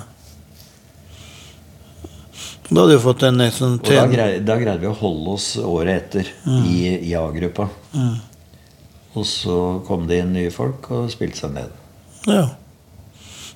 Da 2.71 2.85
hadde 2.85 2.95
du 2.95 3.01
fått 3.03 3.23
en 3.27 3.41
sånn 3.51 3.73
Og 3.81 3.89
da, 3.89 4.03
grei, 4.07 4.29
da 4.47 4.55
greide 4.55 4.79
vi 4.79 4.87
å 4.87 4.95
holde 4.95 5.33
oss 5.35 5.47
året 5.59 6.05
etter 6.15 6.29
i, 6.71 6.77
i 7.09 7.11
A-gruppa. 7.19 7.65
Og 9.11 9.25
så 9.27 9.57
kom 9.87 10.05
det 10.07 10.21
inn 10.23 10.31
nye 10.37 10.53
folk 10.55 10.87
og 10.95 11.09
spilte 11.11 11.41
seg 11.43 11.51
ned. 11.57 11.73
Ja. 12.31 12.45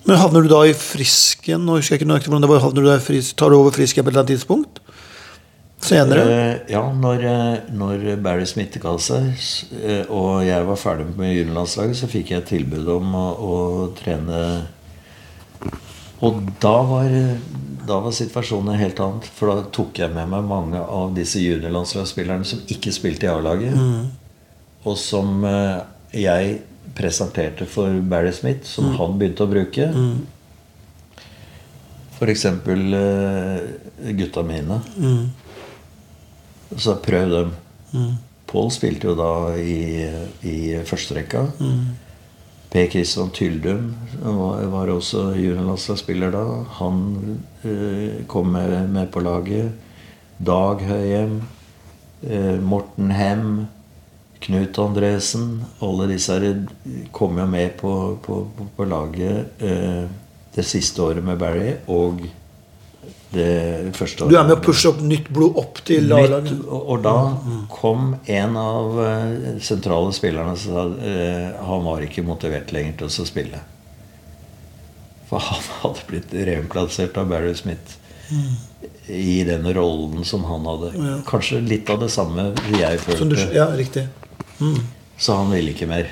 Men 0.06 0.20
havner 0.22 0.45
du 0.45 0.51
da 0.51 0.62
i 0.70 0.74
Frisken? 0.78 1.64
Nå 1.66 1.80
husker 1.80 1.95
jeg 1.95 2.03
ikke 2.03 2.10
nøyaktig 2.12 2.30
hvordan 2.30 2.45
det 2.45 2.51
var. 2.51 2.62
Havner 2.62 2.86
du 2.86 2.89
da 2.91 2.97
i 2.99 3.03
frisk, 3.03 3.34
tar 3.39 3.49
du 3.49 3.58
over 3.58 3.74
Frisken 3.74 4.06
på 4.06 4.12
et 4.12 4.14
eller 4.14 4.22
annet 4.22 4.36
tidspunkt? 4.36 4.82
Senere? 5.86 6.26
Uh, 6.26 6.53
ja, 6.72 6.82
når, 6.93 7.26
eh, 7.30 7.72
når 7.78 8.06
Barry 8.24 8.45
Smith 8.49 8.80
ga 8.82 8.95
seg, 9.01 9.34
eh, 9.82 10.06
og 10.14 10.45
jeg 10.45 10.66
var 10.66 10.80
ferdig 10.82 11.08
med 11.18 11.34
juniorlandslaget, 11.34 11.99
så 11.99 12.10
fikk 12.10 12.32
jeg 12.34 12.47
tilbud 12.49 12.89
om 12.95 13.18
å, 13.18 13.26
å 13.36 13.58
trene 13.97 14.39
Og 16.26 16.39
da 16.64 16.76
var, 16.88 17.12
da 17.86 17.97
var 18.01 18.14
situasjonen 18.16 18.72
en 18.74 18.80
helt 18.80 19.01
annen. 19.03 19.26
For 19.36 19.51
da 19.51 19.66
tok 19.74 19.99
jeg 19.99 20.14
med 20.16 20.30
meg 20.32 20.45
mange 20.47 20.80
av 20.80 21.12
disse 21.18 21.41
juniorlandslagsspillerne 21.43 22.47
som 22.47 22.64
ikke 22.72 22.93
spilte 22.95 23.28
i 23.28 23.34
A-laget. 23.34 23.76
Og 24.86 24.95
som 25.01 25.43
jeg 26.16 26.56
presenterte 26.96 27.66
for 27.66 28.02
Barry 28.02 28.32
Smith, 28.34 28.66
som 28.68 28.94
han 29.00 29.18
begynte 29.20 29.46
å 29.46 29.52
bruke. 29.52 29.90
F.eks. 32.16 32.46
Uh, 32.46 34.14
gutta 34.16 34.44
mine. 34.44 34.80
Mm. 34.98 35.30
Så 36.78 36.96
prøv 37.04 37.30
dem. 37.34 37.54
Pål 38.46 38.72
spilte 38.72 39.10
jo 39.10 39.16
da 39.18 39.32
i, 39.60 40.06
i 40.48 40.58
førsterekka. 40.88 41.46
Per 42.76 42.90
Kristian 42.92 43.32
Tyldum 43.36 43.94
var, 44.20 44.66
var 44.72 44.92
også 44.92 45.30
juniorlandslagsspiller 45.36 46.34
da. 46.36 46.46
Han 46.80 47.02
uh, 47.66 48.24
kom 48.32 48.54
med, 48.56 48.78
med 48.96 49.12
på 49.12 49.24
laget. 49.24 49.72
Dag 50.38 50.84
Høyem. 50.88 51.42
Uh, 52.24 52.58
Morten 52.64 53.12
Hem. 53.16 53.66
Knut 54.46 54.78
Andresen. 54.80 55.64
Alle 55.82 56.08
disse 56.12 56.38
her 56.38 56.60
kom 57.16 57.39
jo 57.41 57.46
med 57.50 57.78
på, 57.80 57.91
på, 58.22 58.41
på, 58.78 58.86
laget 58.86 59.62
eh, 59.64 60.04
det 60.56 60.66
siste 60.66 61.02
året 61.02 61.26
med 61.26 61.39
Barry 61.41 61.74
og 61.91 62.22
det 63.36 63.91
første 63.98 64.24
året 64.24 64.32
Du 64.32 64.38
er 64.38 64.46
med 64.48 64.56
å 64.56 64.64
pushe 64.64 64.91
opp 64.91 65.02
nytt 65.04 65.32
blod 65.34 65.58
opp 65.60 65.82
til 65.88 66.14
A-laget? 66.14 66.62
og 66.70 67.02
da 67.04 67.16
kom 67.74 68.14
en 68.32 68.60
av 68.62 69.00
eh, 69.04 69.62
sentrale 69.66 70.14
spillerne 70.16 70.54
og 70.54 70.62
sa 70.62 70.86
eh, 71.02 71.50
han 71.66 71.88
var 71.89 72.06
ikke 72.06 72.24
motivert 72.26 72.72
lenger 72.76 73.02
til 73.02 73.10
å 73.10 73.28
spille. 73.28 73.64
For 75.30 75.41
han 75.41 75.70
hadde 75.82 76.06
blitt 76.12 76.36
reimplassert 76.52 77.18
av 77.18 77.34
Barry 77.34 77.56
Smith 77.58 77.98
i 79.08 79.43
den 79.46 79.66
rollen 79.74 80.24
som 80.26 80.46
han 80.50 80.66
hadde. 80.66 80.91
Ja. 80.98 81.18
Kanskje 81.28 81.60
litt 81.62 81.89
av 81.93 82.00
det 82.02 82.10
samme 82.14 82.52
jeg 82.74 83.02
Som 83.06 83.30
du, 83.30 83.36
følte. 83.36 83.54
ja, 83.54 83.68
riktig. 83.78 84.06
Så 85.18 85.36
han 85.39 85.51
ville 85.51 85.74
ikke 85.76 85.88
mer. 85.89 86.12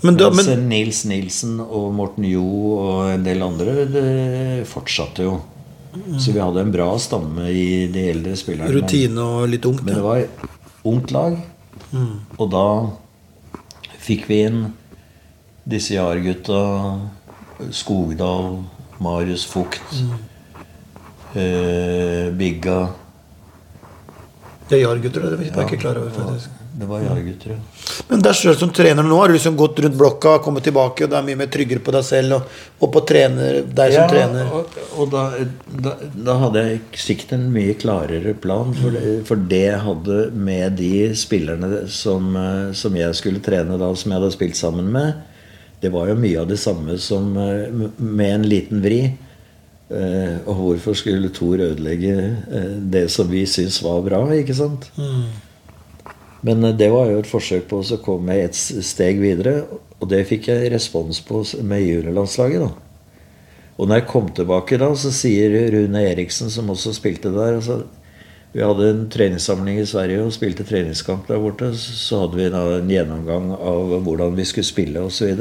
Men, 0.00 0.16
da, 0.16 0.30
men... 0.30 0.46
men 0.46 0.68
Nils 0.70 1.02
Nilsen 1.10 1.58
og 1.64 1.90
Morten 1.96 2.26
Jo 2.28 2.44
og 2.76 3.08
en 3.16 3.24
del 3.26 3.42
andre 3.42 3.84
det 3.90 4.08
fortsatte 4.70 5.26
jo. 5.26 5.38
Så 6.20 6.30
vi 6.30 6.38
hadde 6.38 6.62
en 6.62 6.70
bra 6.72 6.86
stamme 7.00 7.48
i 7.50 7.88
de 7.90 8.04
eldre 8.12 8.36
spillerne. 8.38 8.70
rutine 8.70 9.24
og 9.24 9.48
litt 9.50 9.64
ungt. 9.66 9.82
Men 9.86 9.98
det 9.98 10.04
var 10.04 10.24
ungt 10.86 11.14
lag. 11.16 11.38
Og 12.38 12.50
da 12.52 12.66
fikk 13.98 14.28
vi 14.30 14.42
inn 14.46 14.60
disse 15.68 15.96
Jar-gutta. 15.96 16.60
Skogdal, 17.74 18.60
Marius 19.02 19.42
Fugt, 19.50 19.96
eh, 21.34 22.30
Bigga 22.38 22.76
Det 24.68 24.76
er 24.78 24.84
Jar-gutter, 24.84 25.26
det 25.26 25.38
var 25.40 25.44
jeg 25.44 25.66
ikke 25.66 25.80
klar 25.80 25.98
over. 25.98 26.10
faktisk. 26.14 26.57
Det 26.78 26.86
var 26.86 27.00
Jar-gutter, 27.02 27.50
ja. 27.50 27.56
Men 28.08 28.20
der 28.22 28.36
selv 28.38 28.54
som 28.60 28.70
trener 28.70 29.02
nå 29.02 29.16
har 29.18 29.28
du 29.28 29.34
liksom 29.34 29.56
gått 29.58 29.80
rundt 29.82 29.96
blokka, 29.98 30.36
kommet 30.44 30.62
tilbake, 30.62 31.04
og 31.04 31.10
du 31.10 31.16
er 31.18 31.24
mye 31.26 31.38
mer 31.40 31.48
tryggere 31.50 31.82
på 31.82 31.90
deg 31.96 32.04
selv 32.06 32.36
og, 32.36 32.52
og 32.78 32.92
på 32.94 33.00
trener, 33.08 33.58
deg 33.66 33.94
som 33.96 34.12
trener. 34.12 34.52
Og, 34.54 34.76
og 34.94 35.10
da, 35.10 35.22
da, 35.86 35.94
da 36.28 36.36
hadde 36.44 36.62
jeg 36.68 37.00
sikkert 37.02 37.34
en 37.34 37.48
mye 37.54 37.74
klarere 37.82 38.34
plan. 38.44 38.70
For 38.78 38.94
det, 38.94 39.14
for 39.26 39.42
det 39.50 39.60
jeg 39.64 39.80
hadde 39.88 40.20
med 40.50 40.78
de 40.78 40.92
spillerne 41.18 41.82
som, 41.90 42.30
eh, 42.38 42.70
som 42.78 43.00
jeg 43.00 43.18
skulle 43.18 43.42
trene 43.42 43.80
da, 43.80 43.90
som 43.98 44.14
jeg 44.14 44.20
hadde 44.20 44.30
spilt 44.36 44.60
sammen 44.60 44.92
med, 44.94 45.18
det 45.82 45.90
var 45.94 46.12
jo 46.12 46.16
mye 46.22 46.44
av 46.44 46.46
det 46.52 46.60
samme 46.62 46.94
som 47.02 47.34
eh, 47.42 47.66
med 47.98 48.36
en 48.36 48.46
liten 48.54 48.86
vri. 48.86 49.00
Eh, 49.90 50.38
og 50.46 50.62
hvorfor 50.62 50.94
skulle 51.02 51.34
Thor 51.34 51.58
ødelegge 51.72 52.78
det 52.94 53.08
som 53.10 53.26
vi 53.34 53.42
syns 53.50 53.82
var 53.82 54.06
bra, 54.06 54.22
ikke 54.38 54.56
sant? 54.62 54.92
Men 56.46 56.64
eh, 56.64 56.74
det 56.78 56.90
var 56.92 57.10
jo 57.10 57.18
et 57.22 57.30
forsøk 57.30 57.68
på 57.70 57.80
å 57.82 58.00
komme 58.04 58.36
et 58.44 58.54
steg 58.54 59.20
videre. 59.22 59.62
Og 59.98 60.08
det 60.10 60.24
fikk 60.28 60.48
jeg 60.52 60.70
respons 60.72 61.20
på 61.26 61.42
med 61.66 61.82
juniorlandslaget. 61.82 62.60
da. 62.60 62.70
Og 63.78 63.86
når 63.88 64.00
jeg 64.00 64.08
kom 64.10 64.28
tilbake 64.34 64.78
da, 64.78 64.88
så 64.98 65.10
sier 65.14 65.52
Rune 65.74 66.00
Eriksen, 66.10 66.50
som 66.50 66.70
også 66.70 66.92
spilte 66.96 67.30
der 67.34 67.58
altså, 67.60 67.84
Vi 68.54 68.62
hadde 68.64 68.86
en 68.90 69.02
treningssamling 69.12 69.76
i 69.78 69.84
Sverige 69.86 70.22
og 70.24 70.32
spilte 70.32 70.64
treningskamp 70.66 71.26
der 71.28 71.38
borte. 71.42 71.68
Så 71.76 72.22
hadde 72.24 72.38
vi 72.40 72.48
da 72.50 72.62
en 72.78 72.88
gjennomgang 72.90 73.50
av 73.54 73.92
hvordan 74.06 74.34
vi 74.38 74.46
skulle 74.48 74.66
spille 74.66 75.02
osv. 75.04 75.34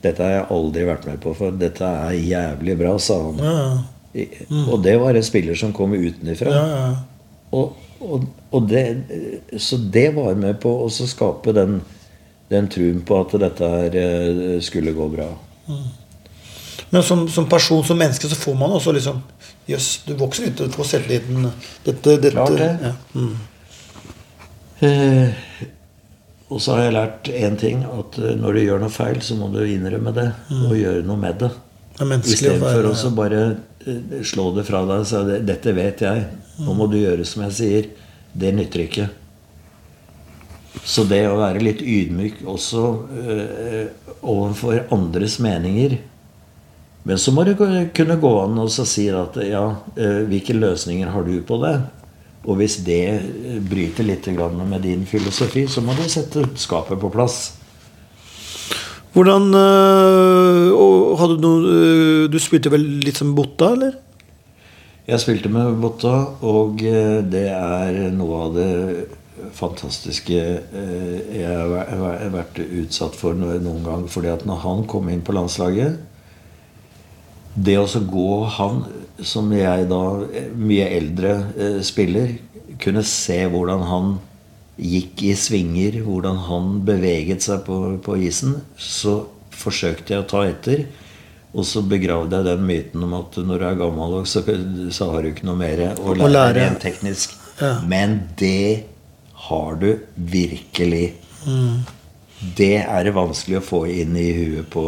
Dette 0.00 0.22
har 0.24 0.30
jeg 0.36 0.46
aldri 0.54 0.84
vært 0.88 1.08
med 1.10 1.18
på, 1.20 1.34
for 1.36 1.50
dette 1.60 1.84
er 1.84 2.14
jævlig 2.16 2.76
bra, 2.80 2.94
sa 3.02 3.18
han. 3.26 3.42
Ja, 3.44 3.82
I- 4.14 4.28
Og 4.70 4.80
det 4.82 4.94
var 5.02 5.14
en 5.18 5.22
spiller 5.26 5.54
som 5.58 5.72
kom 5.76 5.92
utenfra. 5.92 6.50
ja, 6.54 6.66
ja. 6.76 6.94
Og, 7.56 7.78
og, 8.00 8.26
og 8.54 8.68
det, 8.70 8.84
så 9.58 9.76
det 9.76 10.10
var 10.16 10.38
med 10.38 10.60
på 10.62 10.72
å 10.84 10.90
så 10.92 11.08
skape 11.10 11.54
den, 11.56 11.80
den 12.50 12.68
truen 12.70 13.02
på 13.06 13.18
at 13.24 13.34
dette 13.42 13.70
her 13.74 13.96
eh, 13.98 14.60
skulle 14.64 14.94
gå 14.96 15.08
bra. 15.12 15.28
Men 16.90 17.04
som, 17.06 17.28
som 17.30 17.48
person, 17.50 17.84
som 17.86 17.98
menneske, 17.98 18.28
så 18.28 18.38
får 18.38 18.56
man 18.58 18.72
også 18.78 18.94
liksom 18.96 19.20
Jøss, 19.70 20.00
du 20.02 20.16
vokser 20.18 20.48
litt 20.48 20.58
du 20.58 20.72
får 20.74 20.88
selvtilliten. 20.96 21.44
Dette, 21.84 22.16
dette 22.16 22.32
Klart 22.34 22.56
det. 22.58 22.70
Ja. 22.82 22.94
Mm. 23.14 23.36
Eh, 24.80 25.44
og 26.50 26.58
så 26.58 26.74
har 26.74 26.88
jeg 26.88 26.94
lært 26.96 27.30
én 27.30 27.58
ting. 27.60 27.84
At 27.86 28.18
eh, 28.18 28.34
når 28.38 28.56
du 28.56 28.62
gjør 28.64 28.82
noe 28.82 28.90
feil, 28.90 29.20
så 29.22 29.36
må 29.38 29.52
du 29.54 29.60
innrømme 29.62 30.14
det. 30.16 30.26
Og 30.64 30.74
gjøre 30.74 31.04
noe 31.06 31.20
med 31.20 31.38
det. 31.44 31.52
Det 32.00 32.18
Istedenfor 32.32 32.88
å 32.90 33.12
bare 33.14 33.42
slå 34.26 34.50
det 34.56 34.66
fra 34.68 34.82
deg 34.84 35.02
og 35.02 35.08
si 35.08 35.40
'dette 35.46 35.72
vet 35.76 36.04
jeg'. 36.04 36.26
Nå 36.60 36.74
må 36.76 36.86
du 36.90 36.98
gjøre 37.00 37.24
som 37.24 37.42
jeg 37.48 37.56
sier. 37.56 37.88
Det 38.32 38.52
nytter 38.54 38.84
ikke. 38.84 39.08
Så 40.84 41.04
det 41.04 41.24
å 41.28 41.38
være 41.40 41.62
litt 41.64 41.82
ydmyk 41.82 42.44
også 42.48 42.84
eh, 43.18 44.12
overfor 44.22 44.84
andres 44.94 45.38
meninger 45.42 45.96
Men 47.02 47.18
så 47.18 47.32
må 47.34 47.42
det 47.44 47.56
kunne 47.58 48.18
gå 48.20 48.30
an 48.44 48.60
å 48.60 48.68
si 48.70 49.08
at 49.10 49.38
ja, 49.42 49.64
eh, 49.96 50.20
hvilke 50.30 50.54
løsninger 50.54 51.10
har 51.10 51.26
du 51.26 51.40
på 51.42 51.58
det? 51.64 51.74
Og 52.46 52.60
hvis 52.60 52.78
det 52.86 53.02
eh, 53.16 53.58
bryter 53.60 54.06
litt 54.06 54.28
med 54.30 54.80
din 54.84 55.06
filosofi, 55.06 55.66
så 55.66 55.80
må 55.80 55.96
du 55.96 56.06
sette 56.08 56.44
skapet 56.56 57.00
på 57.00 57.10
plass. 57.10 57.59
Hvordan 59.14 59.48
og 60.76 61.16
hadde 61.18 61.38
Du 61.40 61.42
noe 61.42 61.70
øh, 61.74 62.26
Du 62.32 62.38
spilte 62.42 62.70
vel 62.72 62.84
litt 63.04 63.18
som 63.18 63.32
Botta, 63.34 63.72
eller? 63.74 63.96
Jeg 65.10 65.18
spilte 65.24 65.50
med 65.50 65.80
Botta, 65.82 66.12
og 66.46 66.82
eh, 66.86 67.18
det 67.26 67.48
er 67.50 67.96
noe 68.14 68.42
av 68.44 68.52
det 68.54 68.68
fantastiske 69.56 70.36
eh, 70.36 71.16
jeg 71.40 71.48
har 71.48 71.66
væ- 71.72 71.98
væ- 71.98 72.30
vært 72.36 72.60
utsatt 72.84 73.16
for 73.18 73.34
noen 73.34 73.82
gang. 73.82 74.04
fordi 74.08 74.28
at 74.30 74.44
når 74.46 74.60
han 74.62 74.84
kom 74.86 75.08
inn 75.10 75.22
på 75.26 75.32
landslaget 75.34 75.98
Det 77.56 77.74
å 77.80 77.86
gå 78.12 78.44
han, 78.58 78.84
som 79.18 79.50
jeg 79.52 79.88
da, 79.90 80.02
eh, 80.30 80.52
mye 80.54 80.86
eldre 81.00 81.32
eh, 81.58 81.80
spiller, 81.82 82.36
kunne 82.78 83.02
se 83.02 83.40
hvordan 83.50 83.82
han 83.90 84.12
gikk 84.80 85.22
i 85.28 85.34
svinger, 85.36 86.00
hvordan 86.06 86.38
han 86.46 86.72
beveget 86.86 87.44
seg 87.44 87.64
på, 87.66 87.78
på 88.04 88.16
isen, 88.24 88.60
så 88.80 89.22
forsøkte 89.60 90.14
jeg 90.14 90.24
å 90.24 90.28
ta 90.30 90.44
etter. 90.48 90.86
Og 91.50 91.66
så 91.66 91.82
begravde 91.82 92.38
jeg 92.38 92.46
den 92.46 92.66
myten 92.66 93.04
om 93.04 93.16
at 93.18 93.36
når 93.42 93.58
du 93.58 93.66
er 93.66 93.80
gammel, 93.80 94.20
så, 94.30 94.44
så 94.94 95.10
har 95.10 95.24
du 95.24 95.32
ikke 95.32 95.48
noe 95.48 95.58
mer 95.58 95.82
å 95.98 96.14
lære, 96.14 96.30
lære. 96.30 96.60
rent 96.60 96.84
teknisk. 96.84 97.34
Ja. 97.58 97.74
Men 97.90 98.20
det 98.38 98.86
har 99.48 99.80
du 99.80 99.90
virkelig. 100.14 101.16
Det 102.56 102.76
er 102.80 103.04
det 103.04 103.16
vanskelig 103.16 103.58
å 103.58 103.64
få 103.64 103.82
inn 103.90 104.14
i 104.16 104.30
huet 104.36 104.70
på 104.72 104.84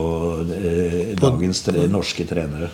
eh, 0.55 1.12
dagens 1.18 1.64
tre, 1.66 1.85
norske 1.91 2.24
trenere. 2.28 2.70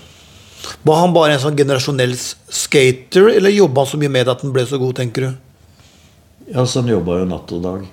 Var 0.86 1.00
han 1.00 1.14
bare 1.14 1.34
en 1.34 1.42
sånn 1.42 1.58
generasjonell 1.58 2.14
skater, 2.14 3.30
eller 3.38 3.54
jobba 3.54 3.82
han 3.84 3.90
så 3.90 4.00
mye 4.00 4.12
med 4.12 4.30
at 4.30 4.44
han 4.44 4.54
ble 4.54 4.66
så 4.68 4.78
god, 4.80 4.98
tenker 5.00 5.26
du? 5.26 5.36
Ja, 6.52 6.66
så 6.66 6.80
han 6.80 6.88
jobba 6.90 7.18
jo 7.20 7.28
natt 7.28 7.52
og 7.52 7.64
dag. 7.64 7.88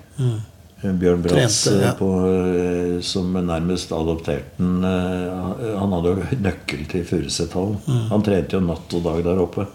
Bjørn 0.80 1.22
Bratz, 1.24 1.66
ja. 1.66 1.88
eh, 1.88 1.94
på, 1.96 2.08
eh, 2.28 3.00
som 3.04 3.32
nærmest 3.32 3.92
adopterte 3.96 4.60
eh, 4.60 5.78
Han 5.80 5.94
hadde 5.96 6.12
jo 6.12 6.26
nøkkel 6.46 6.84
til 6.90 7.06
Furusethallen. 7.08 7.78
Han 8.12 8.26
trente 8.26 8.58
jo 8.58 8.62
natt 8.64 8.96
og 8.96 9.06
dag 9.06 9.22
der 9.26 9.40
oppe. 9.42 9.66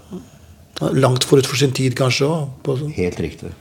Langt 0.97 1.25
forut 1.27 1.49
for 1.49 1.59
sin 1.59 1.73
tid, 1.77 1.95
kanskje? 1.97 2.29
Også. 2.65 2.89
Helt 2.95 3.19
riktig. 3.21 3.51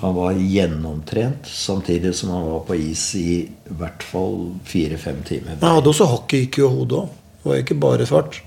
Han 0.00 0.14
var 0.16 0.36
gjennomtrent 0.40 1.46
samtidig 1.48 2.14
som 2.16 2.32
han 2.32 2.46
var 2.48 2.62
på 2.66 2.76
is 2.80 3.02
i 3.18 3.32
hvert 3.78 4.02
fall 4.02 4.54
fire-fem 4.66 5.20
timer. 5.28 5.58
Han 5.60 5.78
hadde 5.78 5.92
også 5.92 6.08
hockey 6.08 6.48
i 6.48 6.64
hodet 6.64 7.02
òg. 7.02 7.16
Det 7.38 7.50
var 7.50 7.60
ikke 7.62 7.76
bare 7.80 8.06
fart. 8.08 8.40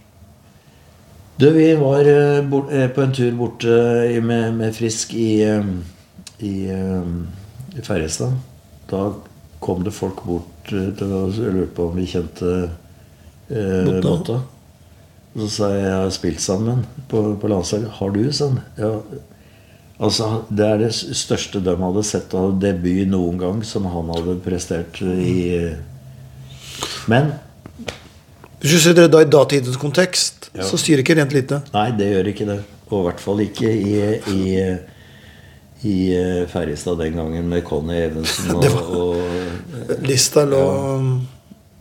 Du, 1.42 1.50
vi 1.50 1.76
var 1.76 2.06
eh, 2.06 2.38
eh, 2.82 2.90
på 2.94 3.02
en 3.02 3.14
tur 3.14 3.32
borte 3.34 3.68
med, 4.22 4.54
med 4.54 4.76
Frisk 4.78 5.14
i, 5.18 5.42
eh, 5.42 5.66
i, 6.46 6.54
i 6.70 7.82
Ferjestad. 7.82 8.36
Da 8.92 9.08
kom 9.60 9.82
det 9.82 9.94
folk 9.96 10.20
bort 10.28 10.70
til 10.70 11.16
oss 11.18 11.40
og 11.42 11.56
lurte 11.56 11.74
på 11.74 11.88
om 11.90 11.98
vi 11.98 12.06
kjente 12.12 12.52
eh, 13.50 13.90
Botta. 14.06 14.38
Så 15.34 15.48
sa 15.50 15.72
jeg 15.74 15.88
jeg 15.88 15.96
har 15.96 16.14
spilt 16.14 16.44
sammen 16.46 16.84
på, 17.10 17.24
på 17.42 17.50
landslaget. 17.50 17.90
Har 17.98 18.14
du, 18.14 18.22
sånn? 18.38 18.60
Ja. 18.78 18.92
Altså, 19.98 20.44
Det 20.50 20.68
er 20.68 20.84
det 20.84 20.92
største 20.94 21.64
de 21.66 21.74
hadde 21.82 22.06
sett 22.06 22.36
av 22.38 22.54
debut 22.62 23.10
noen 23.10 23.42
gang 23.42 23.64
som 23.66 23.90
han 23.90 24.14
hadde 24.14 24.38
prestert 24.46 25.02
i 25.02 25.34
eh. 25.58 25.82
Men 27.10 27.34
Hvis 28.62 28.78
du 28.78 28.80
ser 28.86 28.94
det 28.98 29.10
da 29.10 29.26
i 29.26 29.30
datidens 29.30 29.82
kontekst, 29.82 30.41
Ja. 30.54 30.64
så 30.68 30.78
styrer 30.80 31.00
ikke 31.04 31.16
rent 31.16 31.32
lite. 31.36 31.62
Nei, 31.74 31.90
det 31.96 32.10
gjør 32.12 32.28
ikke 32.34 32.46
det. 32.50 32.58
Og 32.92 32.98
i 33.00 33.06
hvert 33.08 33.22
fall 33.24 33.40
ikke 33.46 33.70
i, 33.72 33.94
i, 34.34 34.42
i 35.88 35.96
eh, 36.18 36.42
Ferjestad 36.52 37.00
den 37.00 37.16
gangen 37.16 37.48
med 37.50 37.64
Conny 37.68 37.96
Evensen. 38.02 38.52
Og, 38.58 38.66
var- 38.66 38.90
og 38.98 40.04
Lista 40.08 40.44
lå 40.46 40.60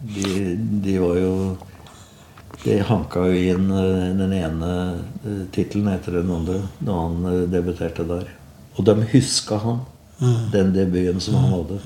de, 0.01 0.55
de 0.87 0.95
var 1.03 1.19
jo 1.21 1.33
De 2.65 2.79
hanka 2.89 3.27
jo 3.29 3.43
inn 3.55 3.67
eh, 3.73 4.07
den 4.21 4.33
ene 4.39 4.71
eh, 5.27 5.43
tittelen 5.53 5.91
etter 5.93 6.21
den 6.21 6.31
andre 6.33 6.61
da 6.79 6.97
han 7.03 7.49
debuterte 7.53 8.05
der. 8.09 8.29
Og 8.79 8.87
de 8.87 8.95
huska 9.13 9.59
han. 9.67 9.81
Den 10.53 10.71
debuten 10.77 11.19
som 11.21 11.35
han 11.41 11.51
hadde. 11.57 11.79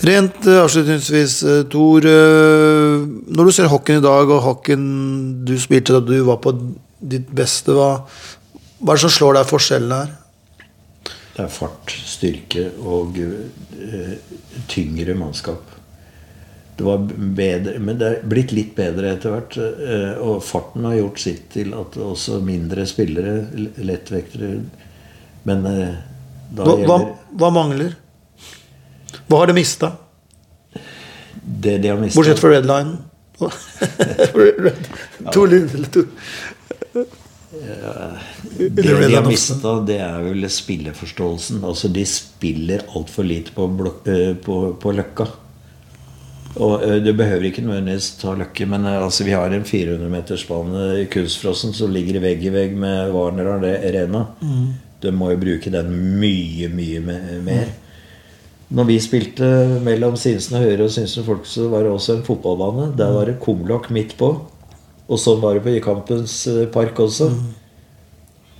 Rent 0.00 0.46
eh, 0.46 0.62
avslutningsvis, 0.62 1.42
eh, 1.42 1.62
Tor. 1.70 2.06
eh, 2.06 3.06
Når 3.34 3.44
du 3.44 3.52
ser 3.52 3.70
hockeyen 3.72 3.98
i 3.98 4.06
dag, 4.06 4.30
og 4.30 4.44
hockeyen 4.44 5.44
du 5.44 5.56
spilte 5.58 5.96
da 5.96 6.00
du 6.00 6.20
var 6.26 6.38
på 6.42 6.54
ditt 7.00 7.30
beste, 7.34 7.74
hva, 7.74 8.04
hva 8.78 8.94
er 8.94 8.98
det 8.98 9.04
som 9.06 9.14
slår 9.14 9.38
deg 9.38 9.50
forskjellen 9.50 9.94
her? 9.94 10.14
Det 11.34 11.44
er 11.44 11.50
fart, 11.54 11.92
styrke 12.02 12.64
og 12.82 13.14
uh, 13.14 14.14
tyngre 14.66 15.14
mannskap. 15.14 15.62
Det 16.74 16.82
var 16.82 17.04
bedre, 17.38 17.76
men 17.78 18.00
det 18.00 18.08
er 18.08 18.24
blitt 18.26 18.50
litt 18.50 18.72
bedre 18.74 19.12
etter 19.14 19.36
hvert. 19.36 19.54
Uh, 19.54 20.18
Og 20.18 20.42
farten 20.42 20.88
har 20.88 20.96
gjort 20.98 21.22
sitt 21.22 21.44
til 21.54 21.70
at 21.78 21.94
også 21.94 22.40
mindre 22.42 22.88
spillere, 22.90 23.46
lettvektere 23.78 24.50
Men 25.46 25.62
uh, 25.62 25.94
da 26.50 26.66
Hva, 26.66 26.74
hva, 26.74 26.80
gjelder 26.82 27.38
hva 27.38 27.52
mangler? 27.54 27.94
Hva 29.28 29.42
har 29.42 29.52
de 29.52 29.58
mista? 29.60 29.92
det 31.48 31.78
de 31.78 31.88
har 31.88 31.96
Bortsett 31.96 32.16
mistet 32.16 32.40
fra 32.40 32.50
Red 32.50 32.66
Line. 32.66 32.96
To 35.32 35.46
to. 35.92 36.04
Det 38.58 38.82
de 38.82 39.14
har 39.14 39.26
mista, 39.26 39.80
det 39.80 39.98
er 40.02 40.22
vel 40.22 40.50
spilleforståelsen. 40.50 41.64
Altså, 41.64 41.88
de 41.88 42.04
spiller 42.06 42.84
altfor 42.96 43.24
lite 43.26 43.54
på, 43.54 43.66
blok 43.66 44.08
eh, 44.08 44.34
på, 44.44 44.58
på 44.80 44.92
Løkka. 44.92 45.26
Og 46.58 46.84
eh, 46.84 46.98
Du 47.02 47.12
behøver 47.16 47.48
ikke 47.48 47.64
nødvendigvis 47.64 48.10
ta 48.20 48.34
Løkke, 48.36 48.66
men 48.66 48.86
eh, 48.86 49.00
altså, 49.02 49.24
vi 49.24 49.36
har 49.36 49.54
en 49.54 49.64
400-metersbane 49.64 50.86
i 51.04 51.08
Kunstfrossen 51.12 51.74
som 51.74 51.94
ligger 51.94 52.20
vegg 52.24 52.44
i 52.44 52.54
vegg 52.54 52.76
med 52.76 53.14
Warner 53.14 53.54
Arena. 53.56 54.26
De 55.00 55.14
må 55.14 55.32
jo 55.32 55.42
bruke 55.42 55.72
den 55.72 55.94
mye, 56.20 56.68
mye 56.74 57.00
mer. 57.46 57.70
Når 58.68 58.84
vi 58.84 58.98
spilte 59.00 59.46
mellom 59.80 60.16
Sinsen 60.20 60.58
og 60.58 60.66
Høyre 60.66 60.84
og 60.84 60.92
Sinsen 60.92 61.24
folk, 61.24 61.46
så 61.48 61.70
var 61.72 61.86
det 61.86 61.92
også 61.94 62.18
en 62.18 62.26
fotballbane. 62.26 62.90
Der 62.98 63.14
var 63.14 63.30
det 63.30 63.38
kumlokk 63.40 63.88
midt 63.94 64.12
på. 64.18 64.34
Og 65.08 65.20
sånn 65.20 65.40
var 65.40 65.56
det 65.56 65.64
på 65.64 65.72
Kampens 65.86 66.42
eh, 66.50 66.66
park 66.72 67.00
også. 67.00 67.30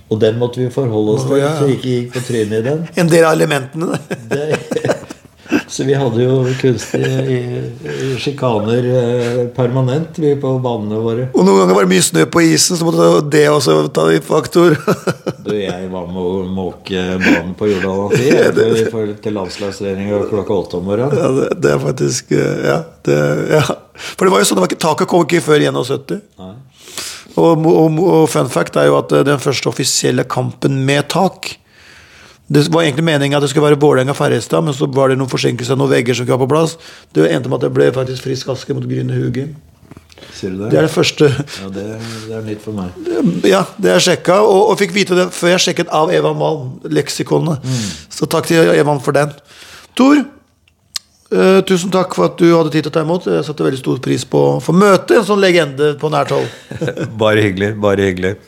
Og 0.09 0.17
den 0.17 0.39
måtte 0.41 0.63
vi 0.63 0.71
forholde 0.73 1.13
oss 1.13 1.27
til, 1.29 1.37
ja. 1.37 1.51
så 1.59 1.67
vi 1.69 1.75
ikke 1.77 1.91
gikk 1.91 2.15
på 2.15 2.23
trynet 2.25 2.57
i 2.57 2.65
den. 2.65 2.81
En 2.97 3.11
del 3.11 3.27
av 3.27 3.37
elementene. 3.37 3.99
Det, 4.29 5.67
så 5.69 5.85
vi 5.85 5.95
hadde 5.97 6.21
jo 6.21 6.41
kunstige 6.59 8.17
sjikaner 8.21 8.85
eh, 8.89 9.39
permanent 9.53 10.17
vi 10.21 10.33
på 10.41 10.55
banene 10.61 11.01
våre. 11.01 11.27
Og 11.33 11.45
noen 11.45 11.61
ganger 11.61 11.77
var 11.77 11.85
det 11.85 11.93
mye 11.93 12.05
snø 12.05 12.25
på 12.33 12.43
isen, 12.45 12.77
så 12.77 12.85
måtte 12.85 13.09
det 13.33 13.45
også 13.49 13.77
ta 13.93 14.07
i 14.13 14.21
faktor. 14.25 14.77
Du, 15.49 15.55
jeg 15.57 15.89
var 15.89 16.07
med 16.09 16.21
å 16.21 16.43
måke 16.53 17.03
banen 17.23 17.53
på 17.57 17.69
Jordal 17.71 18.05
Amfi 18.05 19.15
til 19.23 19.33
landslagstreninga 19.33 20.21
klokka 20.29 20.53
åtte 20.53 20.77
om 20.77 20.85
morgenen. 20.85 21.17
Ja, 21.17 21.29
det, 21.33 21.47
det 21.63 21.71
er 21.73 21.79
faktisk 21.81 22.33
eh, 22.37 22.65
ja, 22.69 22.79
det, 23.07 23.19
ja. 23.55 23.63
For 24.13 24.27
det 24.27 24.33
var 24.35 24.43
jo 24.43 24.49
sånn, 24.49 24.59
det 24.59 24.65
var 24.65 24.71
ikke, 24.71 24.83
taket 24.85 25.09
kom 25.09 25.25
ikke 25.25 25.41
før 25.47 25.65
71. 25.65 26.19
Nei. 26.41 26.51
Og, 27.39 27.65
og, 27.65 27.97
og 28.03 28.27
fun 28.29 28.49
fact 28.51 28.77
er 28.79 28.89
jo 28.89 28.99
at 28.99 29.15
eh, 29.15 29.25
den 29.27 29.41
første 29.41 29.71
offisielle 29.71 30.25
kampen 30.29 30.83
med 30.85 31.09
tak 31.13 31.55
Det 32.49 32.65
var 32.73 32.83
egentlig 32.83 33.05
meningen 33.05 33.37
at 33.37 33.45
det 33.45 33.51
skulle 33.51 33.67
være 33.69 33.81
Vålerenga-Ferjestad, 33.81 34.63
men 34.65 34.73
så 34.73 34.87
var 34.89 35.11
det 35.11 35.19
noen 35.19 35.29
forsinkelser, 35.29 35.77
noen 35.77 35.91
vegger 35.91 36.17
som 36.17 36.25
ikke 36.25 36.33
var 36.33 36.45
på 36.47 36.53
plass. 36.53 36.77
Det 37.13 37.27
endte 37.29 37.49
med 37.49 37.59
at 37.59 37.67
det 37.67 37.75
ble 37.75 37.89
faktisk 37.93 38.25
Frisk 38.25 38.49
Aske 38.49 38.73
mot 38.73 38.87
Gryne 38.89 39.13
Hugin. 39.13 39.51
Sier 40.35 40.53
du 40.53 40.63
det? 40.63 40.71
Det 40.73 40.79
er 40.81 40.87
det 40.87 40.93
første 40.93 41.29
Ja, 41.29 41.69
det, 41.73 41.85
det 42.27 42.35
er 42.37 42.43
nytt 42.45 42.63
for 42.63 42.77
meg. 42.77 42.97
Ja, 43.47 43.63
det 43.77 43.93
jeg 43.95 44.05
sjekka, 44.09 44.39
og, 44.45 44.71
og 44.71 44.79
fikk 44.81 44.95
vite 44.95 45.17
det 45.17 45.29
før 45.35 45.55
jeg 45.55 45.65
sjekket 45.67 45.93
av 45.95 46.11
Evan 46.15 46.37
Malm, 46.39 46.75
leksikonet. 46.89 47.65
Så 48.13 48.29
takk 48.29 48.49
til 48.49 48.73
Evan 48.75 49.01
for 49.03 49.17
den. 49.17 49.33
Tor, 49.97 50.21
uh, 51.33 51.59
tusen 51.67 51.91
takk 51.93 52.15
for 52.17 52.29
at 52.29 52.39
du 52.39 52.47
hadde 52.51 52.71
tid 52.73 52.85
til 52.85 52.93
å 52.93 52.97
ta 52.99 53.03
imot. 53.05 53.27
Jeg 53.31 53.47
satte 53.47 53.65
veldig 53.65 53.81
stor 53.81 53.99
pris 54.05 54.25
på 54.27 54.43
å 54.53 54.59
få 54.63 54.75
møte 54.75 55.19
en 55.19 55.27
sånn 55.27 55.41
legende 55.41 55.93
på 55.99 56.11
nært 56.13 56.35
hold. 56.35 56.47
Bare 57.23 57.43
hyggelig. 57.47 57.73
Bare 57.83 58.09
hyggelig. 58.09 58.35